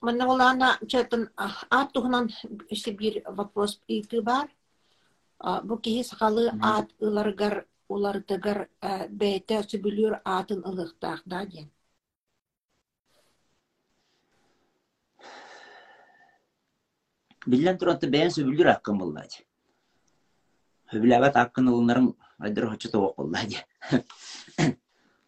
Манна 0.00 0.26
улана 0.26 0.78
чатын 0.88 1.30
ат 1.36 1.92
тухнан 1.92 2.30
bir 2.70 3.22
вопрос 3.26 3.80
ити 3.86 4.20
бар. 4.20 4.48
Бу 5.62 5.78
киһи 5.78 6.02
сахалы 6.02 6.52
ат 6.62 6.90
ыларгар 7.00 7.66
улардыгар 7.94 8.64
бәйте 9.20 9.60
сүбүлүр 9.66 10.20
атын 10.24 10.62
ылыктаах 10.70 11.22
да 11.26 11.44
ден. 11.52 11.68
Биллен 17.46 17.78
туранты 17.78 18.10
бәйен 18.14 18.30
сөбүлүр 18.36 18.70
аккын 18.74 18.98
боллади. 19.00 19.42
Хөбүләбәт 20.92 21.38
аккын 21.40 21.70
ылынарын 21.72 22.12
айдыр 22.38 22.68
хочу 22.70 22.90
тоок 22.90 23.16
боллади. 23.16 23.58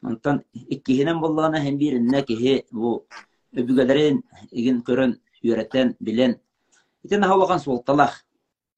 Онтан 0.02 0.42
иккиһинен 0.52 1.20
боллаана 1.22 1.62
һәм 1.62 1.78
биринне 1.78 2.22
киһи 2.26 2.54
бу 2.70 3.06
өбүгәләрен 3.54 4.22
иген 4.50 4.82
көрөн 4.86 5.16
үөрәтен 5.42 5.96
билен. 6.00 6.38
Итен 7.02 7.22
хаваган 7.22 7.60
солталах. 7.60 8.24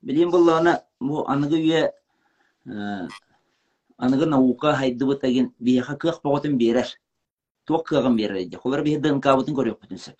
Билин 0.02 0.30
боллаана 0.30 0.82
бу 1.00 1.24
аныгы 1.28 1.60
үе 1.60 1.82
аныгы 3.96 4.26
наука 4.26 4.74
хайды 4.74 5.06
бутагин 5.06 5.54
бияха 5.58 5.96
кыах 5.96 6.20
боготын 6.22 6.58
берер. 6.58 6.86
Туок 7.64 7.88
кыагын 7.88 8.16
берер 8.16 8.36
иде. 8.36 8.56
Холар 8.56 8.82
бия 8.82 9.00
ДНК 9.00 9.36
бутын 9.36 9.54
көрөк 9.54 9.80
бүтүн 9.80 9.98
сөп. 9.98 10.16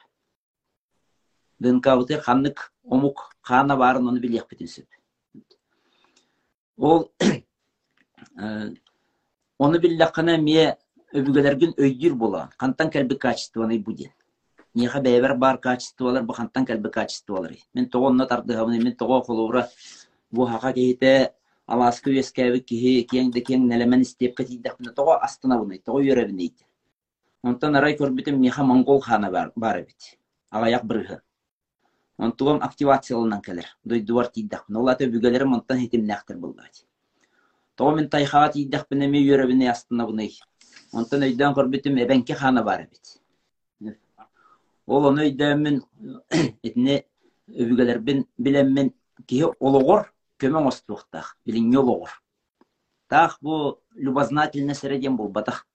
ДНК 1.59 1.97
буты 1.97 2.21
ханнык 2.21 2.73
омук 2.83 3.31
оны 3.51 4.21
билек 4.21 4.49
бүтүн 4.49 4.69
сөп. 4.69 4.87
Ол 6.77 7.11
оны 9.59 9.79
биллакана 9.79 10.39
мие 10.39 10.77
өбүгелерген 11.13 11.75
өйдүр 11.79 12.15
бола. 12.15 12.51
Кантан 12.59 12.91
кәлби 12.91 13.19
качествоны 13.19 13.79
буден. 13.79 14.11
Неха 14.75 15.01
бәйбер 15.01 15.37
бар 15.39 15.59
качестволар 15.59 16.23
бу 16.23 16.35
кантан 16.35 16.67
кәлби 16.67 16.91
качестволар. 16.91 17.53
Мен 17.75 17.89
тогонна 17.89 18.27
тарды 18.27 18.55
мен 18.67 18.97
того 18.97 19.23
холовра 19.23 19.69
бу 20.31 20.47
хака 20.47 20.73
кейте 20.73 21.35
аласкы 21.67 22.13
үескәбі 22.13 22.61
кихи 22.69 22.95
кең 23.11 23.31
де 23.33 23.41
кең 23.45 23.67
нәлемен 23.69 24.05
истеп 24.05 24.37
кетидек 24.37 24.81
мен 24.81 24.95
того 24.95 25.17
астына 25.17 25.59
буны 25.59 25.79
того 25.79 26.01
йөрәбин 26.05 26.37
дейт. 26.37 26.65
Онтан 27.43 27.77
арай 27.77 27.97
көрбүтем 27.97 28.39
меха 28.41 28.65
монгол 28.65 29.01
хана 29.01 29.31
бар 29.31 29.53
бар 29.57 29.83
бит. 29.83 30.19
Агаяк 30.51 30.85
бирге. 30.85 31.21
Онтугам 32.19 32.63
активацияланан 32.63 33.43
келер. 33.43 33.67
Дой 33.85 34.01
дуар 34.01 34.29
тиддек. 34.29 34.65
Нолат 34.69 35.01
өбүгелер 35.01 35.45
монтан 35.45 35.79
хитим 35.79 36.07
нәхтер 36.07 36.37
булдат. 36.39 36.85
Того 37.77 37.97
мен 37.97 38.09
тайхаат 38.09 38.53
тиддек 38.53 38.87
мен 38.91 39.11
ме 39.11 39.21
йөрәбин 39.21 39.69
астына 39.71 40.07
буны. 40.07 40.31
Онтан 40.93 41.23
өйдән 41.23 41.55
көрбүтем 41.55 41.99
эбенке 41.99 42.35
хана 42.35 42.63
бар 42.63 42.87
бит. 42.91 43.19
Ол 44.87 45.07
оны 45.07 45.29
өйдән 45.31 45.63
мен 45.63 45.83
этне 46.63 47.05
өбүгелер 47.49 47.99
бин 47.99 48.27
билем 48.39 48.73
мен 48.73 48.93
кихи 49.27 49.51
ологор 49.61 50.14
көмөң 50.45 50.69
остуктах 50.69 51.35
билин 51.47 51.73
йологор. 51.73 52.21
Тах 53.09 53.39
бу 53.41 53.81
любознательный 53.95 54.75
среден 54.75 55.17
бул 55.17 55.29
батах. 55.29 55.67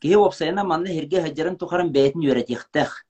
Кихи 0.00 0.16
опсайна 0.16 0.64
манны 0.64 0.94
херге 0.94 1.22
хаджарын 1.22 1.56
тухарын 1.58 1.92
бәйтін 1.92 2.24
үйретектах. 2.24 3.04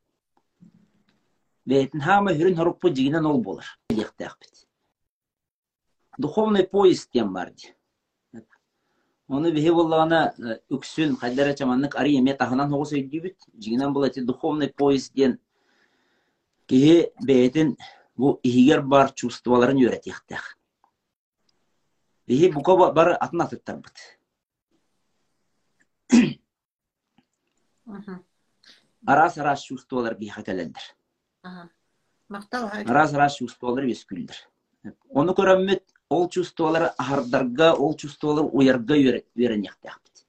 Бәйтін 1.68 2.00
хама 2.00 2.32
хүрін 2.32 2.56
хорукпу 2.56 2.88
жигинен 2.88 3.26
ол 3.26 3.42
болар. 3.42 3.66
Билектах 3.90 4.38
бит. 4.40 4.66
Духовный 6.18 6.64
поезд 6.64 7.10
тем 7.12 7.32
барды. 7.32 7.74
Оны 9.28 9.52
бихи 9.52 9.74
боллағана 9.76 10.32
үксүн 10.72 11.18
хайдара 11.20 11.52
чаманнык 11.54 11.98
ари 12.00 12.16
еме 12.16 12.32
тахынан 12.34 12.72
хоғыс 12.72 12.94
өйді 12.96 13.20
бит. 13.26 13.36
Жигинен 13.60 13.92
бұл 13.92 14.08
духовный 14.24 14.72
поезд 14.72 15.12
ден 15.14 15.38
кихи 16.66 17.10
бәйтін 17.20 17.76
бу 18.18 18.38
ихигер 18.42 18.82
бар 18.82 19.12
чувстволарын 19.14 19.78
үйретектах. 19.78 20.58
Бихи 22.26 22.50
бука 22.52 22.76
бар 22.92 23.14
атын 23.16 23.44
атыттар 23.46 23.78
бит. 23.78 23.98
Арас 29.06 29.38
арас 29.38 29.62
чувстволар 29.62 30.14
биха 30.18 30.42
келелдер. 30.42 30.82
Мақтал 32.28 32.68
Арас 32.84 33.14
арас 33.14 33.38
чувстволар 33.38 33.86
өскүлдер. 33.88 34.36
Оны 35.08 35.32
көрөммүт 35.32 35.94
ол 36.10 36.28
чувстволар 36.28 36.92
ахардарга, 36.98 37.72
ол 37.72 37.94
чувстволар 37.96 38.50
уярга 38.52 38.94
үйренектах 38.94 40.00
бит. 40.02 40.26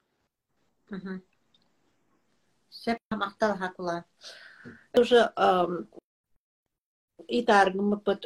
Уже 7.19 7.25
итаргым 7.27 7.99
пыт 7.99 8.25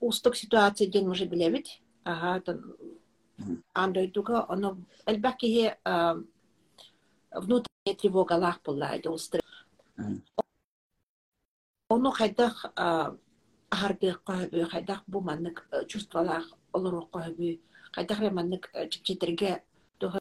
устук 0.00 0.36
ситуация 0.36 0.86
ден 0.86 1.08
уже 1.08 1.26
билебит. 1.26 1.68
Ага, 2.04 2.40
тан 2.40 2.76
андой 3.74 4.10
туга 4.10 4.44
оно 4.48 4.78
элбаки 5.06 5.46
хе 5.46 5.78
внутренняя 7.30 7.96
тревога 7.98 8.32
лах 8.34 8.60
ол 8.66 9.18
стресс 9.18 9.42
Мгм. 9.96 10.24
ону 11.88 12.10
хайдах 12.10 12.66
ахарбек 13.70 14.22
койбу 14.22 14.64
хайдах 14.70 15.02
бу 15.06 15.20
маннык 15.20 15.68
чувствалах 15.88 16.52
олору 16.72 17.06
койбу 17.06 17.60
хайдах 17.92 18.18
ре 18.20 18.30
маннык 18.30 18.70
чипчетерге 18.90 19.62
тохо 19.98 20.18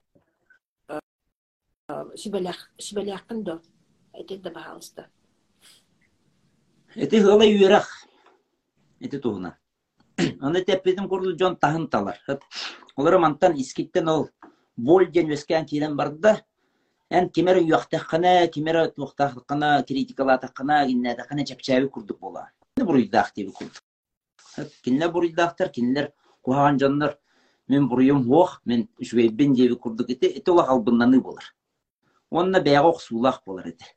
сибелях 2.15 2.69
сибеляхтын 2.77 3.43
до 3.43 3.61
айтен 4.13 4.41
да 4.41 4.51
баалыста 4.51 5.09
Эти 6.95 7.15
хыла 7.15 7.43
үйрах. 7.43 8.00
Эти 9.01 9.17
туғына. 9.17 9.55
Аны 10.45 10.61
теппетім 10.61 11.07
курду 11.09 11.33
жон 11.37 11.55
тахын 11.57 11.87
талар. 11.89 12.19
Хып. 12.27 12.43
Олар 12.95 13.17
мантан 13.17 13.55
искиттен 13.57 14.09
ол 14.09 14.27
бол 14.77 15.05
ден 15.05 15.31
өскен 15.33 15.65
кирен 15.65 15.95
барды. 15.97 16.35
Ән 17.09 17.29
кемер 17.33 17.57
үйақтаққана, 17.63 18.47
кемер 18.53 18.77
туқтаққана, 18.93 19.81
критикалатаққана, 19.87 20.85
гиннәтаққана 20.87 21.45
чапчави 21.49 21.89
курдук 21.89 22.19
бола. 22.19 22.45
Кені 22.77 22.87
бұруйдақ 22.87 23.33
деби 23.35 23.51
курдук. 23.51 23.81
Хып. 24.53 24.69
Кинлер 24.85 25.09
бұруйдақтар, 25.15 25.71
кинлер 25.73 26.11
куаған 26.45 26.77
жандар. 26.79 27.17
Мен 27.67 27.89
бұруйым 27.89 28.21
оқ, 28.29 28.61
мен 28.65 28.85
жуебен 29.01 29.55
деби 29.57 29.75
курдук 29.75 30.13
еті, 30.13 30.29
еті 30.37 30.53
ола 30.53 30.67
қалбыннаны 30.69 31.19
болар. 31.25 31.49
Онна 32.29 32.61
бәғоқ 32.63 33.01
сулақ 33.01 33.41
болар 33.45 33.73
еті. 33.73 33.91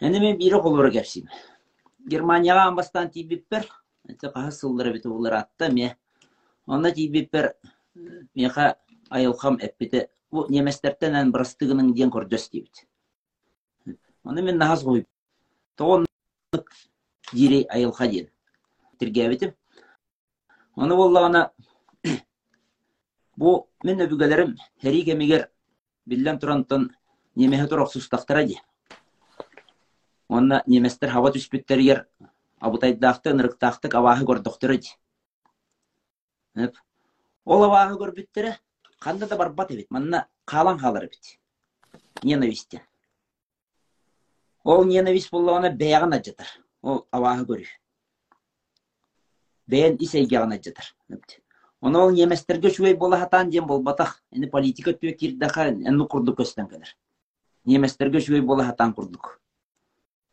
Әне 0.00 0.20
мен 0.20 0.38
бири 0.38 0.56
қолыры 0.56 0.94
кәпсим. 0.94 1.28
Германияға 2.06 2.68
амбастан 2.70 3.10
тибиппер, 3.10 3.66
әте 4.06 4.30
қаһа 4.30 4.52
сылдыры 4.54 4.92
бите 4.94 5.08
булар 5.10 5.40
атта 5.40 5.68
ме. 5.72 5.96
Онда 6.66 6.92
тибиппер 6.94 7.54
меха 8.34 8.76
айылхам 9.10 9.58
әппите. 9.58 10.06
Бу 10.30 10.46
неместерден 10.50 11.16
ән 11.18 11.32
брастыгының 11.34 11.92
ден 11.94 12.10
көрдөс. 12.14 12.50
Оны 14.24 14.42
мен 14.42 14.58
нахас 14.58 14.82
қойып. 14.84 15.06
Тоғын 15.78 16.06
дири 17.32 17.64
айылха 17.70 18.08
ден. 18.08 18.30
Тиргәбитим. 19.00 19.54
Оны 20.76 20.94
боллағана 20.94 21.50
бу 23.36 23.68
мен 23.84 24.00
өбүгелерим 24.06 24.56
хери 24.82 25.04
кемигер 25.04 25.48
биллен 26.06 26.38
турантын 26.38 26.90
немеһе 27.34 27.66
турак 27.68 27.90
сустактара 27.90 28.44
ди. 28.44 28.58
Онна 30.28 30.62
неместер 30.66 31.10
хава 31.10 31.30
түспүттеригер 31.32 32.06
абутайдаахты 32.60 33.34
нырыктаахтык 33.34 33.94
абааһы. 33.94 34.24
Эп. 36.56 36.76
Ол 37.44 37.64
абааһы 37.64 37.98
көрбүттере 38.00 38.56
канда 38.98 39.26
да 39.28 39.36
барбат 39.36 39.70
эбит. 39.70 39.90
Манна 39.90 40.26
каалан 40.44 40.78
халар 40.78 41.06
бит. 41.06 41.38
Ненависти. 42.22 42.82
Ол 44.64 44.84
ненависть 44.84 45.30
боллагана 45.30 45.70
бэяган 45.70 46.14
аджатар. 46.14 46.46
Ол 46.82 47.06
абааһы 47.10 47.44
көрү. 47.44 47.66
Бээн 49.66 49.96
исейгяган 50.00 50.52
аджатар. 50.52 50.94
Оны 51.80 51.98
ол 51.98 52.10
неместерге 52.10 52.70
шуй 52.70 52.94
бола 52.94 53.18
хатан 53.18 53.50
дем 53.50 53.66
болбатах. 53.66 54.22
Эни 54.32 54.46
политика 54.46 54.92
түйе 54.92 55.12
кирдаха 55.12 55.68
энну 55.68 56.08
курдук 56.08 56.40
көстен 56.40 56.68
келер. 56.70 56.96
Неместерге 57.64 58.20
шуй 58.20 58.40
бола 58.40 58.64
хатан 58.64 58.94
курдук. 58.94 59.40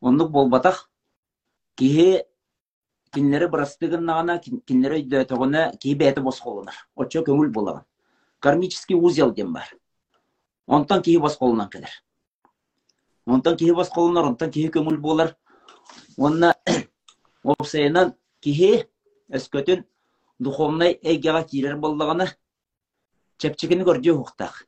Оннук 0.03 0.31
болбатах 0.31 0.89
кихи 1.75 2.23
кинлери 3.13 3.47
бырастыгыннагана 3.47 4.41
кинлери 4.67 4.97
өйдөтөгүнө 4.99 5.77
кихи 5.79 5.95
бээти 5.95 6.19
босголунар. 6.19 6.75
Очо 6.95 7.23
көңүл 7.23 7.53
болаган. 7.55 7.85
Кармический 8.39 8.97
узел 8.99 9.31
дем 9.31 9.53
бар. 9.53 9.69
Онтан 10.67 11.01
кихи 11.01 11.21
босголунан 11.23 11.69
келер. 11.69 12.03
Онтан 13.25 13.55
кихи 13.55 13.71
босголунар, 13.71 14.25
онтан 14.25 14.51
кихи 14.51 14.73
көңүл 14.75 14.97
болар. 14.97 15.37
Онна 16.17 16.53
опсайынан 17.43 18.13
кихи 18.41 18.89
өскөтүн 19.31 19.85
духовный 20.39 20.99
эйгега 21.01 21.45
кирер 21.47 21.77
боллагана 21.77 22.27
чепчигини 23.37 23.87
көрдү 23.87 24.17
хуктак. 24.17 24.67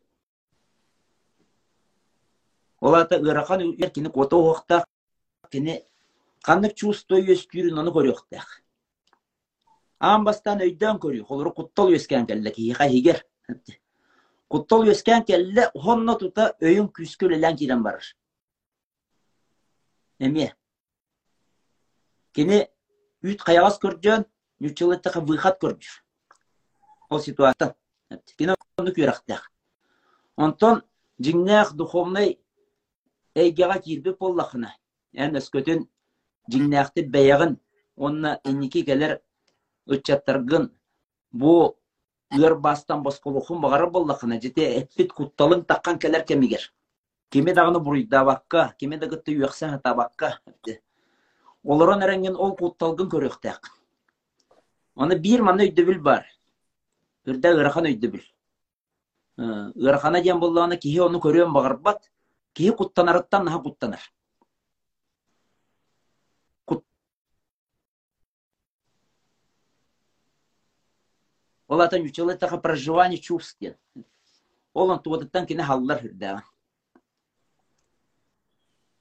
Олата 2.79 3.19
ырахан 5.55 5.73
эркини 5.73 5.81
кото 5.81 5.83
хуктак 5.83 5.85
кини 5.85 5.85
каннык 6.41 6.75
чувство 6.75 7.15
өскүрүн 7.15 7.79
аны 7.79 7.91
көрөктак. 7.91 8.47
Амбастан 9.99 10.59
өйдөн 10.61 10.99
көрү, 10.99 11.23
холору 11.23 11.53
куттал 11.53 11.93
өскөн 11.93 12.27
келле 12.27 12.51
кийга 12.51 12.87
хигер. 12.87 13.25
Куттал 14.47 14.87
өскөн 14.87 15.25
келле 15.25 15.71
хонно 15.73 16.15
тута 16.15 16.55
өйүн 16.61 16.91
күскөлелен 16.91 17.57
кирен 17.57 17.83
бар. 17.83 18.01
Эме. 20.19 20.53
Кини 22.33 22.67
үт 23.23 23.41
каягас 23.41 23.79
көрдөн, 23.79 24.25
нючылыттыка 24.59 25.21
выход 25.21 25.57
көрдүр. 25.59 26.03
Ол 27.09 27.19
ситуация. 27.19 27.75
Кини 28.37 28.55
оны 28.77 28.91
көрөктак. 28.91 29.51
Онтон 30.37 30.83
жиңнах 31.19 31.73
духовный 31.73 32.39
эйгега 33.35 33.79
кирбеп 33.79 34.19
боллахына. 34.19 34.75
Ән 35.15 35.39
өскөтін 35.39 35.85
жиңнәқті 36.51 37.05
бәяғын, 37.11 37.55
онна 37.95 38.39
энники 38.43 38.83
келер 38.85 39.19
өтчаттаргын 39.87 40.69
бу 41.31 41.75
ыр 42.35 42.55
бастан 42.59 43.03
босқолухун 43.05 43.61
бағары 43.63 43.89
боллақына 43.91 44.39
жете 44.41 44.67
эппит 44.81 45.13
кутталың 45.13 45.63
таққан 45.69 45.99
келер 46.01 46.25
кемигер. 46.25 46.71
Кеме 47.29 47.53
дағыны 47.53 47.79
буруйдабакка, 47.79 48.73
кеме 48.79 48.97
дагытты 48.97 49.35
үйәксен 49.35 49.71
хатабакка. 49.75 50.39
Олорон 51.63 52.03
әрәнген 52.05 52.35
ол 52.35 52.55
кутталгын 52.55 53.09
көрөктәк. 53.09 53.71
Оны 54.95 55.17
бир 55.19 55.41
маны 55.41 55.65
өйдөбүл 55.69 55.99
бар. 56.01 56.25
Үрдә 57.25 57.55
ырахан 57.57 57.89
өйдөбүл. 57.89 58.21
Ырахана 59.37 60.21
ден 60.21 60.39
боллағына 60.39 60.77
кихи 60.77 60.99
оны 61.03 61.19
көрөөн 61.19 61.51
бағарбат, 61.55 62.11
кихи 62.53 62.75
куттанарыттан 62.77 63.45
наха 63.45 63.59
куттанар. 63.63 63.99
Ол 71.67 71.81
ата 71.81 71.97
нючылыттаға 71.99 72.59
проживание 72.61 73.17
чувств 73.17 73.57
ден. 73.59 73.75
Ол 74.73 74.91
он 74.93 74.99
туғадыттан 75.01 75.47
кені 75.49 75.65
халылар 75.65 76.03
хүрдәға. 76.03 76.43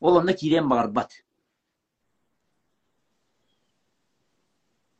Ол 0.01 0.19
онна 0.21 0.33
кирен 0.33 0.69
бағарбат. 0.71 1.19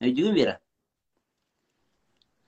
Өйдігін 0.05 0.37
бері. 0.37 0.59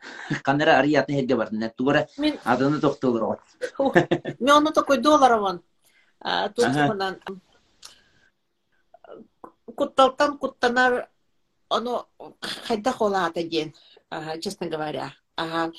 Қанара 0.47 0.77
ариятны 0.81 1.17
херге 1.17 1.37
бардын. 1.41 1.71
Туғара 1.79 2.07
мен 2.19 2.37
адыны 2.45 2.81
тоқтылыр 2.83 3.25
ғой. 3.31 4.37
мен 4.39 4.51
ону 4.57 4.73
такой 4.73 4.99
долларован 4.99 5.63
онан 6.21 7.21
кутталтан 9.75 10.39
куттанар 10.39 11.09
оно 11.69 12.09
хайда 12.41 12.93
холата 12.93 13.43
ден 13.43 13.75
честно 14.41 14.67
говоря 14.69 15.13
ага 15.37 15.73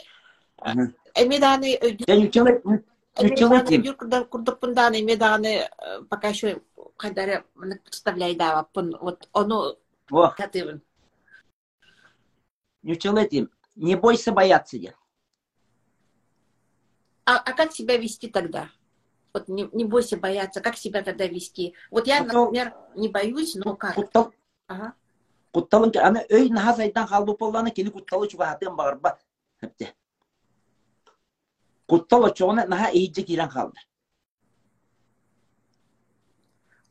Ага. 0.59 0.91
эмеданы 1.15 1.77
Я 2.07 2.15
нючылыт, 2.17 2.63
нючылыт 3.21 3.67
дем. 3.67 4.25
курдукпунданы 4.25 5.01
эмеданы 5.01 5.69
пока 6.09 6.29
еще 6.29 6.61
хайдаре 6.97 7.45
мына 7.55 7.77
представляй 7.83 8.35
да 8.35 8.67
вот 8.73 9.29
оно 9.33 9.77
катывын 10.35 10.81
нючылыт 12.83 13.29
дем. 13.29 13.49
Не 13.75 13.95
бойся 13.95 14.31
бояться 14.31 14.79
ден. 14.79 14.93
а, 17.25 17.37
а 17.37 17.53
как 17.53 17.71
себя 17.71 17.97
вести 17.97 18.27
тогда 18.27 18.69
вот 19.33 19.47
не, 19.47 19.69
не 19.73 19.85
бойся 19.85 20.17
бояться 20.17 20.61
как 20.61 20.75
себя 20.75 21.03
тогда 21.03 21.27
вести 21.27 21.75
вот 21.91 22.07
я 22.07 22.21
А 22.21 22.23
например 22.23 22.73
не 22.95 23.07
боюсь 23.09 23.53
но 23.55 23.75
как 23.75 23.95
ага 24.67 24.93
кутталын 25.57 25.91
ке- 25.91 26.03
аны 26.05 26.21
өй 26.29 26.49
нахас 26.53 26.79
айдан 26.79 27.07
қалбы 27.09 27.33
болланы 27.37 27.71
кені 27.73 27.89
кутталы 27.95 28.27
чуға 28.29 28.51
хатын 28.53 28.75
бағарбат. 28.77 29.17
Хепте. 29.61 29.93
Куттал 31.89 32.25
очоғына 32.29 32.67
наха 32.67 32.91
эйджи 32.93 33.23
кирен 33.23 33.49
қалды. 33.49 33.79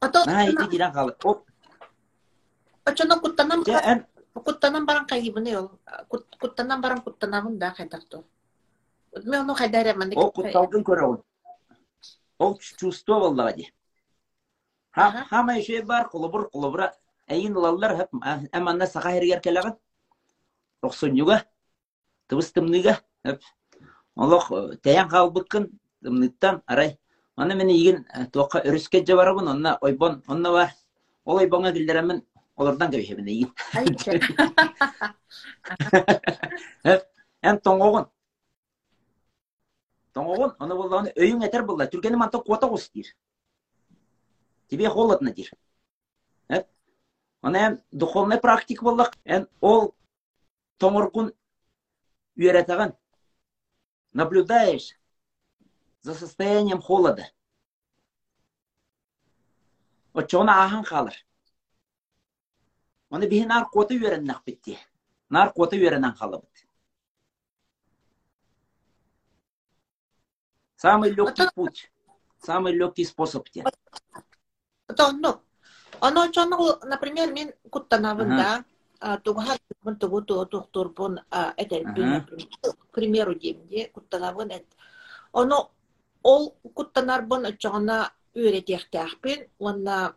ото 0.01 0.25
Наха 0.27 0.43
эйджи 0.47 0.69
кирен 0.71 0.93
қалды. 0.93 1.15
О, 1.25 1.43
очоно 2.85 3.21
куттанам 3.21 3.65
же 3.65 3.73
ән 3.73 4.05
куттанам 4.35 4.87
баран 4.87 5.07
кайгибыны 5.07 5.57
ол 5.59 5.71
Кут- 6.11 6.37
куттанам 6.41 6.81
баран 6.81 7.01
куттанамын 7.03 7.59
да 7.59 7.71
хайдарту 7.75 8.25
мен 9.25 9.41
ону 9.41 9.55
хайдареман 9.55 10.13
Ол 10.17 10.31
кутталдың 10.33 10.83
көрі 10.85 11.03
ол. 11.09 11.25
Ол 12.39 12.59
чувство 12.59 13.19
боллага 13.21 13.53
ди. 13.57 13.73
Ха, 14.91 15.07
Ага. 15.09 15.25
хама 15.31 15.59
еше 15.59 15.83
бар, 15.83 16.09
құлыбыр, 16.13 16.51
құлыбыра. 16.53 16.93
Әйін 17.27 17.57
хәп, 17.57 18.13
әманна 18.53 18.87
сақа 18.87 19.13
хергер 19.17 19.41
келеген. 19.41 19.75
Рұқсынюга, 20.85 21.41
тыбыс 22.29 22.53
тымныга, 22.53 23.01
хәп. 23.27 23.43
Олық, 24.17 24.79
тәян 24.83 25.11
қалбыққын, 25.11 25.67
тымныттан, 26.05 26.63
арай, 26.67 26.97
Аны 27.37 27.55
мен 27.55 27.69
иген 27.69 28.05
туакка 28.33 28.63
өрүскө 28.65 29.03
жабарабын, 29.05 29.51
онна 29.53 29.75
ойбон, 29.85 30.23
онна 30.27 30.53
бар. 30.53 30.71
Ол 31.25 31.37
ойбонга 31.43 31.73
килдеремин, 31.73 32.23
олардан 32.57 32.91
кебешебин 32.91 33.27
иген. 33.29 33.51
Айтчы. 33.77 34.21
Эн 37.43 37.61
тоңогон. 37.61 38.09
Тоңогон, 40.17 40.55
аны 40.59 40.79
болланы 40.81 41.13
өйүң 41.13 41.45
этер 41.45 41.67
болла. 41.69 41.85
Түркені 41.93 42.31
кота 42.47 42.69
гос 42.69 42.89
дир. 42.89 43.13
Тебе 44.69 44.89
холодно 44.89 45.31
дир. 45.31 45.53
Аны 47.43 47.57
эм 47.57 47.83
духовный 47.91 48.41
практик 48.41 48.83
болла. 48.83 49.11
Эн 49.25 49.49
ол 49.61 49.95
тоңоргун 50.79 51.33
үйретаган. 52.37 52.97
Наблюдаешь 54.13 54.99
за 56.01 56.15
состоянием 56.15 56.81
холода. 56.81 57.31
Очона 60.13 60.65
ахан 60.65 60.85
қалыр. 60.85 61.15
Оны 63.11 63.29
бихи 63.29 63.47
нар 63.47 63.69
кота 63.71 63.95
үйреннақ 63.95 64.45
бітті. 64.45 64.79
Нар 65.29 65.53
кота 65.53 65.77
үйренен 65.77 66.17
қалы 66.17 66.41
бітті. 66.41 66.67
Самый 70.77 71.11
легкий 71.11 71.49
путь, 71.55 71.91
самый 72.39 72.75
легкий 72.75 73.05
способ 73.05 73.49
те. 73.49 73.65
Оно 76.07 76.29
чоно, 76.31 76.57
например, 76.85 77.33
мен 77.33 77.49
куттанабында 77.71 78.65
тугахат 79.25 79.61
мен 79.85 79.97
тугу 79.99 80.23
ту 80.23 80.45
тухтурбун 80.47 81.19
Ага. 81.31 82.27
к 82.91 82.95
примеру 82.95 83.35
демде 83.35 83.89
куттанабын 83.89 84.51
эт. 84.51 84.67
Оно 85.33 85.73
ол 86.23 86.55
куттанарбын 86.75 87.57
чона 87.59 88.13
үйретехтәхпин, 88.35 89.49
онна 89.59 90.15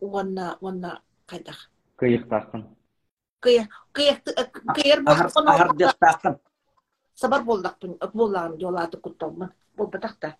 онна 0.00 0.56
онна 0.60 1.02
кайдах. 1.26 1.70
Кыйыктакын. 1.98 2.66
Кыйыр 3.40 3.68
кыйыр 3.92 5.74
дестақын. 5.76 6.40
сабар 7.14 7.42
болдакпын, 7.44 7.98
боллагын 8.14 8.58
жолаты 8.60 8.96
кутталмын. 8.96 9.52
Бол 9.76 9.86
батакта. 9.88 10.36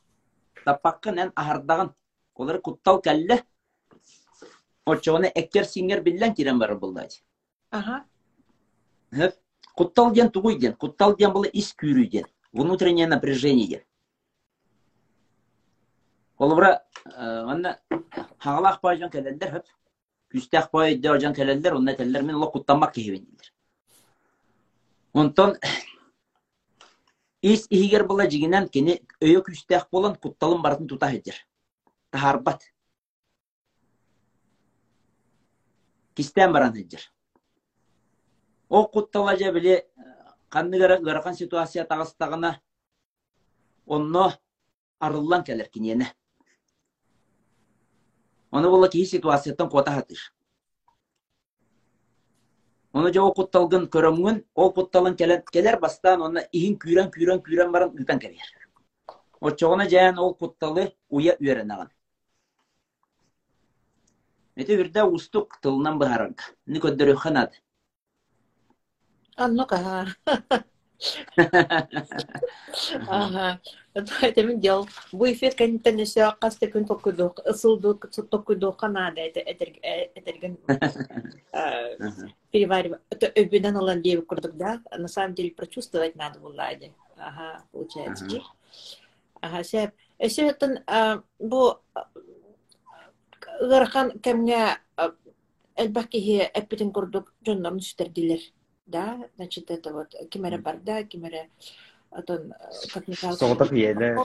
Тапаққын 0.64 1.18
ән 1.18 1.32
ахардағын. 1.36 1.93
Олар 2.34 2.61
куттал 2.61 3.03
кәлі. 3.03 3.43
Очоны 4.87 5.30
әккер 5.39 5.66
сиңер 5.68 6.03
біллән 6.03 6.35
тирен 6.35 6.59
бары 6.59 6.74
бұлдайды. 6.78 7.22
Ага. 7.70 8.03
Хеп. 9.14 9.39
Куттал 9.76 10.12
ден 10.12 10.30
тугуй 10.30 10.59
ден. 10.59 10.74
Куттал 10.74 11.16
ден 11.16 11.30
бұл 11.33 11.47
ис 11.53 11.72
күйрүй 11.78 12.09
ден. 12.11 12.26
Внутреннее 12.53 13.07
напряжение 13.07 13.68
ден. 13.68 13.85
Олыбыра, 16.43 16.83
анна 17.07 17.78
хағалақ 18.43 18.80
байжан 18.83 19.11
кәлелдер 19.11 19.53
хеп. 19.55 19.70
Күстәк 20.33 20.70
бай 20.72 20.97
дәжан 20.99 21.35
кәлелдер, 21.37 21.76
онна 21.76 21.95
тәллер 21.95 22.24
мен 22.26 22.37
ола 22.41 22.51
куттанмақ 22.51 22.95
кейбен 22.97 23.24
дилер. 23.24 23.53
Онтон 25.12 25.57
ис 27.43 27.66
ихигер 27.68 28.07
була 28.09 28.26
жигинен 28.26 28.68
кени 28.68 28.99
өйө 29.20 29.45
күстәк 29.47 29.87
болан 29.93 30.16
кутталын 30.16 30.62
бартын 30.62 30.89
тута 30.89 31.11
хедер. 31.12 31.37
Тахарбат. 32.11 32.64
Кистен 36.15 36.53
баран 36.53 36.75
хедер. 36.75 37.01
О 38.69 38.87
куттала 38.87 39.37
же 39.37 39.53
биле 39.53 39.87
канныгара 40.49 40.99
гаракан 40.99 41.35
ситуация 41.35 41.85
тагыстагына 41.85 42.61
онно 43.87 44.39
арыллан 44.99 45.45
келер 45.45 45.69
кинене. 45.69 46.15
Оны 48.51 48.69
була 48.69 48.89
ки 48.89 49.05
ситуацияттан 49.05 49.71
кота 49.71 49.93
хатыр. 49.93 50.19
Оны 52.93 53.13
жо 53.13 53.33
кутталгын 53.33 53.87
көрөмгүн, 53.89 54.45
ол 54.55 54.73
кутталын 54.73 55.17
келер, 55.17 55.79
бастан 55.81 56.21
оны 56.21 56.47
ихин 56.53 56.77
күйрен 56.77 57.09
күйрен 57.11 57.41
күйрен 57.41 57.73
баран 57.73 57.97
үтен 57.97 58.19
келер. 58.21 58.69
Очоғына 59.41 59.89
жайан 59.89 60.19
ол 60.19 60.35
кутталы 60.35 60.93
уя. 61.09 61.37
Эти 64.55 64.76
үрдә 64.76 65.05
устук 65.09 65.59
тылынан 65.62 65.98
быһаранга. 65.98 66.42
Ни 66.66 66.78
көддөрү 66.78 67.16
ханат. 67.16 67.61
А, 69.36 69.48
ну-ка. 69.48 70.07
Ага. 73.09 73.61
Это 73.94 74.42
мен 74.42 74.61
дел. 74.61 74.88
Бу 75.12 75.26
эфир 75.26 75.55
кенттен 75.55 76.03
эсе 76.03 76.22
акасты 76.24 76.66
күн 76.70 76.86
токуду, 76.86 77.34
ысылды, 77.44 77.94
токуду 78.30 78.72
канада 78.72 79.20
это 79.20 79.40
этерген 79.40 80.57
переваривать. 82.50 83.00
Это 83.11 83.26
öbüden 83.34 83.74
olan 83.74 84.03
diye 84.03 84.20
kurduk 84.20 84.57
да. 84.57 84.80
На 84.96 85.09
самом 85.09 85.34
деле 85.34 85.50
прочувствовать 85.50 86.16
надо 86.16 86.38
было. 86.40 86.68
Ага, 87.16 87.64
получается. 87.72 88.26
Ага. 88.26 88.42
Ага, 89.40 89.64
сеп. 89.64 89.90
Эсе 90.18 90.48
это 90.48 91.22
бу 91.38 91.80
ырхан 93.61 94.18
кемге 94.20 94.78
элбаки 95.76 96.20
хе 96.20 96.50
эппитин 96.55 96.92
курдук 96.92 97.32
жоннорун 97.46 97.78
үстердилер. 97.78 98.40
Да, 98.86 99.18
значит, 99.36 99.70
это 99.70 99.92
вот 99.92 100.14
кимере 100.30 100.59
барда, 100.59 101.05
кимере 101.05 101.50
отон 102.11 102.53
как 102.92 103.09
ни 103.09 103.14
Соғытық 103.14 103.72
иелер. 103.72 104.18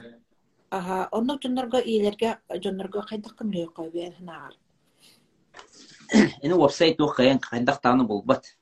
Ага, 0.70 1.08
онно 1.12 1.38
жоннорго 1.42 1.80
иелерге 1.80 2.40
жоннорго 2.50 3.02
кайдакын 3.02 3.52
лөй 3.54 3.68
койбен 3.68 4.16
наар. 4.20 4.54
Эни 6.42 6.54
вебсайт 6.54 7.00
оқайын 7.00 7.40
қайдақ 7.40 7.82
таны 7.82 8.04
болбат. 8.04 8.58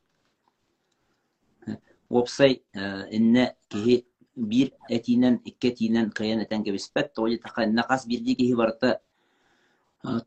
Вебсайт 2.09 2.63
инне 2.75 3.55
кихи 3.69 4.05
бир 4.35 4.71
этинен, 4.89 5.41
икке 5.45 5.71
тинен 5.71 6.11
кайын 6.11 6.41
этен 6.41 6.63
кебиспет, 6.63 7.13
толи 7.13 7.37
тақа 7.37 7.65
нақас 7.65 8.05
бирди 8.05 8.35
кихи 8.35 8.53
барта 8.53 9.01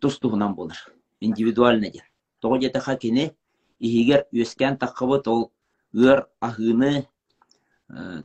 тустуғынан 0.00 0.54
болыр. 0.54 0.76
Индивидуально 1.20 1.90
ден. 1.90 2.02
Толи 2.40 2.70
тақа 2.70 2.96
кені 2.98 3.34
ихигер 3.78 4.26
өскен 4.32 4.78
таққыбыт 4.78 5.28
ол 5.28 5.52
ыр 5.92 6.26
ахыны 6.40 7.06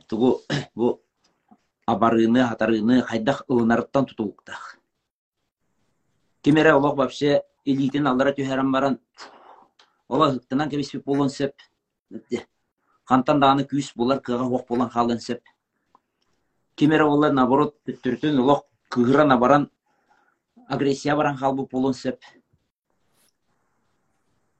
тугу 0.08 0.40
бу 0.74 1.00
абарыны, 1.86 2.46
хатарыны 2.48 3.02
хайдақ 3.02 3.44
ылынарыттан 3.48 4.06
тутулуктақ. 4.06 4.78
Кемере 6.42 6.74
олақ 6.74 6.96
вообще 6.96 7.42
элитин 7.64 8.06
аллара 8.06 8.32
түһәрәм 8.32 8.72
баран 8.72 8.98
ола 10.08 10.32
хыктынан 10.32 10.70
кебиспек 10.70 11.04
болон 11.04 11.28
сеп 11.28 11.54
кантан 13.04 13.40
даны 13.40 13.64
күс 13.64 13.92
булар 13.96 14.20
кыга 14.20 14.44
хок 14.44 14.68
болан 14.68 14.90
халын 14.90 15.20
сеп 15.20 15.42
кемере 16.76 17.04
олар 17.04 17.32
наоборот 17.32 17.74
бүттүртүн 17.86 18.40
олох 18.40 18.64
кыгырана 18.88 19.38
баран 19.38 19.70
агрессия 20.68 21.16
баран 21.16 21.36
халбу 21.36 21.66
болон 21.66 21.94
сеп 21.94 22.20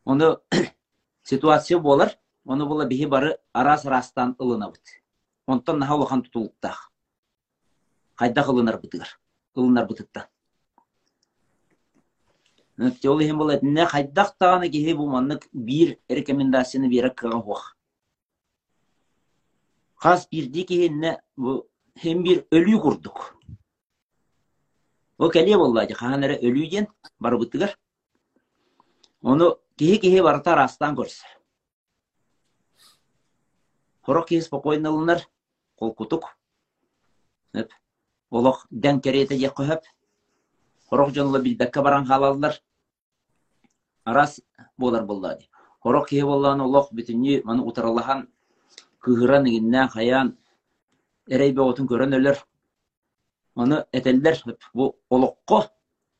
ону 0.04 0.38
ситуация 1.22 1.78
болар. 1.78 2.18
Ону 2.44 2.66
була 2.66 2.84
бихи 2.84 3.06
бары 3.06 3.38
арас 3.52 3.84
растан 3.84 4.36
ылынабыт 4.38 4.82
онтон 5.46 5.78
наха 5.78 5.94
улахан 5.94 6.22
тутулуктах. 6.22 6.92
Кайда 8.14 8.42
ылынар 8.42 8.78
бытыгар. 8.80 9.18
Ылынар 9.54 9.86
бытыттан. 9.86 10.24
Тёл 13.00 13.20
хем 13.20 13.38
болат 13.38 13.62
не 13.62 13.86
хайдах 13.86 14.36
таганы 14.36 14.68
кеһи 14.68 14.92
бу 14.92 15.06
маннык 15.06 15.48
бир 15.52 15.98
рекомендацияны 16.08 16.88
бирә 16.90 17.14
кыга 17.14 17.40
хуак. 17.40 17.76
Хас 19.94 20.28
бирди 20.30 20.64
кеһи 20.64 20.88
не 20.88 21.18
хем 21.96 22.22
бир 22.24 22.46
өлү 22.50 22.80
курдук. 22.80 23.36
О 25.18 25.30
келе 25.30 25.56
болла 25.56 25.86
жа 25.88 25.94
ханара 25.94 26.36
өлү 26.40 26.68
ден 26.70 26.86
бар 27.18 27.36
бутыгар. 27.38 27.78
Оны 29.22 29.54
кеһи 29.78 29.98
кеһи 29.98 30.20
барта 30.22 30.56
растан 30.56 30.96
көрсө. 30.96 31.24
Хорок 34.02 34.28
кеһи 34.28 34.42
спокойно 34.42 34.90
лынар 34.90 35.26
кол 35.76 35.94
кутук. 35.94 36.24
Эп 37.52 37.72
олох 38.30 38.66
ден 38.70 39.00
керете 39.00 39.38
же 39.38 39.48
көхөп 39.48 39.82
хорок 40.88 41.10
жонло 41.14 41.38
билбекке 41.38 41.82
баран 41.82 42.06
халаллар 42.06 42.54
арас 44.04 44.40
болар 44.76 45.04
боллады 45.04 45.48
хорок 45.80 46.08
кие 46.08 46.24
болланы 46.24 46.64
олох 46.64 46.90
бүтүнү 46.92 47.42
маны 47.44 47.62
утаралахан 47.62 48.28
кыгыран 49.00 49.46
игиннен 49.46 49.88
хаян 49.88 50.36
эрейбе 51.26 51.62
отун 51.62 51.86
көрөн 51.86 52.16
өлөр 52.18 52.38
аны 53.56 53.84
этеллер 53.92 54.36
бу 54.74 54.96
олокко 55.10 55.70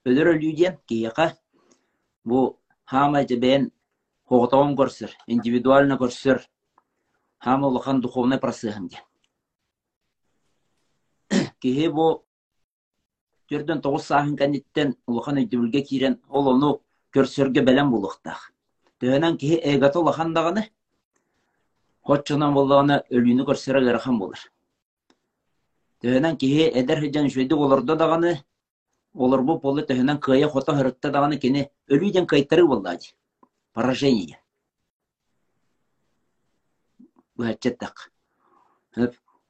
өлөр 0.07 0.35
өлүүден 0.35 0.79
кияка 0.89 1.33
бу 2.25 2.59
хама 2.85 3.25
жебен 3.29 3.71
хоготоон 4.29 4.77
көрсөр 4.77 5.11
индивидуально 5.27 5.99
көрсөр 6.03 6.45
хама 7.39 7.67
олохан 7.69 8.01
духовный 8.01 8.39
просыгын 8.39 8.89
ден 8.89 9.03
кихи 11.61 11.89
бу 11.89 12.25
Төрдөн 13.53 13.81
тоғыз 13.85 14.07
сааһын 14.09 14.37
кәнниттен 14.41 14.95
улахан 15.11 15.37
өйдөбүлге 15.43 15.83
кирен 15.89 16.15
ол 16.29 16.47
ону 16.55 16.71
көрсөргө 17.17 17.63
белен 17.67 17.91
булуктах. 17.93 18.41
Төһөнөн 19.01 19.37
киһи 19.43 19.59
эгаты 19.75 20.01
улахан 20.01 20.33
даганы. 20.35 20.65
Хоччонан 22.09 22.55
боллагана 22.57 23.03
өлүүнү 23.11 23.45
көрсөрө 23.51 23.85
герахан 23.85 24.19
болар. 24.19 24.41
Төһөнөн 26.05 26.37
киһи 26.37 26.65
эдер 26.81 27.01
хыжан 27.01 27.31
шөйдү 27.33 27.57
олордо 27.65 27.95
даганы 27.97 28.31
олар 29.15 29.41
бу 29.49 29.55
полы 29.61 29.83
төһөнөн 29.89 30.19
кыя 30.27 30.49
хото 30.53 30.75
хырытта 30.77 31.11
даганы 31.11 31.39
кини 31.41 31.63
өлүүден 31.89 32.27
кайтары 32.29 32.67
боллаади. 32.69 33.15
Поражение. 33.73 34.39
Бәчеттак. 37.41 38.11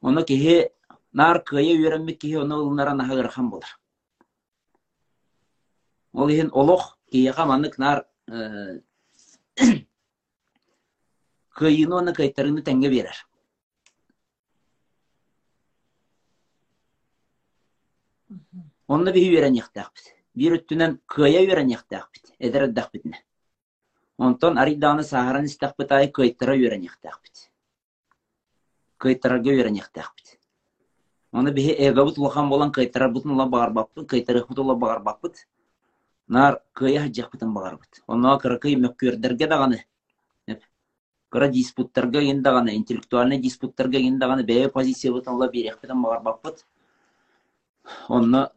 Оны 0.01 0.23
киһи 0.31 0.71
нар 1.13 1.43
кыя 1.43 1.75
үйренмек 1.75 2.21
киһи 2.21 2.37
оны 2.45 2.55
ылнара 2.55 2.95
наһа 2.95 3.15
герахан 3.17 3.51
болар. 3.51 3.75
Ол 6.13 6.29
иһин 6.29 6.51
олох 6.53 6.99
кияға 7.11 7.47
маннык 7.51 7.79
нар 7.79 8.07
кыйыны 11.59 11.95
оны 11.99 12.13
кайтарыны 12.15 12.63
тәңге 12.63 12.91
берер. 12.91 13.27
Онны 18.95 19.11
биһи 19.13 19.31
яқтақпыт. 19.35 20.07
Бир 20.39 20.53
өттүнен 20.59 21.01
кыя 21.07 21.41
үйрен 21.43 21.71
яқтақпыт. 21.73 22.35
Эдер 22.39 22.69
әддақпытны. 22.69 23.17
Онтон 24.19 24.59
ариданы 24.59 25.03
сахаран 25.03 25.47
истақпыт 25.51 25.93
ай 25.93 26.11
кайтара 26.11 26.55
үйрен 26.55 26.85
яқтақпыт. 26.87 27.49
Кайтарага 28.99 29.51
үйрен 29.51 29.81
яқтақпыт. 29.81 30.39
Оны 31.33 31.51
биһи 31.51 31.75
эгабыт 31.89 32.19
улахан 32.19 32.49
болан 32.49 32.71
кайтара 32.71 33.09
бутын 33.09 33.33
ула 33.33 33.47
багар 33.47 33.71
баппыт, 33.71 34.07
кайтара 34.09 34.45
бут 34.47 34.59
ула 34.59 34.77
багар 34.77 35.01
баппыт. 35.03 35.49
Нар 36.29 36.61
кыя 36.73 37.03
хаджақпытын 37.03 37.53
багар 37.53 37.77
бут. 37.77 38.03
Онна 38.07 38.39
кыракый 38.39 38.77
мөккөрдерге 38.77 39.49
даганы. 39.49 39.85
Кыра 41.31 41.49
диспуттарга 41.49 42.21
ген 42.21 42.43
даганы, 42.43 42.77
интеллектуальный 42.77 43.41
диспуттарга 43.41 43.99
ген 43.99 44.21
даганы 44.21 44.45
бәе 44.45 44.69
позиция 44.69 45.11
бутын 45.11 45.35
ула 45.35 45.49
берекпытын 45.51 46.01
багар 46.01 46.23
баппыт. 46.23 46.65
Онна 48.09 48.53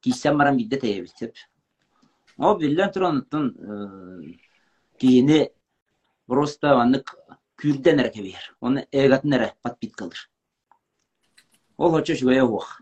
кисем 0.00 0.36
марам 0.36 0.56
бидде 0.56 0.78
тәйбит. 0.78 1.34
О 2.38 2.54
биллен 2.56 2.92
туран 2.92 3.26
кийини 4.98 5.50
просто 6.26 6.80
анык 6.80 7.14
күрден 7.60 8.00
әрке 8.00 8.22
бер. 8.22 8.56
Оны 8.60 8.86
эгатын 8.92 9.50
подпит 9.62 9.94
кылыр. 9.96 10.28
Ол 11.76 11.90
хочо 11.90 12.14
шугая 12.14 12.44
уох. 12.44 12.80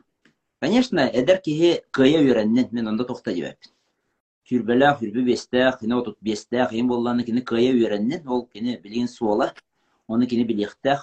Конечно, 0.61 1.01
эдер 1.01 1.38
кихи 1.38 1.82
кыя 1.90 2.18
үйреннен 2.20 2.68
мен 2.72 2.88
онда 2.88 3.05
тохта 3.05 3.30
жебеп. 3.30 3.59
Хүрбелә 4.49 4.94
хүрбе 4.99 5.22
бестә, 5.22 5.76
кини 5.78 5.94
отут 5.94 6.16
бестә, 6.20 6.68
кин 6.70 6.88
болланы 6.88 7.22
кини 7.24 7.42
кыя 7.42 7.72
үйреннен, 7.72 8.26
ол 8.26 8.46
кини 8.46 8.76
билген 8.82 9.09
суола. 9.09 9.53
Оны 10.09 10.26
кини 10.26 10.44
билектә, 10.44 10.99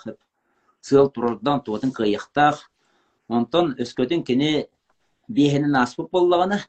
сыл 0.82 1.10
турдан 1.10 1.62
туатын 1.62 1.92
кыяктак. 1.92 2.70
Онтон 3.28 3.76
өскөтүн 3.80 4.24
кини 4.24 4.68
бихенин 5.28 5.76
аспып 5.76 6.12
боллаганы. 6.12 6.62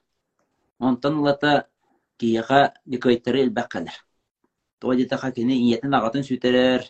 Онтон 0.79 1.21
лата 1.25 1.69
кияга 2.19 2.73
дикайтары 2.85 3.45
илбәккәләр. 3.47 3.97
Тоҗита 4.81 5.17
хакини 5.17 5.57
иятен 5.57 5.95
агатын 5.95 6.25
сүтерер. 6.25 6.85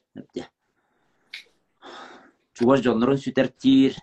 Чугаш 2.55 2.83
жонларын 2.83 3.19
сүтертир. 3.19 3.97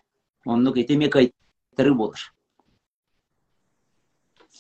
Онну 0.46 0.74
кетеме 0.74 1.10
кайтары 1.10 1.94
болыр. 1.94 2.34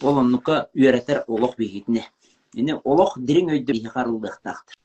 Ол 0.01 0.17
оннука 0.19 0.69
үйрәтер 0.73 1.23
олох 1.27 1.55
бигитне. 1.57 2.09
Эне 2.53 2.75
олох 2.83 3.17
дирин 3.17 3.49
өйдө 3.49 3.73
бихарылдыктактыр. 3.79 4.75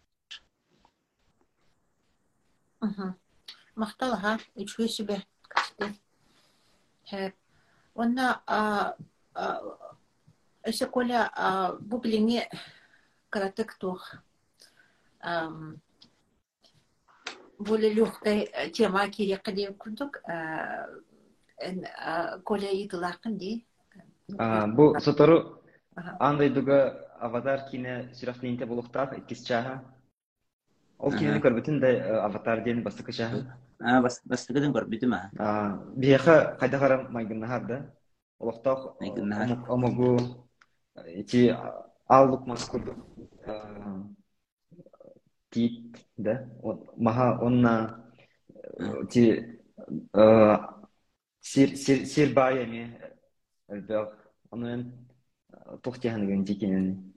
Мақтал 3.78 4.14
ха, 4.20 4.38
үчгө 4.54 4.88
сүбе. 4.88 5.22
Онна 7.98 8.26
өсө 10.70 10.86
коля 10.94 11.26
бу 11.82 11.98
билиңи 11.98 12.44
каратык 13.34 13.74
тух. 13.82 14.04
Более 17.58 17.90
легкая 17.94 18.70
тема 18.70 19.08
керек 19.10 19.50
деп 19.50 19.74
күндік. 19.82 20.22
Коля 22.46 22.70
итылақын 22.70 23.36
ди. 23.36 23.52
Бу 24.78 24.94
сотору 25.00 25.60
андай 26.20 26.50
дуга 26.54 27.04
аватар 27.18 27.66
кине 27.70 28.12
сүрәхлинте 28.14 28.66
булуктак 28.66 29.18
иккис 29.18 29.42
чаха. 29.42 29.80
Ол 30.98 31.10
кинени 31.10 31.42
көрбүтүн 31.42 31.80
да 31.82 32.22
аватар 32.24 32.62
ден 32.62 32.84
бастыкы 32.84 33.12
чаха. 33.12 33.58
А 33.80 34.00
бас 34.02 34.18
бастыгын 34.26 34.72
көрбүтүм 34.74 35.14
а. 35.14 35.78
Бияха 35.94 36.56
кайда 36.58 36.78
карам 36.78 37.12
майгыннахар 37.12 37.66
да. 37.66 37.78
Майгыннахар. 39.00 39.64
омогу 39.68 40.18
ити 41.06 41.54
аллук 42.08 42.46
маскур 42.46 42.96
тип 45.50 45.96
да. 46.16 46.48
Маха 46.96 47.38
онна 47.40 48.04
ти 49.10 49.58
сир 51.40 51.76
сир 51.76 52.04
сир 52.06 52.34
баями 52.34 52.98
элбек 53.68 54.10
онун 54.50 54.92
тухтяханын 55.82 56.46
жекенен. 56.46 57.14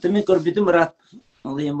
Теме 0.00 0.22
көрбүтүм 0.22 0.70
рат. 0.70 0.94
Ал 1.42 1.58
эм 1.58 1.80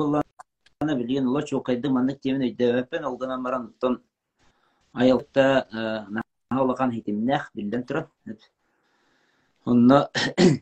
билген 0.80 1.26
уло 1.28 1.42
чокайды 1.42 1.90
маннык 1.90 2.20
темен 2.20 2.42
өйдөппен 2.42 3.04
алгынан 3.04 3.42
баран 3.42 3.74
тон 3.80 4.00
аялта 4.94 5.66
нахалакан 6.50 6.92
хитимнах 6.92 7.50
билден 7.54 7.84
тура. 7.84 8.08
Онна 9.66 10.08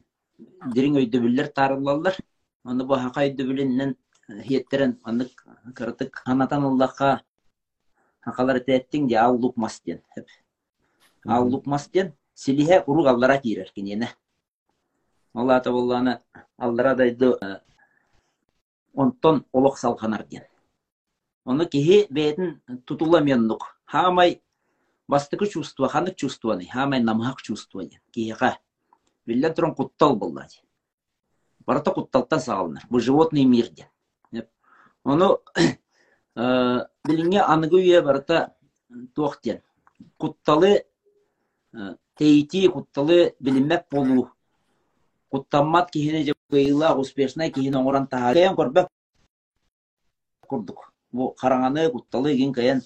дирин 0.75 0.97
өйдөбүллер 0.97 1.53
тарылалар. 1.55 2.17
Оны 2.65 2.85
бу 2.85 2.95
хака 2.95 3.29
өйдөбүленнен 3.29 3.95
хиеттерен 4.43 4.99
аннык 5.05 5.45
кыртык 5.75 6.23
анатан 6.25 6.65
Аллахка 6.65 7.23
хакалар 8.21 8.59
теттин 8.59 9.07
де 9.07 9.15
аллук 9.15 9.57
мастен. 9.57 10.03
Аллук 11.25 11.67
мастен 11.67 12.13
силиһе 12.35 12.83
уруг 12.87 13.07
аллара 13.07 13.39
тирер 13.39 13.71
кинене. 13.71 14.17
Алла 15.33 15.61
та 15.61 15.71
болланы 15.71 16.21
аллара 16.57 16.97
дайды 16.97 17.35
онтон 18.99 19.45
олох 19.53 19.79
салханар 19.79 20.27
ден. 20.27 20.43
Оны 21.45 21.67
кихи 21.67 22.07
бетин 22.11 22.61
тутула 22.87 23.21
меннук. 23.21 23.63
Хамай 23.85 24.43
бастыкы 25.07 25.47
чувство, 25.47 25.89
ханык 25.89 26.17
чувствоны, 26.17 26.67
хамай 26.67 27.01
намхак 27.01 27.43
чувство 27.43 27.85
ден. 27.85 28.01
Кихиға. 28.13 28.57
Биллен 29.27 29.55
туран 29.55 29.75
куттал 29.75 30.17
болла 30.17 30.43
ден. 30.51 30.65
Барата 31.67 31.93
кутталтан 31.93 32.41
сағалынар. 32.41 32.87
Бу 32.91 33.01
животный 33.01 33.45
мир. 33.45 33.71
Оны 35.05 35.29
билинге 37.07 37.41
аныгы 37.41 37.77
үйе 37.77 38.03
барата 38.03 38.55
туақ 39.15 39.39
ден. 39.45 39.63
Кутталы 40.17 40.83
тейти 42.17 42.67
кутталы 42.69 43.37
билинмек 43.39 43.87
болу. 43.91 44.31
Куттаммат 45.31 45.91
кихине 45.91 46.25
кыйла 46.51 46.95
успешна 46.97 47.51
кихине 47.51 47.79
оңоран 47.79 48.09
тахаген 48.09 48.57
көрбөк 48.57 48.89
курдук. 50.49 50.93
Бу 51.13 51.35
караңаны 51.41 51.91
кутталы 51.93 52.35
ген 52.37 52.53
каян 52.53 52.83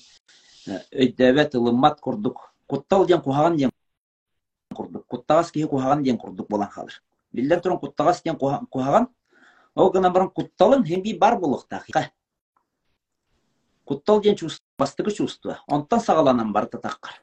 өйдөбө 0.67 1.49
тылыммат 1.55 2.01
курдук. 2.01 2.53
Куттал 2.67 3.07
ден 3.07 3.23
кухаган 3.23 3.57
ден 3.57 3.71
курдук. 4.75 5.07
Куттагас 5.07 5.53
кихи 5.53 5.69
кухаган 5.69 6.03
ден 6.03 6.19
курдук 6.19 6.49
болан 6.49 6.69
халыр. 6.69 7.03
Биллер 7.33 7.61
туран 7.61 7.79
куттагас 7.79 8.23
ден 8.23 8.37
кухаган 8.37 9.09
Ол 9.75 9.91
гана 9.91 10.11
баран 10.11 10.31
кутталын 10.31 10.85
хемби 10.85 11.15
бар 11.19 11.39
болуқта. 11.39 11.83
Куттал 13.85 14.21
ден 14.21 14.37
чувство, 14.37 14.65
бастығы 14.79 15.15
чувство. 15.17 15.59
Онтан 15.67 16.01
сағаланан 16.01 16.53
бар 16.53 16.69
татаққар. 16.69 17.15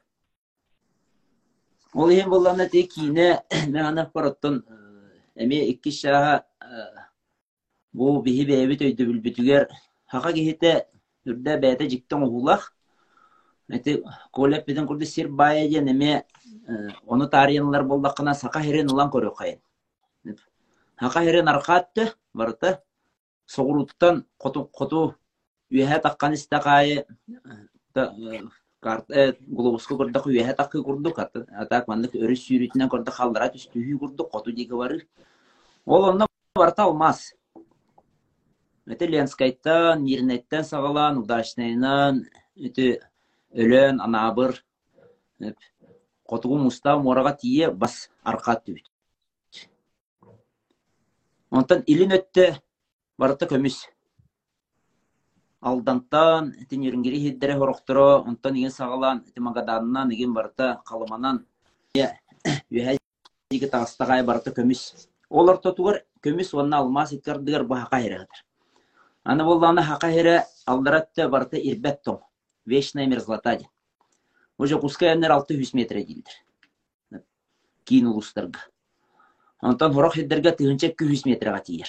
Ол 1.94 2.10
ем 2.10 2.30
болланы 2.30 2.68
те 2.68 2.82
кейіне 2.82 3.42
мен 3.68 3.84
анақ 3.86 4.12
бараттан 4.12 4.64
әме 5.40 5.60
екі 5.70 5.92
шаға 5.94 6.34
бұл 7.96 8.20
бейі 8.24 8.44
бәйбіт 8.50 8.84
өйді 8.88 9.06
бүлбітігер 9.08 9.66
хақа 10.12 10.32
кейті 10.36 10.74
үрді 11.28 11.56
бәйті 11.64 11.88
жіктен 11.94 12.26
ұғылақ. 12.26 12.68
Әті 13.70 13.96
колеп 14.34 14.66
беден 14.66 14.86
күрді 14.90 15.06
сер 15.06 15.28
бая 15.28 15.66
ден 15.70 15.90
әме 15.92 16.22
оны 17.06 17.28
тариянлар 17.30 17.86
болдақына 17.86 18.34
сақа 18.38 18.62
херен 18.64 18.90
ұлан 18.90 19.10
көрі 19.14 19.32
қайын. 19.38 19.60
Хақа 21.00 21.24
херен 21.24 21.50
арқатты 21.52 22.10
барыта 22.34 22.80
соғыруттан 23.50 24.24
қоту 24.42 24.66
қоту 24.74 25.04
үйәһә 25.70 26.00
таққан 26.06 26.34
истақайы 26.38 27.04
карта 28.80 29.36
глобуска 29.46 29.94
көрдөх 29.94 30.26
үйэхэ 30.26 30.54
таккы 30.56 30.82
курдук 30.82 31.18
атак 31.20 31.88
маннык 31.88 32.14
өрүс 32.16 32.46
сүүрүтүнөн 32.46 32.88
көрдөх 32.92 33.14
халдара 33.14 33.50
түстүхүй 33.52 33.98
курдук 34.00 34.30
коту 34.32 34.54
диги 34.56 34.72
бары 34.72 35.02
ол 35.86 36.10
онна 36.10 36.26
барта 36.54 36.84
алмас 36.84 37.32
Өте 38.90 39.06
Ленскайттан, 39.06 40.02
Нирнеттен 40.02 40.64
сағалан, 40.66 41.20
Удачнайнан, 41.20 42.24
өте 42.58 42.86
өлөн, 43.54 44.00
анабыр, 44.02 44.56
Котугу 46.26 46.56
муста 46.58 46.96
мораға 46.98 47.32
тие 47.38 47.70
бас 47.70 48.08
арқа 48.22 48.56
түбіт. 48.64 48.86
Онтан 51.50 51.84
илин 51.86 52.14
өтті 52.14 52.48
барыта 53.18 53.48
көміс. 53.50 53.80
Алдантан, 55.60 56.52
тен 56.70 56.86
ерінгері 56.86 57.18
хиддері 57.24 57.58
хорықтыры, 57.62 58.06
онтан 58.30 58.58
еген 58.58 58.74
сағалан, 58.74 59.24
тен 59.26 59.44
магаданынан, 59.48 60.14
еген 60.14 60.34
барыта 60.34 60.80
қалыманан, 60.86 61.44
үйәй 61.98 62.98
егі 63.50 63.70
тағыстағай 63.74 64.22
барыта 64.24 64.54
көміс. 64.54 65.09
Олар 65.30 65.60
тотуғар 65.62 66.02
көміс 66.26 66.50
онна 66.58 66.80
алмас 66.82 67.12
иткардығар 67.14 67.62
бұл 67.70 67.84
хақа 67.84 68.00
херегдір. 68.02 68.42
Аны 69.24 69.44
болланы 69.46 69.82
хақа 69.86 70.10
хере 70.10 70.36
алдаратты 70.66 71.28
барыта 71.28 71.56
ирбет 71.56 72.02
том. 72.02 72.18
Вечная 72.66 73.06
мерзлота 73.06 73.56
де. 73.56 73.68
Уже 74.58 74.78
кускай 74.80 75.12
аннер 75.12 75.30
600 75.30 75.74
метр 75.74 76.02
дейдір. 76.02 77.22
Кейін 77.84 78.10
улустарға. 78.10 78.66
Онтан 79.62 79.92
хорох 79.94 80.16
хиддерге 80.16 80.52
тыгынча 80.56 80.90
200 80.98 81.26
метрға 81.30 81.62
тиер. 81.64 81.88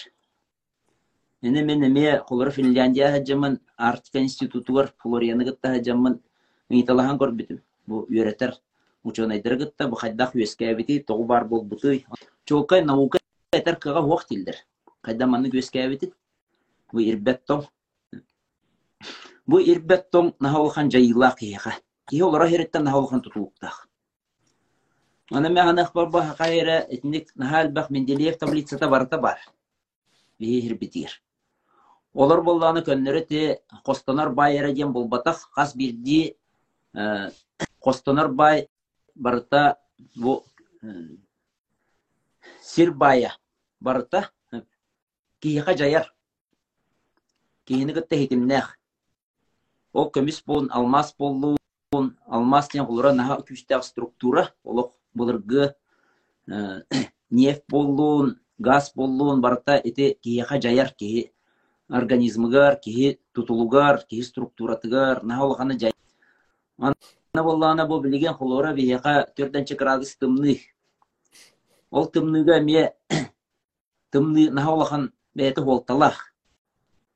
Эне 1.42 1.64
мен 1.64 1.84
эме 1.84 2.20
холор 2.20 2.52
Финляндия 2.52 3.12
хаджамын 3.12 3.60
Арктика 3.78 4.20
институтугар 4.20 4.94
Флорианы 5.02 5.46
гытта 5.46 5.74
хаджамын 5.74 6.20
миталахан 6.70 7.18
көрбүтүм. 7.18 7.62
Бу 7.88 8.06
үйрөтер 8.06 8.60
ученыйдыр 9.04 9.58
гытта 9.64 9.88
бу 9.88 9.96
хайдах 9.96 10.36
үескә 10.36 10.76
бити 10.76 11.00
тогу 11.00 11.26
бар 11.26 11.46
бол 11.46 11.64
буты. 11.64 12.04
Чокай 13.62 13.74
наука 13.74 13.76
этер 13.76 13.76
кыга 13.76 14.01
вак 14.01 14.26
тилдер. 14.28 14.55
Кайда 15.01 15.28
манны 15.28 15.49
үескә 15.49 15.88
бити. 15.89 16.14
Бу 16.91 16.99
ирбеттом. 16.99 17.68
Бу 19.45 19.59
ирбеттом 19.59 20.36
нахалхан 20.39 20.91
жайла 20.91 21.36
кыяга. 21.38 21.74
Кие 22.07 22.26
олара 22.26 22.47
хереттен 22.47 22.84
нахалхан 22.84 23.22
тутулуктах. 23.22 23.88
Ана 25.32 25.49
мен 25.49 25.68
анах 25.68 25.93
барба 25.93 26.24
хакайра 26.24 26.86
этник 26.89 27.36
нахал 27.36 27.70
бах 27.70 27.89
Менделеев 27.89 28.38
таблицата 28.38 28.89
барта 28.89 29.18
бар. 29.18 29.39
Бие 30.39 30.62
хирбитир. 30.62 31.22
Олар 32.14 32.41
болланы 32.41 32.82
көннөрө 32.82 33.26
те 33.28 33.62
Костанар 33.86 34.30
байыра 34.30 34.74
ден 34.74 34.91
болбатах 34.91 35.49
кас 35.55 35.76
бирди 35.76 36.36
Костанар 37.84 38.28
бай 38.28 38.68
барта 39.16 39.78
бу 40.16 40.43
Сирбая 42.62 43.38
барта 43.82 44.30
кияка 45.42 45.76
жаяр. 45.78 46.14
Кийини 47.66 47.94
гытта 47.94 48.16
хитимнех. 48.16 48.78
Ол 49.94 50.10
көміс 50.14 50.42
болун 50.46 50.70
алмас 50.72 51.14
болуун 51.18 51.58
алмас 52.28 52.70
тен 52.70 52.86
кулура 52.86 53.12
наха 53.12 53.42
күчтәк 53.42 53.84
структура 53.84 54.54
олок 54.64 54.94
булыргы 55.14 55.74
нефть 57.30 57.66
болуун 57.68 58.38
газ 58.60 58.94
болуун 58.96 59.42
барта 59.42 59.76
эти 59.76 60.14
кияка 60.22 60.62
жаяр 60.62 60.94
ки 60.94 61.34
организмыгар 61.90 62.80
ки 62.80 63.20
тутулугар 63.34 64.04
ки 64.08 64.22
структуратыгар 64.22 65.24
наха 65.24 65.44
олханы 65.44 65.80
жай 65.80 65.92
ана 66.78 67.44
боллана 67.44 67.86
бу 67.88 68.00
билген 68.00 68.34
холора 68.34 68.74
бияка 68.74 69.28
төртенче 69.36 69.76
градус 69.76 70.16
тымны 70.16 70.60
ол 71.90 72.06
тымныга 72.06 72.62
ме 72.62 72.94
тымны 74.12 74.49
наха 74.51 74.72
олхан 74.76 75.12
бәйті 75.36 75.64
холталах 75.66 76.20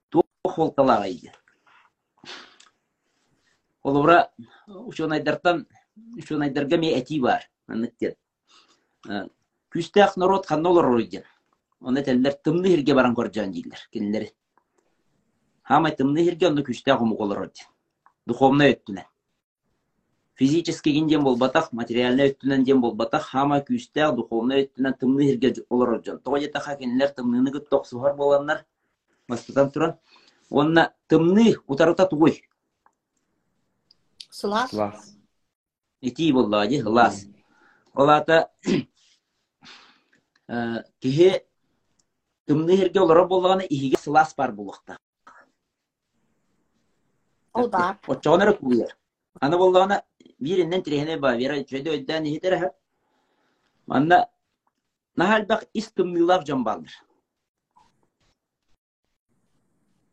тух 0.10 0.26
холталах 0.44 1.02
айды 1.08 1.32
олора 3.84 4.32
ученыйдартан 4.68 5.66
ученыйдарга 6.18 6.78
ме 6.78 6.94
әти 6.98 7.20
бар 7.22 7.48
анныктен 7.68 8.16
күстәк 9.76 10.16
народ 10.18 10.48
ханнолар 10.50 10.90
ойден 10.96 11.28
оны 11.82 12.04
теллер 12.04 12.38
тымны 12.44 12.72
хирге 12.74 12.96
баран 12.96 13.16
көржан 13.16 13.52
дилер 13.52 13.82
кинлер 13.94 14.30
хама 15.64 15.92
тымны 15.92 16.24
хирге 16.24 16.50
оны 16.50 16.64
күстәк 16.64 17.02
умуголар 17.02 17.46
ойден 17.46 17.68
духовный 18.26 18.74
өттүнен 20.36 20.38
физически 20.38 20.92
кинден 20.94 21.24
болбатах 21.24 21.72
материальный 21.72 22.30
өттүнен 22.32 22.64
ден 22.64 22.82
болбатах 22.82 23.24
хама 23.32 23.60
күстәк 23.60 24.16
духовный 24.16 24.64
өттүнен 24.66 24.94
тымны 25.00 25.24
хирге 25.24 25.66
олар 25.70 25.94
ойден 25.96 26.20
тоғыта 26.20 26.60
хакинлер 26.60 27.10
тымныны 27.10 27.52
гытток 27.52 27.86
сухар 27.88 28.16
боланнар. 28.16 28.66
Бастан 29.28 29.72
туран. 29.72 29.98
Онна 30.50 30.94
тымны 31.08 31.56
утарыта 31.68 32.06
тугой. 32.06 32.44
Сылас. 34.30 34.70
Слас. 34.70 35.16
ити 36.02 36.32
боллаади 36.32 36.82
лас. 36.84 37.26
Олата 37.94 38.52
киһи 41.00 41.42
тымны 42.46 42.76
хирге 42.78 43.00
олоро 43.00 43.26
боллаганы 43.26 43.66
иһиге 43.70 43.98
сылас 43.98 44.36
бар 44.36 44.52
булукта 44.52 44.98
Ол 47.54 47.70
бар. 47.70 47.98
очоонара 48.08 48.54
куулер 48.54 48.96
аны 49.42 49.58
боллагана 49.58 50.04
жөдө 51.72 51.96
өйдөн 51.98 52.26
ихитере 52.26 52.72
манна 53.88 54.28
нахалбак 55.16 55.68
ис 55.74 55.92
тымнылак 55.92 56.46
жон 56.48 56.64
балдыр 56.64 56.92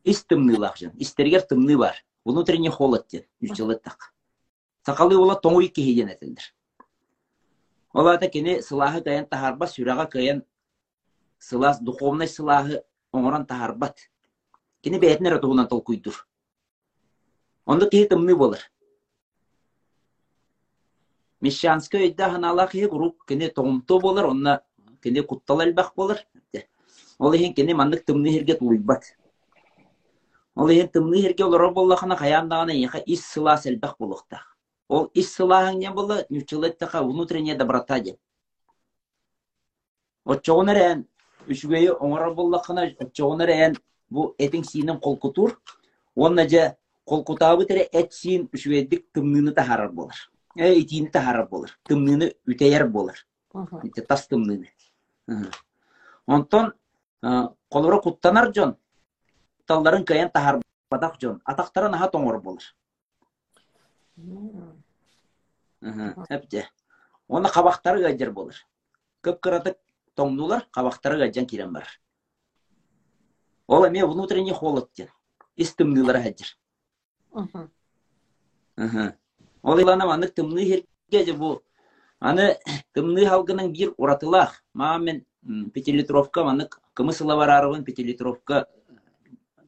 ис 0.05 0.25
тымнылак 0.25 0.77
жон 0.77 0.93
истергер 0.99 1.43
тымны 1.43 1.77
бар 1.79 2.05
внутренний 2.25 2.71
холод 2.71 3.07
ден 3.09 3.27
кайын 10.07 10.45
сылас 11.39 11.81
духовный 11.81 12.29
сылаһы 12.29 12.83
оңоран 13.13 13.47
тахарбат. 13.47 13.99
Кини 14.83 14.99
бәйтнер 14.99 15.37
отугунан 15.37 15.69
тол 15.69 15.83
куйдур. 15.83 16.27
Онда 17.67 17.89
кихи 17.91 18.09
тымны 18.09 18.37
болыр. 18.37 18.63
Мещанска 21.43 21.99
өйдә 21.99 22.29
ханала 22.31 22.69
кихи 22.71 22.87
груп 22.91 23.25
кини 23.27 23.49
тоңто 23.51 23.99
болыр, 24.01 24.29
онна 24.31 24.61
кини 25.03 25.25
куттал 25.27 25.65
әлбәк 25.65 25.91
болыр. 25.97 26.21
Ол 27.19 27.35
ихин 27.35 27.55
кини 27.55 27.75
мандык 27.75 28.05
тымны 28.07 28.31
хирге 28.31 28.55
тулуйбат. 28.61 29.05
Ол 30.55 30.71
ихин 30.71 30.89
тымны 30.89 31.21
хирге 31.21 31.45
олоро 31.45 31.71
боллахана 31.71 32.17
хаяндагана 32.17 32.77
иха 32.79 33.03
ис 33.07 33.25
сылас 33.27 33.67
әлбәк 33.67 33.97
болуктах. 33.99 34.57
Ол 34.89 35.11
ис 35.15 35.35
сылаһың 35.35 35.79
не 35.79 35.91
было, 35.91 36.25
нючылеттаха 36.31 37.03
внутренняя 37.03 37.57
доброта 37.59 37.99
де. 38.01 38.17
Отчоғыныр 40.25 40.79
ән, 40.79 41.07
үшігейі 41.49 41.97
оңыра 41.99 42.29
боллақына, 42.37 42.85
отчоғыныр 43.03 43.51
ән, 43.51 43.79
бұл 44.13 44.35
этің 44.39 44.63
синен 44.69 45.01
қолкутур, 45.03 45.57
онна 46.15 46.47
же 46.47 46.77
қолкутабы 47.09 47.67
тәрі 47.67 47.89
әт 47.91 48.13
син 48.15 48.47
үшігейдік 48.53 49.09
тымныны 49.17 49.55
тахарар 49.57 49.91
болыр. 49.91 50.15
Итini 50.55 51.11
тахарар 51.11 51.49
болыр. 51.49 51.79
Тымныны 51.89 52.33
үтәйер 52.47 52.87
болыр. 52.89 53.17
Ите 53.83 54.03
тас 54.03 54.27
тымныны. 54.29 54.69
Онтон, 56.27 56.73
қолыры 57.23 58.01
құттанар 58.05 58.53
жон, 58.55 58.77
талларын 59.67 60.05
каян 60.05 60.31
тахар 60.31 60.61
бадақ 60.91 61.19
жон, 61.21 61.41
атақтары 61.49 61.89
наха 61.91 62.11
тоңыр 62.13 62.41
болыр. 62.43 62.63
Әпте. 66.29 66.69
Оны 67.29 67.49
қабақтары 67.49 68.03
гайдер 68.03 68.31
болыр. 68.31 68.57
Көп 69.25 69.41
кыратык 69.41 69.79
тоңнулар, 70.15 70.69
қабақтары 70.75 71.19
гайджан 71.19 71.47
кирен 71.47 71.73
бар. 71.73 71.89
Ол 73.67 73.87
эме 73.87 74.05
внутренний 74.05 74.53
холод 74.53 74.91
ден. 74.97 75.09
Истымнылар 75.57 76.21
гайдер. 76.23 76.59
Ол 77.33 77.49
илана 79.65 80.07
манык 80.07 80.35
тымны 80.35 80.65
херге 80.65 81.25
же 81.27 81.35
бу. 81.35 81.63
Аны 82.19 82.59
тымны 82.95 83.27
халгының 83.27 83.73
бир 83.73 83.95
уратылах. 83.97 84.63
Ма 84.75 84.99
мен 84.99 85.25
пятилитровка 85.75 86.45
манык 86.45 86.81
кымысыла 86.95 87.37
бар 87.37 87.51
арыбын 87.51 87.85
пятилитровка 87.85 88.67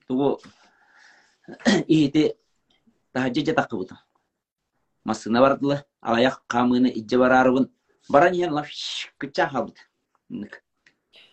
тугу 0.07 0.41
иити 1.87 2.37
тахаджа 3.13 3.45
жатақы 3.45 3.77
бутым. 3.77 3.99
Масына 5.05 5.41
бардылы, 5.41 5.85
алаяқ 6.01 6.43
қамыны 6.49 6.91
иджа 6.95 7.19
барарыбын. 7.19 7.71
Баран 8.09 8.35
ен 8.35 8.53
лaf 8.53 8.69
кыча 9.19 9.49
халбыт. 9.49 9.79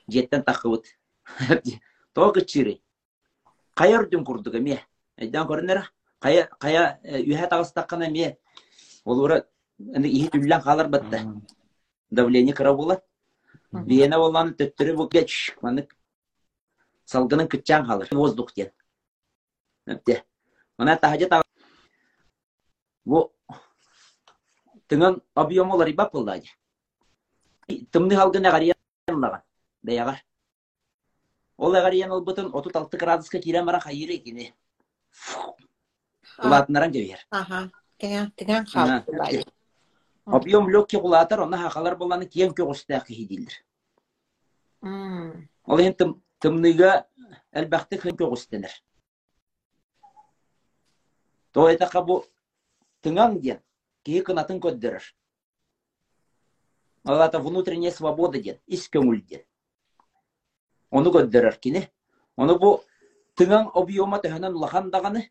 Жеттен 0.07 0.43
тақыбыт. 0.43 0.85
Тоғы 2.15 2.45
чирей. 2.45 2.81
Қайыр 3.75 4.09
дүн 4.11 4.25
күрдігі 4.27 4.59
ме? 4.59 4.77
Әйдан 5.15 5.47
көрінер, 5.47 5.85
кая 6.22 6.49
кая 6.60 6.99
үһэ 7.03 7.48
тагыстаккана 7.49 8.10
ме? 8.10 8.38
Олура 9.06 9.45
аны 9.95 10.07
ихи 10.07 10.30
түллән 10.34 10.61
калар 10.64 10.89
батта 10.89 11.23
давление 12.11 12.53
кыра 12.56 12.73
була 12.73 13.02
биена 13.72 14.19
болланы 14.19 14.53
төттөрү 14.60 14.95
бу 14.99 15.07
геч 15.10 15.56
манык 15.61 15.95
салгының 17.11 17.49
кытчан 17.52 17.88
калыр 17.88 18.10
воздух 18.15 18.53
ден 18.56 18.72
эпте 19.88 20.22
мына 20.77 20.98
тахажа 21.02 21.30
та 21.30 21.41
бу 23.06 23.23
тыңын 24.91 25.22
объем 25.35 25.72
олар 25.72 25.89
ибап 25.89 26.14
булдайды 26.14 26.52
тымны 27.91 28.19
халгына 28.19 28.52
гариян 28.52 28.77
бәягар 29.84 30.22
ол 31.57 31.72
гариян 31.72 32.11
ол 32.11 32.22
бутын 32.22 32.52
36 32.52 32.98
градуска 32.98 33.39
кирен 33.39 33.65
бара 33.65 33.80
хайыры 33.80 34.18
кини 34.18 34.53
улатынаран 36.43 36.93
жебер 36.93 37.19
хал 38.68 39.03
булай. 39.07 39.45
объем 40.26 40.69
легкий 40.69 40.99
кулатар 40.99 41.41
оны 41.41 41.57
хакалар 41.57 41.95
боланы 41.97 42.26
киен 42.26 42.51
көгөстә 42.53 43.05
кихидилдер 43.05 43.53
М. 44.81 45.49
ол 45.65 45.80
ен 45.80 45.93
тым 45.93 46.22
тымныга 46.39 47.05
әлбәхте 47.51 47.97
хэн 47.97 48.18
көгөстенер 48.18 48.72
то 51.51 51.69
это 51.69 51.88
кабу 51.88 52.26
тыңан 53.03 53.39
ден 53.39 53.59
кии 54.03 54.22
кынатын 54.22 54.59
это 57.26 57.39
внутренняя 57.39 57.91
свобода 57.91 58.39
ден 58.39 58.59
ис 58.68 58.89
көңүл 58.89 59.22
ден 59.27 59.41
оны 60.91 61.09
көддөрөр 61.09 61.59
кини 61.59 61.89
оны 62.38 62.57
бу 62.57 62.81
тыңан 63.35 63.72
объема 63.73 64.19
улахан 64.55 64.91
даганы 64.91 65.30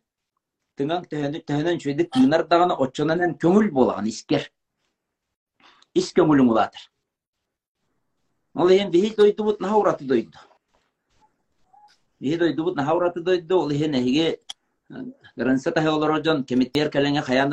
тыңан 0.80 1.04
төһөнөн 1.12 1.80
чөйдү 1.82 2.06
тыынар 2.14 2.46
даганы 2.48 2.76
оччонанан 2.84 3.36
көңүл 3.42 3.68
болаган 3.76 4.06
искер. 4.08 4.46
Ис 5.94 6.12
көңүлүң 6.16 6.48
улатыр. 6.54 6.86
Ол 8.54 8.72
ен 8.72 8.90
бихи 8.90 9.14
дойдубут 9.16 9.60
наха 9.60 9.76
ураты 9.76 10.04
дойду. 10.04 10.38
Бихи 12.20 12.38
дойдубут 12.38 12.76
наха 12.76 12.94
ураты 12.96 13.20
дойду 13.20 13.58
ол 13.58 13.70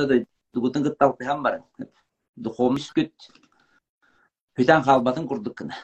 дойдубутун 0.07 0.83
кытталтыхан 0.87 1.43
бар 1.43 1.61
күт. 1.77 1.91
Халбатын 4.83 5.27
курдук 5.27 5.57
кына. 5.57 5.75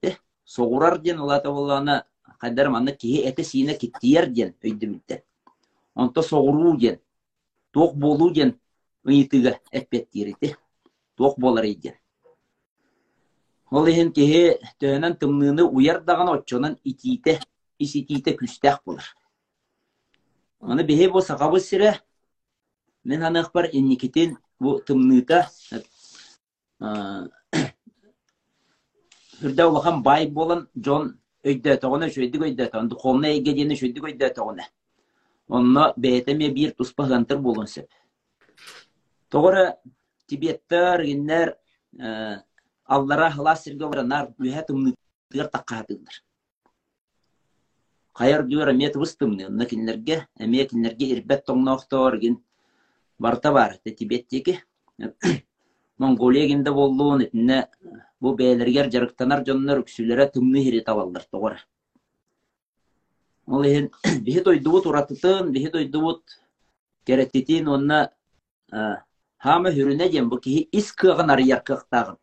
Те 0.00 0.18
соғурар 0.46 0.98
ден 1.02 1.20
улата 1.20 1.50
болланы 1.50 2.02
кайдар 2.38 2.68
манна 2.70 2.92
киһи 2.92 3.22
эте 3.28 3.44
сине 3.44 3.74
киттиер 3.74 4.26
ден 4.26 4.54
өйдү 4.62 4.86
бүлтер 4.92 5.22
онто 5.94 6.22
соғуруу 6.22 6.76
ден 6.78 6.98
туох 7.72 7.94
болуу 7.94 8.30
ден 8.30 8.58
ыйытыга 9.04 9.58
эппеттиирити 9.72 10.56
туох 11.16 11.38
болар 11.38 11.64
иден 11.64 11.94
ол 13.70 13.86
иһин 13.86 14.12
киһи 14.12 14.58
төһөнөн 14.80 15.18
тымныыны 15.20 15.62
уяр 15.62 16.00
даган 16.04 16.28
оччонон 16.28 16.78
итиите 16.84 17.40
иситиите 17.78 18.36
күстэх 18.36 18.80
болар 18.86 19.06
аны 20.60 20.82
биһи 20.82 21.08
бу 21.10 21.20
сакабы 21.20 21.60
сире 21.60 22.00
мен 23.04 23.20
ханыах 23.20 23.52
бар 23.52 23.68
инникитин 23.72 24.38
бу 24.60 24.78
тымныыта 24.86 25.48
үрдэ 29.44 29.64
улахан 29.66 30.02
бай 30.02 30.26
болан 30.26 30.68
жон 30.84 31.18
өйдө 31.44 31.76
тоҕуна 31.82 32.06
шөйдүк 32.10 32.42
өйдө 32.48 32.66
тоҕун 32.72 32.88
духовна 32.88 33.26
эйге 33.34 33.52
диэни 33.52 33.76
шөйдүк 33.80 34.04
өйдө 34.08 34.28
тоҕуна 34.36 34.64
онно 35.48 35.84
бээтеме 35.96 36.48
биир 36.56 36.70
туспа 36.78 37.02
хантыр 37.06 37.38
болун 37.38 37.66
сөп 37.66 37.88
тоҕора 39.30 39.64
тибеттер 40.26 41.04
гиннер 41.04 41.48
аллара 42.84 43.30
халас 43.30 43.62
сирге 43.64 43.84
оларнар 43.84 44.24
үһэ 44.38 44.62
тымныытыгар 44.68 45.48
таккаатыылар 45.54 46.16
хайар 48.18 48.42
дүйөр 48.48 48.72
эмиэ 48.74 48.90
тыбыс 48.92 49.16
тымны 49.16 49.46
онна 49.46 49.64
кинилерге 49.70 50.26
эмиэ 50.44 50.64
кинилерге 50.68 51.06
ирбет 51.12 51.44
тоҥноохтоор 51.44 52.18
гин 52.18 52.34
барта 53.18 53.52
бар 53.52 53.76
те 53.84 53.90
тибеттеки 53.90 54.62
монголия 55.98 56.46
гинде 56.46 56.70
боллуун 56.72 57.22
итинне 57.24 57.68
бу 58.20 58.34
бээлергер 58.34 58.90
жарыктанар 58.92 59.44
дьоннор 59.44 59.80
үксүлэрэ 59.80 60.26
тымны 60.34 60.62
хири 60.64 60.80
табаллар 60.80 61.24
тоҕора 61.30 61.58
ол 63.46 63.64
иһин 63.64 63.90
биһи 64.26 64.40
дойдубут 64.44 64.86
уратытын 64.86 65.52
биһи 65.52 65.70
дойдубут 65.70 66.22
кереттитин 67.06 67.68
онна 67.68 68.10
хама 69.38 69.70
хүрүнэ 69.70 70.08
дем 70.10 70.28
бу 70.30 70.36
киһи 70.38 70.68
ис 70.72 70.92
кыагын 70.92 71.30
арыяркыктагын 71.30 72.16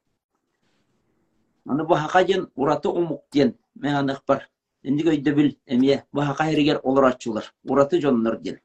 аны 1.66 1.84
бу 1.84 1.96
хака 1.96 2.24
ден 2.24 2.52
ураты 2.56 2.90
умук 2.90 3.24
ден 3.32 3.56
мен 3.76 3.96
анык 3.96 4.22
бар 4.28 4.50
эндик 4.84 5.08
өйдө 5.08 5.32
бил 5.36 5.50
эмие 5.66 6.06
бу 6.12 6.22
хака 6.22 6.44
херигер 6.46 6.80
олор 6.84 7.06
ачулар 7.06 7.54
ураты 7.64 8.02
жоннор 8.02 8.38
ден 8.40 8.60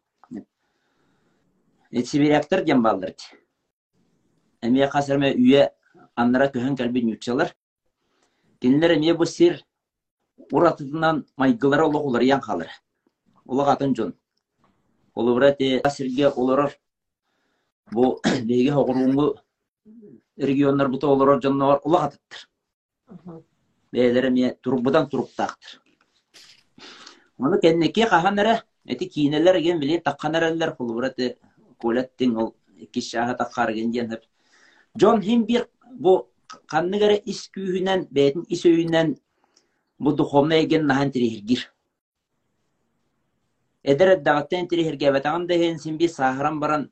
сибиряктар 2.04 2.64
ден 2.64 2.82
балдыр 2.82 3.14
эмие 4.62 4.88
касырме 4.88 5.32
үйе 5.34 5.70
аннара 6.14 6.50
көһөн 6.54 6.76
кэлби 6.76 7.02
нючалар 7.02 7.54
кинилер 8.60 8.96
эмие 8.96 9.14
бу 9.14 9.24
сир 9.26 9.62
уратытынан 10.52 11.26
майгылары 11.36 11.84
олоғулар 11.84 12.22
ян 12.22 12.40
халыр 12.40 12.68
олог 13.46 13.68
атын 13.68 13.94
жон. 13.94 14.14
Олубура 15.14 15.52
те 15.52 15.82
сирге 15.90 16.28
олорор 16.28 16.72
бу 17.92 18.20
беги 18.48 18.70
хоғуруңгу 18.70 19.34
регионнар 20.36 20.88
бута 20.88 21.06
олорор 21.06 21.42
жоннор 21.42 21.80
олог 21.84 22.02
атыттыр 22.02 23.40
бээлери 23.92 24.30
ме 24.30 24.54
турбудан 24.62 25.08
туруктаактыр 25.08 25.80
аны 27.38 27.60
кеннеке 27.60 28.06
каханара 28.06 28.62
эти 28.84 29.08
кийинелер 29.08 29.60
ген 29.60 29.80
билин 29.80 30.02
такканараллар 30.02 30.76
олубура 30.78 31.10
те 31.10 31.38
колеттин 31.78 32.36
ол 32.36 32.54
киш 32.92 33.10
шаха 33.10 33.34
таккар 33.34 33.72
ген 34.98 35.20
диен 35.20 35.20
жон 35.20 35.22
хим 35.22 35.44
бир 35.46 35.68
бу 35.92 36.28
канныгара 36.66 37.14
ис 37.14 37.50
күүһүнен 37.54 38.08
бээтин 38.10 38.44
ис 38.48 38.64
өйүнен 38.64 39.16
бу 39.98 40.12
духовна 40.12 40.54
эген 40.54 40.86
нахан 40.86 41.10
тирихиргир 41.10 41.72
эдер 43.82 44.20
дагаттен 44.20 44.68
тирихирге 44.68 45.12
батаган 45.12 45.46
дехен 45.46 45.78
симби 45.78 46.08
сахаран 46.08 46.60
баран 46.60 46.90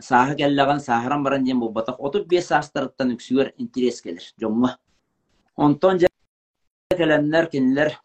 сааха 0.00 0.34
келлаган 0.34 0.80
сахаран 0.80 1.22
баран 1.22 1.44
ден 1.44 1.60
бу 1.60 1.70
батак 1.70 2.00
отуп 2.00 2.28
бес 2.28 2.46
саастарыттан 2.46 3.12
үксүгөр 3.12 3.52
интерес 3.58 4.00
келер 4.02 4.22
жомма 4.40 4.78
онтон 5.56 5.98
келеннер 6.96 7.46
кинилер 7.50 7.98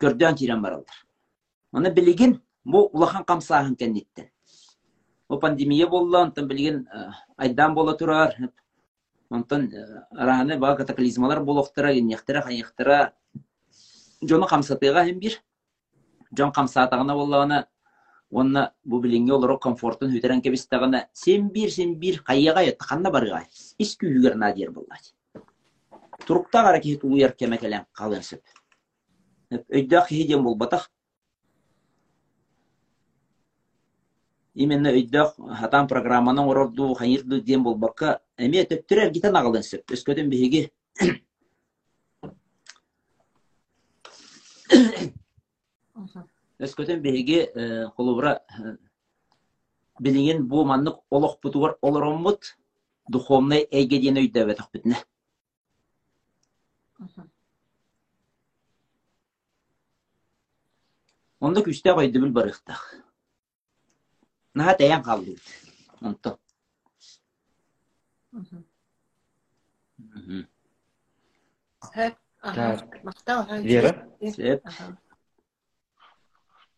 көрдөн 0.00 0.36
тирен 0.36 0.62
баралдар 0.62 1.06
аны 1.72 1.90
билигин 1.90 2.40
бу 2.64 2.90
улахан 2.92 3.24
бу 5.28 5.38
пандемия 5.38 5.86
болла 5.86 6.22
онтон 6.22 6.48
билигин 6.48 6.88
айдан 7.36 7.74
бола 7.74 7.96
турар. 7.96 8.34
Онтон 9.30 9.70
араны 10.10 10.58
баа 10.58 10.76
катаклизмалар 10.76 11.42
болохтара 11.42 11.94
геннехтера 11.94 12.42
хайыхтара 12.42 13.12
жону 14.22 14.46
камсатыга 14.46 15.04
хем 15.04 15.18
бир. 15.18 15.42
Жон 16.36 16.52
камсаатагына 16.52 17.14
боллагана 17.14 17.66
онна 18.30 18.72
бу 18.84 19.00
билинге 19.00 19.32
олоро 19.32 19.58
комфортун 19.58 20.10
хүтерен 20.10 20.42
кебистагана 20.42 21.08
сен 21.12 21.48
бир 21.50 21.70
сен 21.70 21.94
бир 21.94 22.22
кайяга 22.22 22.62
йоттаканна 22.62 23.10
барыга 23.10 23.44
ис 23.78 23.96
күүгер 23.96 24.34
надир 24.34 24.70
боллать 24.70 25.14
турукта 26.26 26.62
кара 26.62 26.80
кихит 26.80 27.04
уяр 27.04 27.32
кемекелен 27.32 27.86
калын 27.92 28.22
сөп. 28.22 28.42
Өйдө 29.50 30.02
хиден 30.08 30.42
болбатах 30.42 30.90
именно 34.54 34.88
өйдөх 34.88 35.34
хатан 35.60 35.88
программанын 35.88 36.48
орорду 36.48 36.94
хайырду 36.94 37.40
ден 37.40 37.62
болбакка 37.62 38.20
эме 38.38 38.64
төттүрер 38.64 39.10
гитан 39.10 39.36
агалын 39.36 39.62
сөп. 39.62 39.90
Өскөдөн 39.90 40.30
биһиги 40.30 40.70
өскөтөн 46.58 47.00
биһиги 47.02 47.38
холубура 47.96 48.40
билигин 50.00 50.46
бу 50.48 50.64
маннык 50.64 50.96
олох 51.10 51.38
бутугар 51.42 51.76
олороммут 51.80 52.56
духовный 53.08 53.66
эйге 53.70 53.98
диен 53.98 54.16
өйдөбөтөх 54.16 54.70
бүтүнэ 54.72 54.96
онда 61.40 61.62
күстэ 61.62 61.94
койду 61.94 63.03
Надад 64.54 64.80
аян 64.80 65.02
гавлууд. 65.02 65.40
Онто. 66.06 66.38
Мм. 68.32 70.46
Хэт 71.94 72.14
аа 72.42 72.78
мартаа 73.06 73.42
хайж. 73.48 73.64
Хэт. 74.36 74.62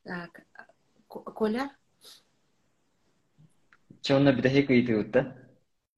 Так. 0.05 0.33
Коля? 1.09 1.65
Чонна 4.01 4.33
бид 4.33 4.47
хэк 4.55 4.69
үйдүүд. 4.73 5.15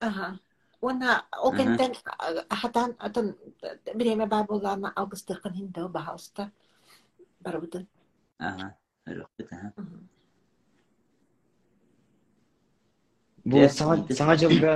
Аха. 0.00 0.38
Уна 0.80 1.26
окентен 1.48 1.92
хатан 2.60 2.90
атан 2.98 3.36
биреме 3.94 4.26
бабулана 4.26 4.92
августыркан 4.96 5.55
хинде 5.55 5.88
бахауста. 5.88 6.50
Барудын. 7.40 7.86
Аха. 8.38 8.74
Рөхтэ. 9.06 9.44
Аха. 9.50 9.72
Бу 13.48 13.56
Yes, 13.62 13.78
саңа 13.80 14.34
жылга 14.36 14.72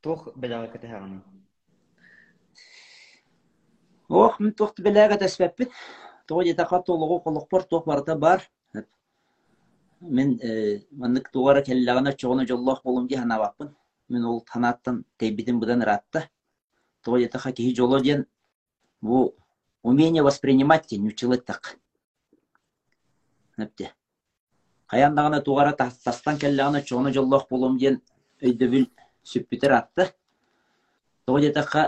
тох 0.00 0.28
белага 0.40 0.70
кете 0.72 0.88
хаганы. 0.88 1.18
Ох, 4.08 4.38
мен 4.40 4.54
тохты 4.56 4.84
беләгә 4.86 5.18
тәсбәппит. 5.20 5.74
Тоғы 6.30 6.46
jetақа 6.48 6.80
толығы 6.86 7.18
қолықпор 7.26 7.66
тоқ 7.68 7.84
барда 7.90 8.16
бар. 8.16 8.44
Мен 10.00 10.38
маннык 10.92 11.28
тугара 11.34 11.60
келләгәнә 11.66 12.14
чоғыны 12.22 12.46
жоллах 12.48 12.80
болым 12.84 13.08
ди 13.08 13.18
хана 13.20 13.38
баппын. 13.42 13.74
Мен 14.08 14.24
ол 14.24 14.40
танаттан 14.52 15.04
тейбидин 15.18 15.60
будан 15.60 15.82
ратта. 15.82 16.30
Тоғы 17.04 17.26
jetақа 17.26 17.52
кихи 17.52 17.74
жоло 17.76 18.00
ден 18.00 18.24
бу 19.02 19.34
умение 19.82 20.22
воспринимать 20.22 20.88
так. 21.44 21.76
Непте. 23.58 23.92
Каяндагына 24.90 25.40
тугара 25.42 25.72
тастан 25.76 26.38
келләгәнә 26.38 26.84
чоғыны 26.84 27.12
жоллах 27.12 27.48
болым 27.50 27.78
ден 27.78 28.00
өйдөбүл 28.42 28.86
сүппитер 29.24 29.72
атты. 29.78 30.10
Тоғы 31.26 31.48
jetақа 31.48 31.84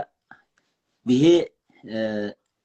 бихи 1.05 1.49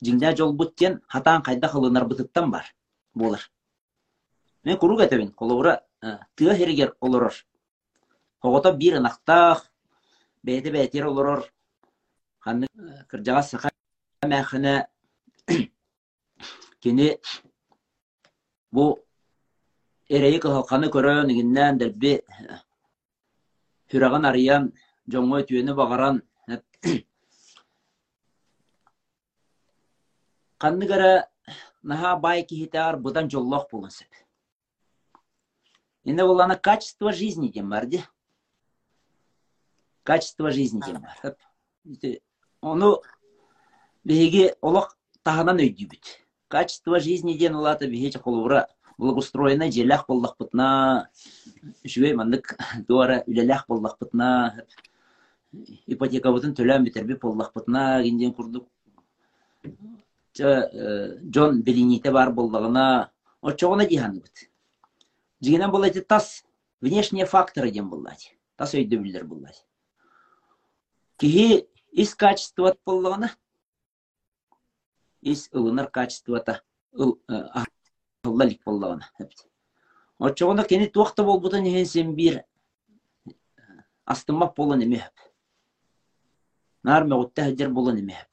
жиңдә 0.02 0.34
жол 0.36 0.54
буттен 0.56 1.00
хатан 1.08 1.42
кайда 1.42 1.68
кылынар 1.68 2.06
бытыттан 2.08 2.50
бар 2.50 2.74
болар. 3.14 3.50
Мен 4.64 4.78
куруг 4.78 5.00
этебин, 5.00 5.32
коловра 5.32 5.82
тыа 6.36 6.54
херигер 6.56 6.96
олорор. 7.00 7.34
Хогото 8.40 8.72
бир 8.72 9.00
нактах, 9.00 9.70
бейте 10.42 10.70
бейтер 10.70 11.06
олорор. 11.06 11.52
Ханны 12.42 12.66
кыржага 13.08 13.42
сака 13.42 13.70
мәхіне 14.26 14.86
кені 16.82 17.18
бу 18.72 18.98
эрейи 20.12 20.38
кыһалканы 20.44 20.90
көрөн 20.92 21.30
игиннен 21.32 21.78
дерби 21.80 22.12
хүраган 23.88 24.26
арыян 24.28 24.66
жоңго 25.08 25.40
түйені 25.48 25.72
багаран 25.78 26.20
канныгара 30.60 31.12
наха 31.82 32.16
бай 32.16 32.44
кихитар 32.44 32.98
будан 33.00 33.30
жоллох 33.30 33.70
булын 33.70 33.90
сеп. 33.90 34.12
Енді 36.04 36.28
бұл 36.28 36.44
ана 36.44 36.58
качество 36.58 37.12
жизни 37.12 37.48
дем 37.48 37.70
бар 37.70 37.86
де. 37.86 38.02
Качество 40.02 40.50
жизни 40.50 40.82
дем 40.84 41.00
бар. 41.00 41.36
Оны 42.60 42.92
беге 44.04 44.52
олақ 44.60 44.92
тағынан 45.24 45.64
өйді 45.64 45.88
бүт. 45.88 46.14
Качество 46.48 47.00
жизни 47.00 47.38
ден 47.38 47.56
олаты 47.56 47.88
беге 47.88 48.18
қолуыра 48.18 48.66
благоустроена 49.02 49.68
желях 49.74 50.06
боллақ 50.08 50.36
бұтна, 50.40 50.68
жуе 51.84 52.14
мандык 52.16 52.54
дуара 52.88 53.22
үлелях 53.26 53.66
боллақ 53.68 53.98
бұтна, 54.02 54.28
ипотека 55.86 56.32
бұтын 56.34 56.54
төлән 56.58 56.86
бітербі 56.86 57.18
боллақ 57.22 57.52
бұтна, 57.58 58.02
генден 58.06 58.34
күрдік 58.38 58.68
Джон 60.32 61.60
Белините 61.62 62.10
бар 62.12 62.32
болдығына, 62.32 62.86
о 63.42 63.52
чоғына 63.52 63.84
дейханы 63.90 64.22
бұт. 64.22 64.46
Жигенен 65.44 65.74
әті 65.84 66.02
тас 66.08 66.44
внешние 66.80 67.26
факторы 67.26 67.70
дем 67.70 67.90
болады. 67.90 68.32
Тас 68.56 68.72
өйді 68.74 68.96
білдер 69.02 69.26
болады. 69.26 69.58
Кихи 71.18 71.66
из 71.92 72.14
качества 72.14 72.74
болдығына, 72.86 73.30
из 75.20 75.48
ылынар 75.52 75.90
качествата 75.90 76.62
ыллалик 76.92 77.81
болдығына. 78.22 79.08
О 80.22 80.30
чоғына 80.30 80.64
кені 80.68 80.86
туақты 80.94 81.24
бол 81.26 81.40
бұтын 81.42 81.66
еген 81.66 81.86
сен 81.86 82.14
бір 82.14 82.42
астымақ 84.06 84.54
болын 84.56 84.84
емеп. 84.84 85.24
Нар 86.86 87.06
мәғутта 87.06 87.48
әдер 87.50 87.72
болын 87.74 87.98
емеп. 87.98 88.28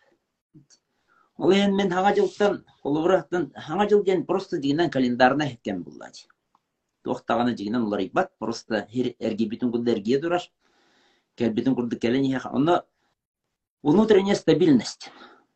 Ол 1.38 1.54
енді 1.56 1.78
мен 1.78 1.90
хаңа 1.90 2.14
жылдан, 2.18 2.60
қолыбырақтан, 2.84 3.50
хаңа 3.56 3.88
жыл 3.90 4.04
ден 4.04 4.26
просто 4.26 4.60
дегенен 4.60 4.92
календарына 4.92 5.48
хеткен 5.50 5.82
болады. 5.84 6.28
Тоқтағаны 7.06 7.56
дегенен 7.56 7.88
олар 7.88 8.04
ибат, 8.04 8.34
просто 8.38 8.86
әрге 8.92 9.48
бітін 9.50 9.72
күлді 9.74 9.96
әрге 9.96 10.20
дұрар. 10.22 10.46
Кәл 11.40 11.56
бітін 11.56 11.78
күлді 11.78 11.98
кәлін 11.98 12.28
еха. 12.28 12.52
Оны 12.52 12.82
внутренняя 13.82 14.36
стабильность. 14.36 15.10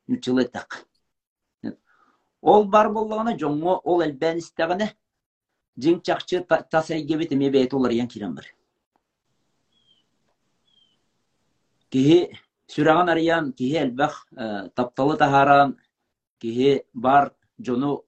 Нүчілі 0.07 0.47
так. 0.47 0.85
Ол 2.43 2.65
бар 2.67 2.89
болғаны 2.91 3.37
жоңы, 3.39 3.77
ол 3.87 4.03
әлбән 4.03 4.41
істіғаны, 4.41 4.89
жың 5.79 6.01
чақчы 6.03 6.43
тасайге 6.47 7.17
бітіме 7.21 7.49
бәйт 7.53 7.73
олар 7.73 7.95
ян 7.95 8.09
келен 8.11 8.35
бір. 8.35 8.49
Кихи 11.89 12.17
сүраған 12.67 13.13
ариян, 13.13 13.53
кихи 13.55 13.79
әлбәқ 13.85 14.17
тапталы 14.75 15.15
тахаран, 15.17 15.77
кихи 16.43 16.81
бар 16.93 17.31
жону 17.59 18.01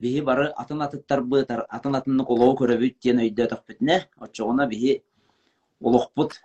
биһи 0.00 0.20
бары 0.24 0.50
атын 0.56 0.82
атыттар 0.82 1.22
бытар, 1.22 1.64
атын 1.70 1.94
атынны 1.94 2.24
колоо 2.26 2.56
көрөбүт 2.58 2.98
тен 3.00 3.20
өйдө 3.22 3.46
тахпытне, 3.52 4.00
очоғына 4.18 4.66
биһи 4.68 4.98
олоқпут 5.80 6.40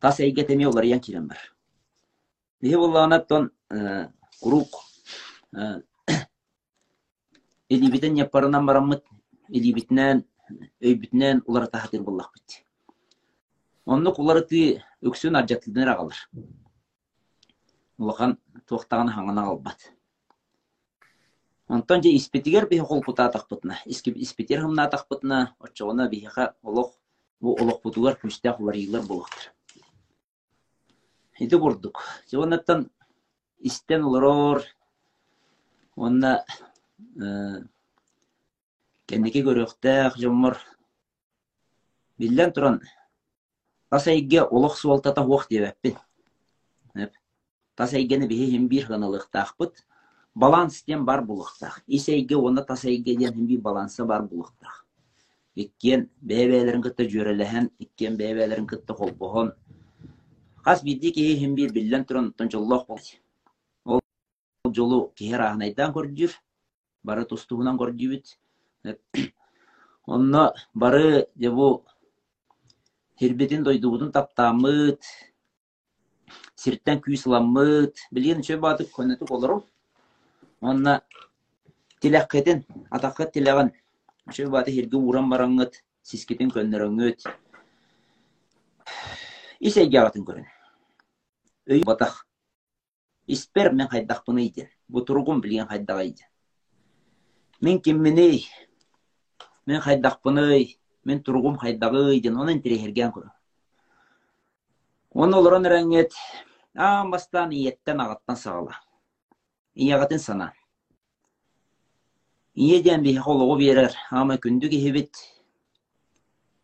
тас 0.00 0.20
әйге 0.24 0.46
теме 0.48 0.66
олар 0.66 0.88
ян 0.88 1.00
кирен 1.00 1.28
бар. 1.28 1.38
Биһи 2.62 2.80
боллағына 2.80 3.20
тон 3.28 3.50
курук 4.40 4.80
элибитен 7.68 8.16
япарынан 8.16 8.66
бараммыт, 8.66 9.04
элибитнен, 9.48 10.24
өйбүтнен 10.80 11.42
улар 11.46 11.66
тахатыр 11.66 12.02
боллақ 12.02 12.32
бит. 12.34 12.62
Онны 13.84 14.12
кулары 14.14 14.42
ты 14.42 14.82
өксүн 15.02 15.36
аржаттылдын 15.38 15.88
агалар. 15.88 16.18
Улахан 17.98 18.38
туақтаған 18.68 19.12
хаңына 19.14 19.46
албат. 19.50 19.92
Онтон 21.68 22.02
же 22.02 22.14
испетигер 22.14 22.68
бихи 22.68 22.82
холпута 22.82 23.28
тахпытна. 23.28 23.78
Испетер 23.86 24.62
хымна 24.62 24.88
тахпытна, 24.90 25.56
очоғына 25.58 26.08
бихиха 26.08 26.54
олох, 26.62 26.92
бу 27.40 27.56
олох 27.60 27.80
путугар 27.82 28.18
күстә 28.22 28.56
хуларыйлар 28.56 29.02
болуқтыр. 29.02 29.52
Иді 31.38 31.58
бурдук. 31.58 32.02
Жонаттан 32.30 32.90
истен 33.58 34.04
олорор, 34.04 34.62
онна 35.96 36.44
кендеке 39.06 39.42
көрөктәк 39.46 40.16
жомор. 40.20 40.58
Биллен 42.18 42.52
туран 42.52 42.80
тасайге 43.90 44.42
олох 44.42 44.76
суалтата 44.78 45.22
хуак 45.22 45.48
дебеппин. 45.50 45.96
Тасайгені 47.76 48.26
бихи 48.26 48.50
хим 48.50 48.68
бир 48.68 48.86
хыналықтақпыт, 48.86 49.84
баланс 50.34 50.82
ден 50.84 51.04
бар 51.04 51.22
булықтақ. 51.22 51.82
Исейге 51.86 52.36
оны 52.36 52.64
тасайге 52.64 53.16
ден 53.16 53.34
хим 53.34 53.46
бир 53.46 53.60
балансы 53.60 54.04
бар 54.04 54.22
булықтақ. 54.22 54.84
Иккен 55.56 56.08
бәбәлерін 56.20 56.82
кытты 56.84 57.04
жөреләһән, 57.08 57.70
иккен 57.78 58.16
бәбәлерін 58.16 58.66
кытты 58.66 58.92
қолбоғын. 58.96 59.52
Қас 60.64 60.82
бидді 60.84 61.12
кеге 61.12 61.36
хим 61.36 61.54
бир 61.54 61.72
биллен 61.72 62.04
тұрын 62.04 62.32
тұнчыллақ 62.36 62.86
бол. 62.88 63.00
Ол 63.84 64.00
жолу 64.72 65.12
кехер 65.16 65.44
ағынайдан 65.46 65.92
көрдір, 65.92 66.32
бары 67.06 67.24
тустуғынан 67.30 67.78
көрдібіт. 67.80 68.36
Онны 70.06 70.50
бары 70.74 71.26
дебу 71.34 71.84
Хербетин 73.16 73.62
дойдугудун 73.64 74.10
таптамыт, 74.12 75.00
сирттен 76.54 77.00
күй 77.00 77.16
сыламмыт, 77.16 78.02
билген 78.12 78.42
чөй 78.44 78.58
батып 78.60 78.90
көнетік 78.92 79.32
олырым. 79.32 79.62
Онна 80.60 80.98
тиләккетин, 82.04 82.60
атаққет 82.92 83.32
тиләган, 83.38 83.72
чөй 84.28 84.50
баты 84.52 84.74
херге 84.76 85.00
уран 85.00 85.32
бараңыт, 85.32 85.80
сискетин 86.04 86.52
көннөрөңөт. 86.52 87.24
Исәйге 89.60 89.98
ағатын 90.02 90.28
көрін. 90.28 90.46
Өй 91.72 91.82
батақ. 91.88 92.20
Испер 93.26 93.72
мен. 93.72 93.88
Бұ 94.86 95.02
тұрғым 95.02 95.40
білген 95.42 95.66
қайдаға 95.66 96.04
ейден. 96.04 96.28
Мен 97.60 97.80
кемменей, 97.80 98.44
мен 99.66 99.80
қайдақ 99.80 100.20
бұны 100.24 100.76
мен 101.04 101.22
тургум 101.22 101.56
хайдагы 101.58 102.16
иден 102.16 102.36
онын 102.36 102.60
тирехерген 102.62 103.12
көрө. 103.12 103.30
Он 105.12 105.34
олорон 105.34 105.64
ам 106.76 107.10
бастан 107.10 107.52
иеттен 107.52 108.00
ағаттан 108.00 108.36
сағала. 108.36 108.74
иягатын 109.74 110.18
сана. 110.18 110.52
Ие 112.54 112.82
ден 112.82 113.02
бихе 113.02 113.20
холугу 113.20 113.56
берер, 113.58 113.94
ама 114.10 114.34
күндү 114.36 114.68
кихибит. 114.68 115.16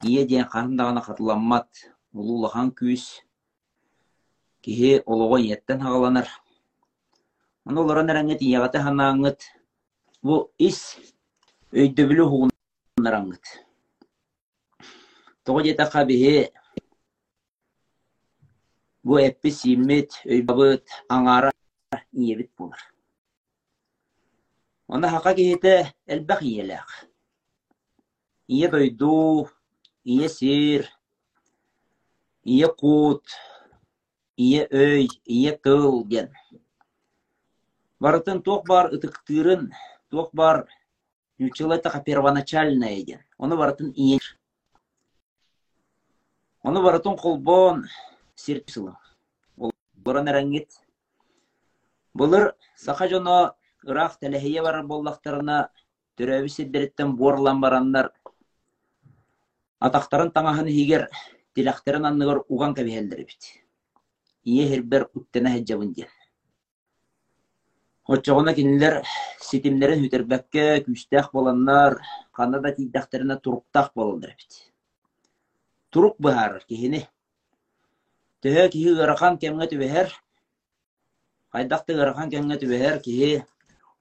Ие 0.02 0.27
ден 0.27 0.44
қарындағына 0.44 1.05
қатыламмат, 1.05 1.69
улулахан 2.12 2.73
күйіс. 2.73 3.23
Кихи 4.62 5.02
олугу 5.06 5.39
еттен 5.39 5.81
хағаланар. 5.81 6.28
Аны 7.64 7.81
оларан 7.81 8.09
әрәңет 8.09 8.40
иягаты 8.40 8.81
ханаңыт. 8.85 9.44
Бу 10.23 10.36
ис 10.62 10.77
өйдөбүлү 11.74 12.24
хугунараңыт. 12.31 13.49
Тоғы 15.43 15.65
жета 15.66 15.89
қабихи 15.90 16.35
бу 19.03 19.19
эппи 19.19 19.51
симмит 19.51 20.15
өйбабыт 20.23 20.94
аңара 21.11 21.51
иебит 22.12 22.53
болар. 22.55 22.78
Оны 24.86 25.11
хақа 25.11 25.35
кихите 25.35 25.90
элбақ 26.07 26.47
иелек. 26.47 26.86
Ие 28.47 28.69
дойду, 28.69 29.49
ие 30.05 30.28
сир, 30.28 30.86
ие 32.44 32.69
кут, 32.69 33.27
ие 34.36 34.69
өй, 34.70 35.09
ие 35.27 35.59
тыл 35.59 36.05
ген. 36.05 36.31
Барытын 37.99 38.39
тоқ 38.47 38.69
бар 38.69 38.94
тоқ 40.13 40.31
бар 40.33 40.67
нючилетаха 41.39 42.01
первоначальная 42.01 43.03
ген. 43.03 43.25
Оны 43.39 43.57
барытын 43.57 43.93
ие. 43.97 44.21
Оны 46.63 46.83
барытын 46.83 47.17
қолбон 47.17 47.87
сирпсылы. 48.37 48.95
Оларын 49.57 50.29
әрәңгет. 50.29 50.79
Бұлыр 52.15 52.53
сақа 52.77 53.09
жоно 53.09 53.57
ырақ 53.89 54.19
тәләхейе 54.21 54.63
бар 54.63 54.83
боллақтарына 54.87 55.59
төрәбі 56.21 56.53
сиддереттен 56.53 57.17
борлан 57.17 57.61
бараннар. 57.65 58.13
Атақтарын 59.81 60.31
таңаһын 60.37 60.69
хигер 60.69 61.09
тиләхтерін 61.57 62.07
анныгар 62.13 62.45
уган 62.49 62.77
кәбихелдері 62.77 63.25
бит. 63.27 63.49
Ие 64.45 64.69
хербер 64.69 65.09
үттенә 65.17 65.57
хәджабын 65.57 65.95
ден. 65.97 66.11
Отчоғына 68.13 68.53
кинилер 68.53 68.99
ситимлерин 69.41 70.03
хүтербәккә 70.03 70.65
күстәх 70.85 71.31
боланнар, 71.33 71.95
канада 72.37 72.73
тидәхтеріне 72.77 73.39
туруктах 73.41 73.89
болалдыр 73.97 74.35
бит. 74.37 74.57
Турук 75.89 76.19
бахар 76.21 76.59
кихини. 76.69 77.07
Төһө 78.45 78.67
киһи 78.75 78.93
ырахан 79.05 79.39
кемгә 79.41 79.71
түбәһәр. 79.71 80.13
Хайдакты 81.57 81.97
ырахан 81.97 82.29
кемгә 82.35 82.59
түбәһәр 82.61 83.01
киһи 83.07 83.31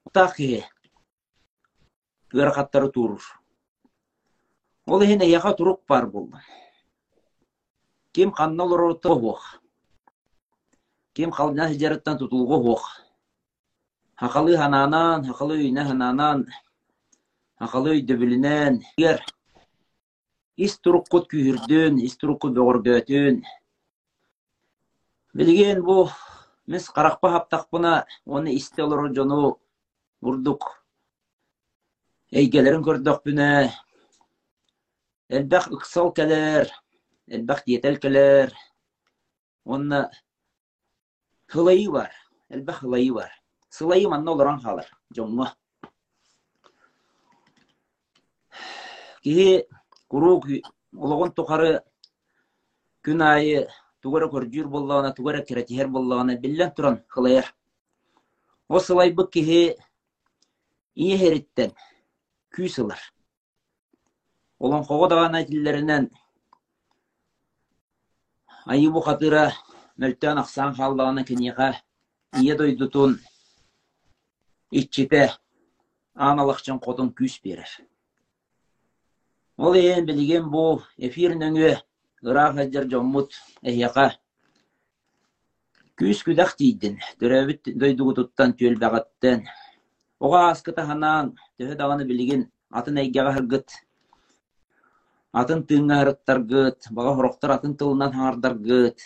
утак 0.04 0.36
киһи. 0.36 0.66
Гырахаттары 2.36 2.92
турur. 2.92 3.24
Ол 4.88 5.06
хине 5.06 5.30
яха 5.30 5.54
турук 5.54 5.86
бар 5.88 6.08
булды. 6.08 6.44
Ким 8.12 8.32
каннал 8.32 8.76
рото 8.76 9.16
хох. 9.16 9.62
Ким 11.14 11.32
хална 11.32 11.70
хижараттан 11.70 12.18
Хакалы 14.22 14.57
хананан, 14.57 15.26
хакалы 15.26 15.57
үйне 15.64 15.84
хананан, 15.88 16.45
хакалы 17.60 17.95
үйдө 17.98 18.19
билинен. 18.22 18.84
Егер 19.02 19.23
ис 20.61 20.77
туруккут 20.77 21.26
күйірдін, 21.31 21.98
ис 22.06 22.19
туруккут 22.22 22.53
бөгөргөтүн, 22.53 23.41
Билген 25.34 25.80
бу 25.88 26.10
мис 26.68 26.89
каракпа 26.91 27.30
хаптакпына 27.31 28.06
оны 28.26 28.52
исте 28.56 28.84
олору 28.84 29.14
жону 29.15 29.60
бурдук. 30.19 30.65
Эйгелерин 32.31 32.84
көрдөх 32.84 33.22
бүнө. 33.23 33.72
Элбах 35.30 35.69
ыксал 35.72 36.11
келер, 36.11 36.68
элбах 37.27 37.64
диетел 37.65 37.95
келер. 37.95 38.52
Онна 39.64 40.10
хылайы 41.48 41.88
бар, 41.91 42.11
элбах 42.49 42.84
манна 44.07 44.31
олоран 44.31 44.60
халар, 44.61 44.85
жоңго. 45.15 45.48
Кихи 49.23 49.65
курук 50.10 50.45
ологон 50.98 51.31
тохары 51.31 51.81
күн 53.06 53.22
айы 53.22 53.68
тугара 54.02 54.27
көржүр 54.30 54.68
боллагана 54.68 55.14
тугара 55.14 55.41
керетихер 55.45 55.88
боллагана 55.88 56.35
биллен 56.38 56.72
туран 56.72 57.03
хылаяр 57.07 57.53
о 58.68 58.80
сылай 58.80 59.11
бу 59.14 59.26
кихи 59.27 59.77
ие 60.95 61.45
күй 62.49 62.69
сылар 62.69 62.99
олон 64.60 64.84
хого 64.84 65.07
даган 65.07 65.35
айтиллеринен 65.35 66.10
айыбу 68.65 69.02
хатыра 69.02 69.53
мөлтөн 69.98 70.38
аксан 70.38 70.76
халлагана 70.76 71.23
кениха 71.23 71.76
ие 72.38 72.56
дойдутун 72.56 73.19
иччите 74.72 75.30
аналакчын 76.15 76.80
котун 76.80 77.11
күс 77.14 77.39
берер. 77.43 77.69
Ол 79.57 79.76
ээн 79.76 80.06
билген 80.06 80.49
бу 80.49 80.81
эфирин 80.98 81.43
өңүө 81.49 81.76
ыраах 82.23 82.56
хаджар 82.56 82.88
жоммут 82.89 83.35
эхияка 83.61 84.11
күүс 86.02 86.23
күдах 86.26 86.56
тиидин 86.57 86.99
төрөбүт 87.22 87.73
дойдугу 87.81 88.14
туттан 88.18 88.53
түөлбагаттен 88.57 89.43
ога 90.19 90.39
аскыта 90.52 90.85
ханаан 90.85 91.34
төһө 91.60 91.76
даганы 91.77 92.06
билигин 92.10 92.48
атын 92.80 92.98
эйгега 93.03 93.34
хыргыт 93.35 93.76
атын 95.41 95.65
тыыңа 95.69 95.99
хырыттаргыт 96.02 96.89
бага 96.98 97.15
хороктор 97.19 97.56
атын 97.57 97.76
тылынан 97.77 98.14
хаңардаргыт 98.15 99.06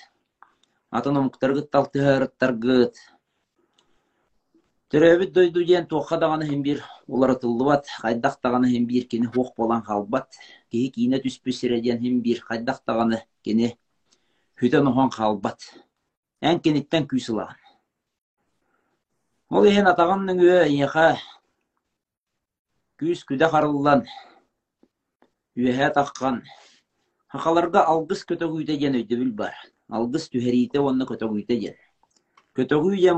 атын 0.91 1.19
хырыттаргыт 1.33 3.03
төрөбүт 4.91 5.31
дойду 5.33 5.63
диэн 5.65 5.87
туохха 5.87 6.17
даганы 6.17 6.45
химбир 6.45 6.83
улары 7.07 7.35
тыллыбат 7.35 7.87
хайдах 7.87 8.39
даганы 8.43 8.67
химбир 8.69 9.07
кини 9.07 9.25
хуох 9.25 9.55
болан 9.57 9.81
халбат 9.81 10.27
киһи 10.71 10.89
киине 10.95 11.17
түспүсире 11.17 11.81
диэн 11.81 11.99
химбир 11.99 12.41
хайдах 12.41 12.83
даганы 12.85 13.23
кини 13.43 13.77
хүтен 14.59 14.87
охон 14.87 15.09
халбат 15.09 15.59
эн 16.41 16.59
кениттен 16.59 17.07
ол 19.49 19.65
иһин 19.65 19.87
атаганның 19.87 20.37
үө 20.45 20.61
иэха 20.69 21.17
күүс 22.99 23.25
күдэ 23.29 23.49
харыллан 23.53 24.05
үөһэ 25.57 25.89
таккан 25.97 26.43
хакаларга 27.33 27.81
алгыс 27.93 28.21
көтөгүйдэ 28.29 28.77
диэн 28.77 28.97
өйдөбүл 29.01 29.33
бар 29.41 29.53
алгыс 29.89 30.29
түһэриите 30.29 30.77
онно 30.79 31.09
көтөгүйдэ 31.09 31.55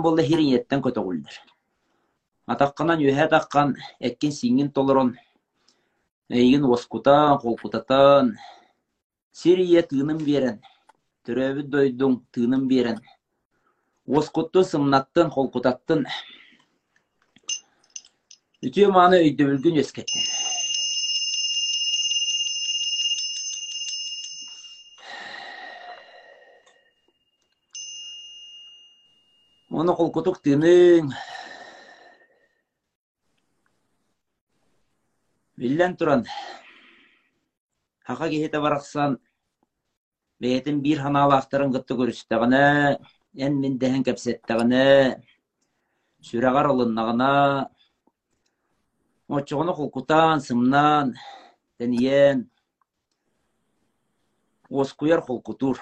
болла 0.06 0.24
хириниеттен 0.30 0.82
көтөгүлдер 0.82 1.57
атаққанан 2.54 3.02
үһэ 3.04 3.26
таққан 3.34 3.76
эккин 4.10 4.32
сиңин 4.32 4.70
толорон 4.76 5.10
эйигин 6.32 6.64
оскутан 6.76 7.38
холкутатан 7.44 8.38
сирия 9.40 9.84
тыыным 9.90 10.24
берен 10.30 10.62
төрөбүт 11.28 11.68
дойдуң 11.76 12.16
тыыным 12.32 12.64
берен 12.72 13.04
оскутту 14.20 14.64
сымнаттын 14.72 15.28
холкутаттын 15.36 16.08
үтүө 18.64 18.92
мааны 18.96 19.24
өйдөбүлгүн 19.28 19.84
өскеттин 19.84 20.24
Оны 29.78 29.94
холкутук 29.94 30.40
тыының 30.42 31.12
Биллен 35.58 35.96
туран. 35.98 36.26
Хака 38.06 38.30
кехете 38.30 38.60
барақсан, 38.62 39.16
бейтін 40.38 40.84
бір 40.84 41.00
ханалақтарын 41.02 41.74
ғытты 41.74 41.98
көрістіғіне, 41.98 42.68
ән 43.42 43.58
мен 43.64 43.80
дәхін 43.82 44.04
кәпсеттіғіне, 44.06 44.84
сүрәғар 46.30 46.70
олыннағына, 46.76 47.32
Очоғыны 49.28 49.74
құлқутан, 49.76 50.40
сымнан, 50.46 51.10
дәниен, 51.82 52.46
оскуяр 54.70 55.26
құлқутур. 55.26 55.82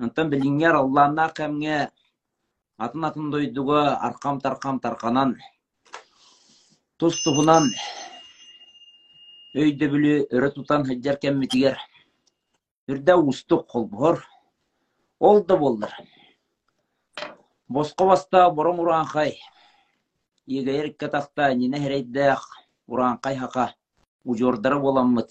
Антан 0.00 0.30
біліңер 0.32 0.78
Аллахна 0.78 1.26
кәмге, 1.36 1.80
атын 2.78 3.04
атын 3.10 3.28
дойдуға 3.34 3.82
арқам 4.08 4.40
тарқам 4.40 4.80
тарқанан, 4.80 5.34
тұс 6.96 7.20
тұғынан, 7.26 7.68
өйдө 9.54 9.90
бүлү 9.92 10.14
өрө 10.30 10.52
тутан 10.54 10.86
хыджар 10.86 11.18
кеммитигер 11.22 11.76
үрдә 12.90 13.16
устук 13.18 13.66
колбор 13.70 14.24
ол 15.18 15.44
да 15.44 15.56
болдыр 15.56 15.94
Босқа 17.70 18.04
баста 18.04 18.50
борон 18.50 18.80
уранхай. 18.82 19.36
Егайр 20.50 20.88
катақта 20.98 21.52
ніне 21.54 21.78
херейдәқ 21.78 22.40
уранхай 22.90 23.36
хақа 23.38 23.66
ужордары 24.24 24.80
боламмыт. 24.82 25.30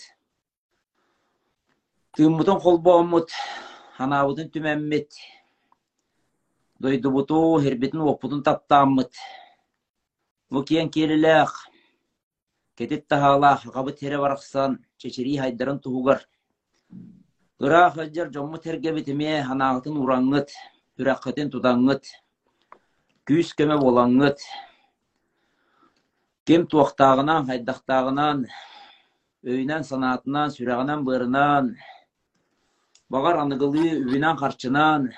Тыммытын 2.16 2.62
қолбоаммыт, 2.64 3.36
ханабытын 3.98 4.48
түмәммет. 4.56 5.20
Дойдубуту 6.80 7.60
хербетін 7.60 8.08
оппутун 8.08 8.40
таптааммыт. 8.48 9.12
Мукиен 10.50 10.88
келіләқ. 10.96 11.52
Кетет 12.80 13.10
тахалақ, 13.12 13.66
қабы 13.76 13.92
тере 13.92 14.16
барақсан, 14.16 14.78
чечери 14.96 15.34
хайдарын 15.36 15.82
туғығар. 15.84 16.22
Ырақ 17.60 17.98
ыджар 18.06 18.30
жомму 18.32 18.56
тергебитиме 18.64 19.42
ханағытын 19.44 19.98
ураңыт, 20.00 20.54
үраққытын 20.96 21.52
тудаңыт, 21.52 22.08
күйіс 23.28 23.52
көмі 23.60 23.76
болаңыт. 23.84 24.40
Кем 26.48 26.70
туақтағынан, 26.72 27.50
хайдақтағынан, 27.52 28.48
өйнен 29.44 29.84
санатынан, 29.84 30.56
сүрағынан 30.56 31.04
бұрынан, 31.04 31.74
бағар 33.12 33.44
анығылы 33.44 33.90
үйінен 34.08 34.40
қарчынан, 34.40 35.12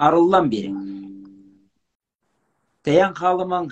арыллан 0.00 0.48
берің. 0.48 1.03
Тәйен 2.84 3.14
қалымың, 3.16 3.70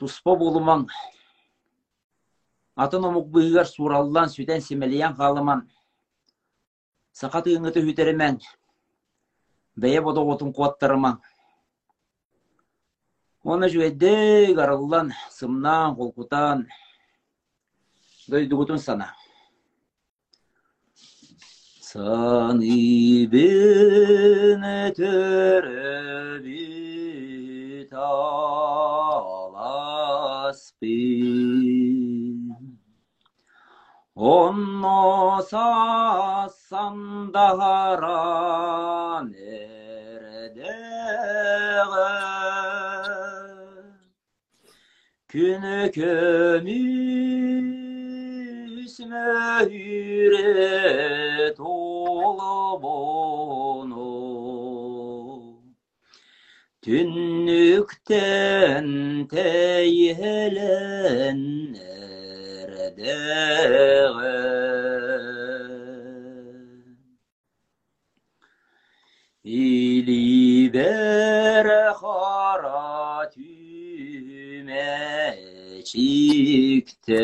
туспа 0.00 0.32
болымың, 0.40 0.86
атын 2.80 3.04
омук 3.04 3.26
быыгар 3.34 3.68
сураллан 3.68 4.30
сүтен 4.32 4.62
семелиян 4.64 5.12
қалыман, 5.18 5.66
сақат 7.12 7.50
ыңыты 7.52 7.82
хүтерімен, 7.84 8.38
бәйе 9.76 10.00
бода 10.06 10.24
отын 10.24 10.54
қуаттарыман. 10.56 11.20
Оны 13.44 13.68
жүйедек 13.68 14.56
арыллан, 14.56 15.12
сымнан, 15.28 15.92
қолқутан, 16.00 16.64
дойдугутун 18.32 18.80
сана. 18.80 19.12
Саны 21.84 23.28
бені 23.28 24.88
talas 27.94 29.62
bin. 30.82 32.50
Onno 34.14 35.42
sassan 35.50 36.98
dahara 37.34 39.22
nerede 39.22 40.74
Günü 45.28 45.90
kömüs 45.92 47.34
mühüret 49.00 50.34
olmaz 51.60 52.14
Tünlükten 56.84 58.18
teyhelen 59.30 60.58
nerede 61.72 63.14
İli 69.44 70.72
bere 70.72 71.88
haratüme 71.88 73.34
çıktı 75.84 77.14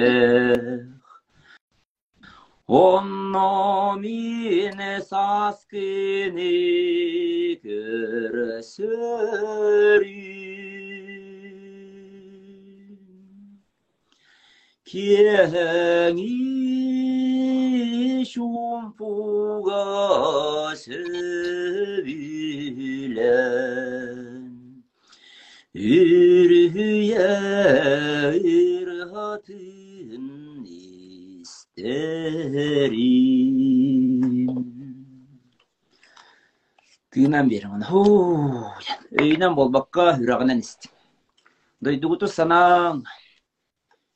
Om 2.70 3.32
nomine 3.32 5.00
saskini 5.00 6.50
kırısırın 7.62 8.90
Kihen 14.84 16.16
işum 18.16 18.92
pugası 18.96 20.92
bilen 22.04 23.00
irhatı 28.34 29.79
Күйінен 37.10 37.48
берім 37.48 37.78
оны. 37.78 37.86
Өйінен 39.16 39.56
болбаққа 39.56 40.20
үрағынан 40.20 40.60
істім. 40.60 40.92
Дойдуғыту 41.80 42.28
санаң, 42.28 43.00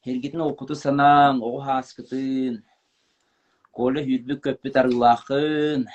Хергитин 0.04 0.42
оқуту 0.44 0.76
санаң, 0.76 1.38
оғы 1.40 1.62
хаскытын, 1.64 2.58
колы 3.72 4.02
хүрбік 4.04 4.42
көппі 4.44 4.72
тарғылақын, 4.74 5.86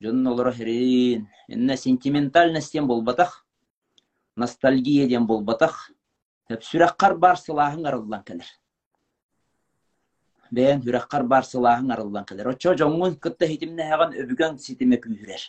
жонын 0.00 0.30
олары 0.32 0.54
херин, 0.56 1.26
энне 1.52 1.76
сентиментальностен 1.76 2.88
болбатақ, 2.88 3.34
ностальгияден 4.40 5.28
болбатақ, 5.28 5.76
тәп 6.48 6.64
сүрәққар 6.70 7.18
бар 7.20 7.36
сылағын 7.36 7.84
арылдан 7.92 8.24
келер. 8.24 8.48
Бәйін 10.50 10.82
хүрәққар 10.82 11.24
бар 11.30 11.46
сылағын 11.46 11.92
арылдан. 11.94 12.26
Очо 12.50 12.74
жоңын 12.78 13.16
кытта 13.22 13.46
хитимне 13.46 13.86
хаған 13.86 14.16
өбігін 14.18 14.58
ситиме 14.58 14.98
күйірер. 14.98 15.44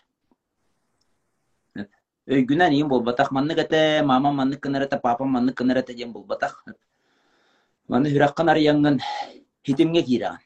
Өйгүнен 2.32 2.76
ең 2.78 2.88
болбатақ, 2.92 3.32
манны 3.34 3.58
кәті, 3.58 4.04
мама 4.06 4.32
манны 4.32 4.60
кынырата, 4.62 5.00
папа 5.02 5.26
манны 5.26 5.56
кынырата 5.58 5.96
ден 5.98 6.14
болбатақ. 6.14 6.54
Маны 7.90 8.12
хүрәққан 8.14 8.54
арыяңын 8.54 9.02
хитимге 9.66 10.06
кираған. 10.06 10.46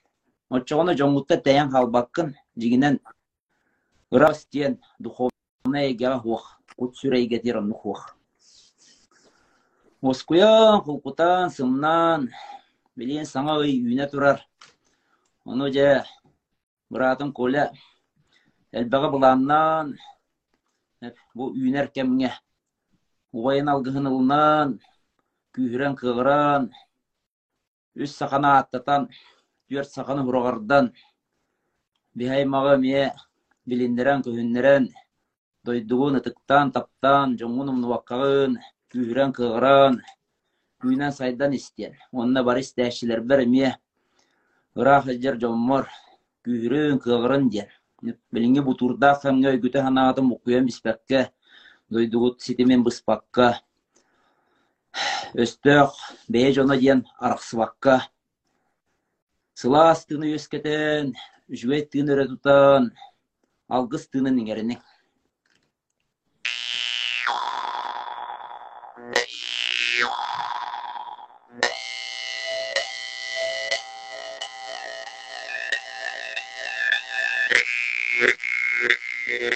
Очоғыны 0.55 0.95
жоңғытта 0.95 1.41
тәйін 1.43 1.73
қалбаққын, 1.73 2.31
жигінен 2.55 2.99
құлқутан, 10.85 11.49
сымнан, 11.51 12.29
білен 12.95 13.27
саңа 13.27 13.57
үй 13.59 13.75
үйіне 13.75 14.07
тұрар. 14.11 14.39
Оны 15.45 15.67
же 15.75 15.87
бұратын 16.91 17.33
коле 17.35 17.67
әлбәға 18.75 19.11
бұланнан, 19.13 19.91
бұл 21.35 21.53
үйінер 21.53 21.91
кемге, 21.95 22.31
уайын 23.35 23.69
алғығын 23.73 24.09
ылынан, 24.09 24.73
күйірен 25.55 25.95
қығыран, 25.99 26.69
үс 27.99 28.15
сақана 28.15 28.57
аттатан, 28.61 29.09
дүрт 29.71 29.91
сақаны 29.91 30.25
хұрағардан, 30.27 30.91
бихаймаға 32.15 32.75
ме 32.81 33.09
билиндерен 33.67 34.23
көһүннерен, 34.25 34.89
дойдугун 35.67 36.19
ытыктан, 36.21 36.71
таптан, 36.75 37.35
жоңун 37.39 37.71
умнуаккагын, 37.75 38.59
күйірен 38.93 39.35
қығыран, 39.35 39.99
күйінен 40.81 41.11
сайдан 41.11 41.53
истен. 41.53 41.93
Онна 42.11 42.43
бар 42.43 42.59
истәшілер 42.61 43.21
бір 43.21 43.45
ме, 43.47 43.75
ырах 44.75 45.05
жер 45.21 45.39
жоммор, 45.41 45.87
күйірен 46.45 46.99
қығырын 47.03 47.49
ден. 47.49 47.69
Білінге 48.31 48.61
бұтурда 48.65 49.15
қамға 49.21 49.55
өйгіті 49.55 49.81
ханағатым 49.85 50.33
ұқуен 50.35 50.67
біспәкке, 50.69 51.29
дойдугут 51.89 52.41
ситимен 52.41 52.83
бұспаққа, 52.85 53.53
өстөк 55.35 55.95
бээ 56.31 56.51
жона 56.55 56.75
Yeah. 79.37 79.55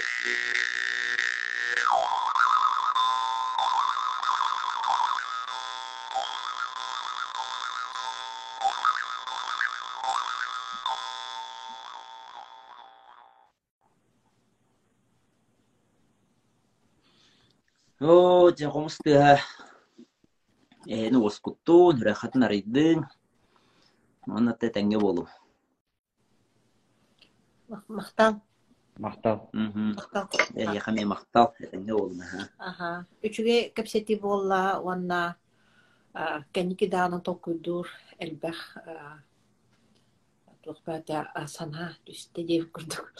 диэн 18.61 18.71
арахсыбакка 18.71 18.89
сылаас 18.89 19.41
тыны 19.41 20.09
өскетен 20.11 20.11
жуе 20.11 20.15
тыны 20.15 20.17
өрө 20.17 20.17
тутан 20.17 20.21
алгыс 20.21 20.21
тынын 20.21 20.21
иңеринин 20.21 20.21
Оо 20.21 20.41
жагомсты 20.41 20.51
э 20.87 21.09
ну 21.11 21.25
оскутту 21.25 21.91
нурахат 21.93 22.35
нарыдың. 22.35 23.05
Мана 24.27 24.53
те 24.53 24.69
тәңге 24.69 24.99
болу. 24.99 25.27
Мақтал. 27.69 28.41
Мақтал. 28.97 29.49
Мгм. 29.53 29.95
Мақтал. 29.95 30.27
Э 30.55 30.73
яхаме 30.75 31.05
мактал 31.05 31.53
тәңге 31.59 31.93
болу. 31.93 32.15
Аха. 32.21 32.49
Ага. 32.57 33.05
Үчүге 33.23 33.73
кепсети 33.73 34.15
болла, 34.15 34.79
уанна 34.81 35.35
кәники 36.53 36.89
дааны 36.89 37.21
токуйдур 37.21 37.87
элбэх 38.19 38.77
тухпата 40.63 41.31
сана 41.47 41.95
түсте 42.05 42.43
деп 42.43 42.71
курдук. 42.71 43.13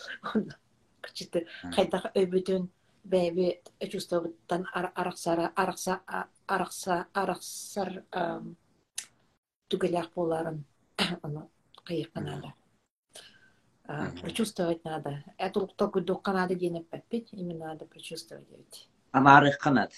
Кычыты 1.01 1.47
кайдах 1.73 2.11
өбүтүн 2.13 2.69
бэби 3.03 3.61
чувствоваттан 3.91 4.68
араксара 4.73 5.52
аракса 5.56 6.02
аракса 6.48 7.07
араксар 7.14 8.03
түгелях 9.68 10.11
боларын 10.15 10.65
аны 11.23 11.49
кыйыкканада. 11.86 12.53
Прочувствовать 14.22 14.84
надо. 14.86 15.23
Это 15.38 15.65
только 15.68 16.02
дух 16.02 16.26
надо 16.26 16.56
денег 16.56 16.88
попить, 16.88 17.30
именно 17.34 17.68
надо 17.68 17.86
прочувствовать. 17.86 18.48
ведь. 18.49 18.90
Анары 19.11 19.52
канат. 19.60 19.91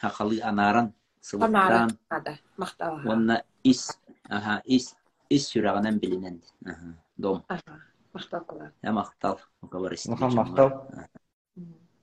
Хакалы 0.00 0.40
анаран 0.40 0.94
Канада 1.30 1.88
сылыктан 1.90 1.98
надо. 2.10 2.38
Мақтауға. 2.56 3.12
онна 3.12 3.42
ис 3.62 3.98
аха 4.28 4.62
ис 4.64 4.96
ис 5.28 5.52
сүрәгенән 5.52 6.00
билинен. 6.00 6.42
Аха. 6.64 6.96
Дом. 7.16 7.44
Ага. 7.48 7.82
Мақтау 8.14 8.44
кылар. 8.44 8.72
Я 8.82 8.92
мактал. 8.92 9.40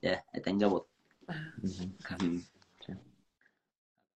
yeah, 0.02 0.20
I 0.34 0.38
think 0.40 0.60
that 0.60 0.68
would. 0.68 0.82
Um, 2.10 2.46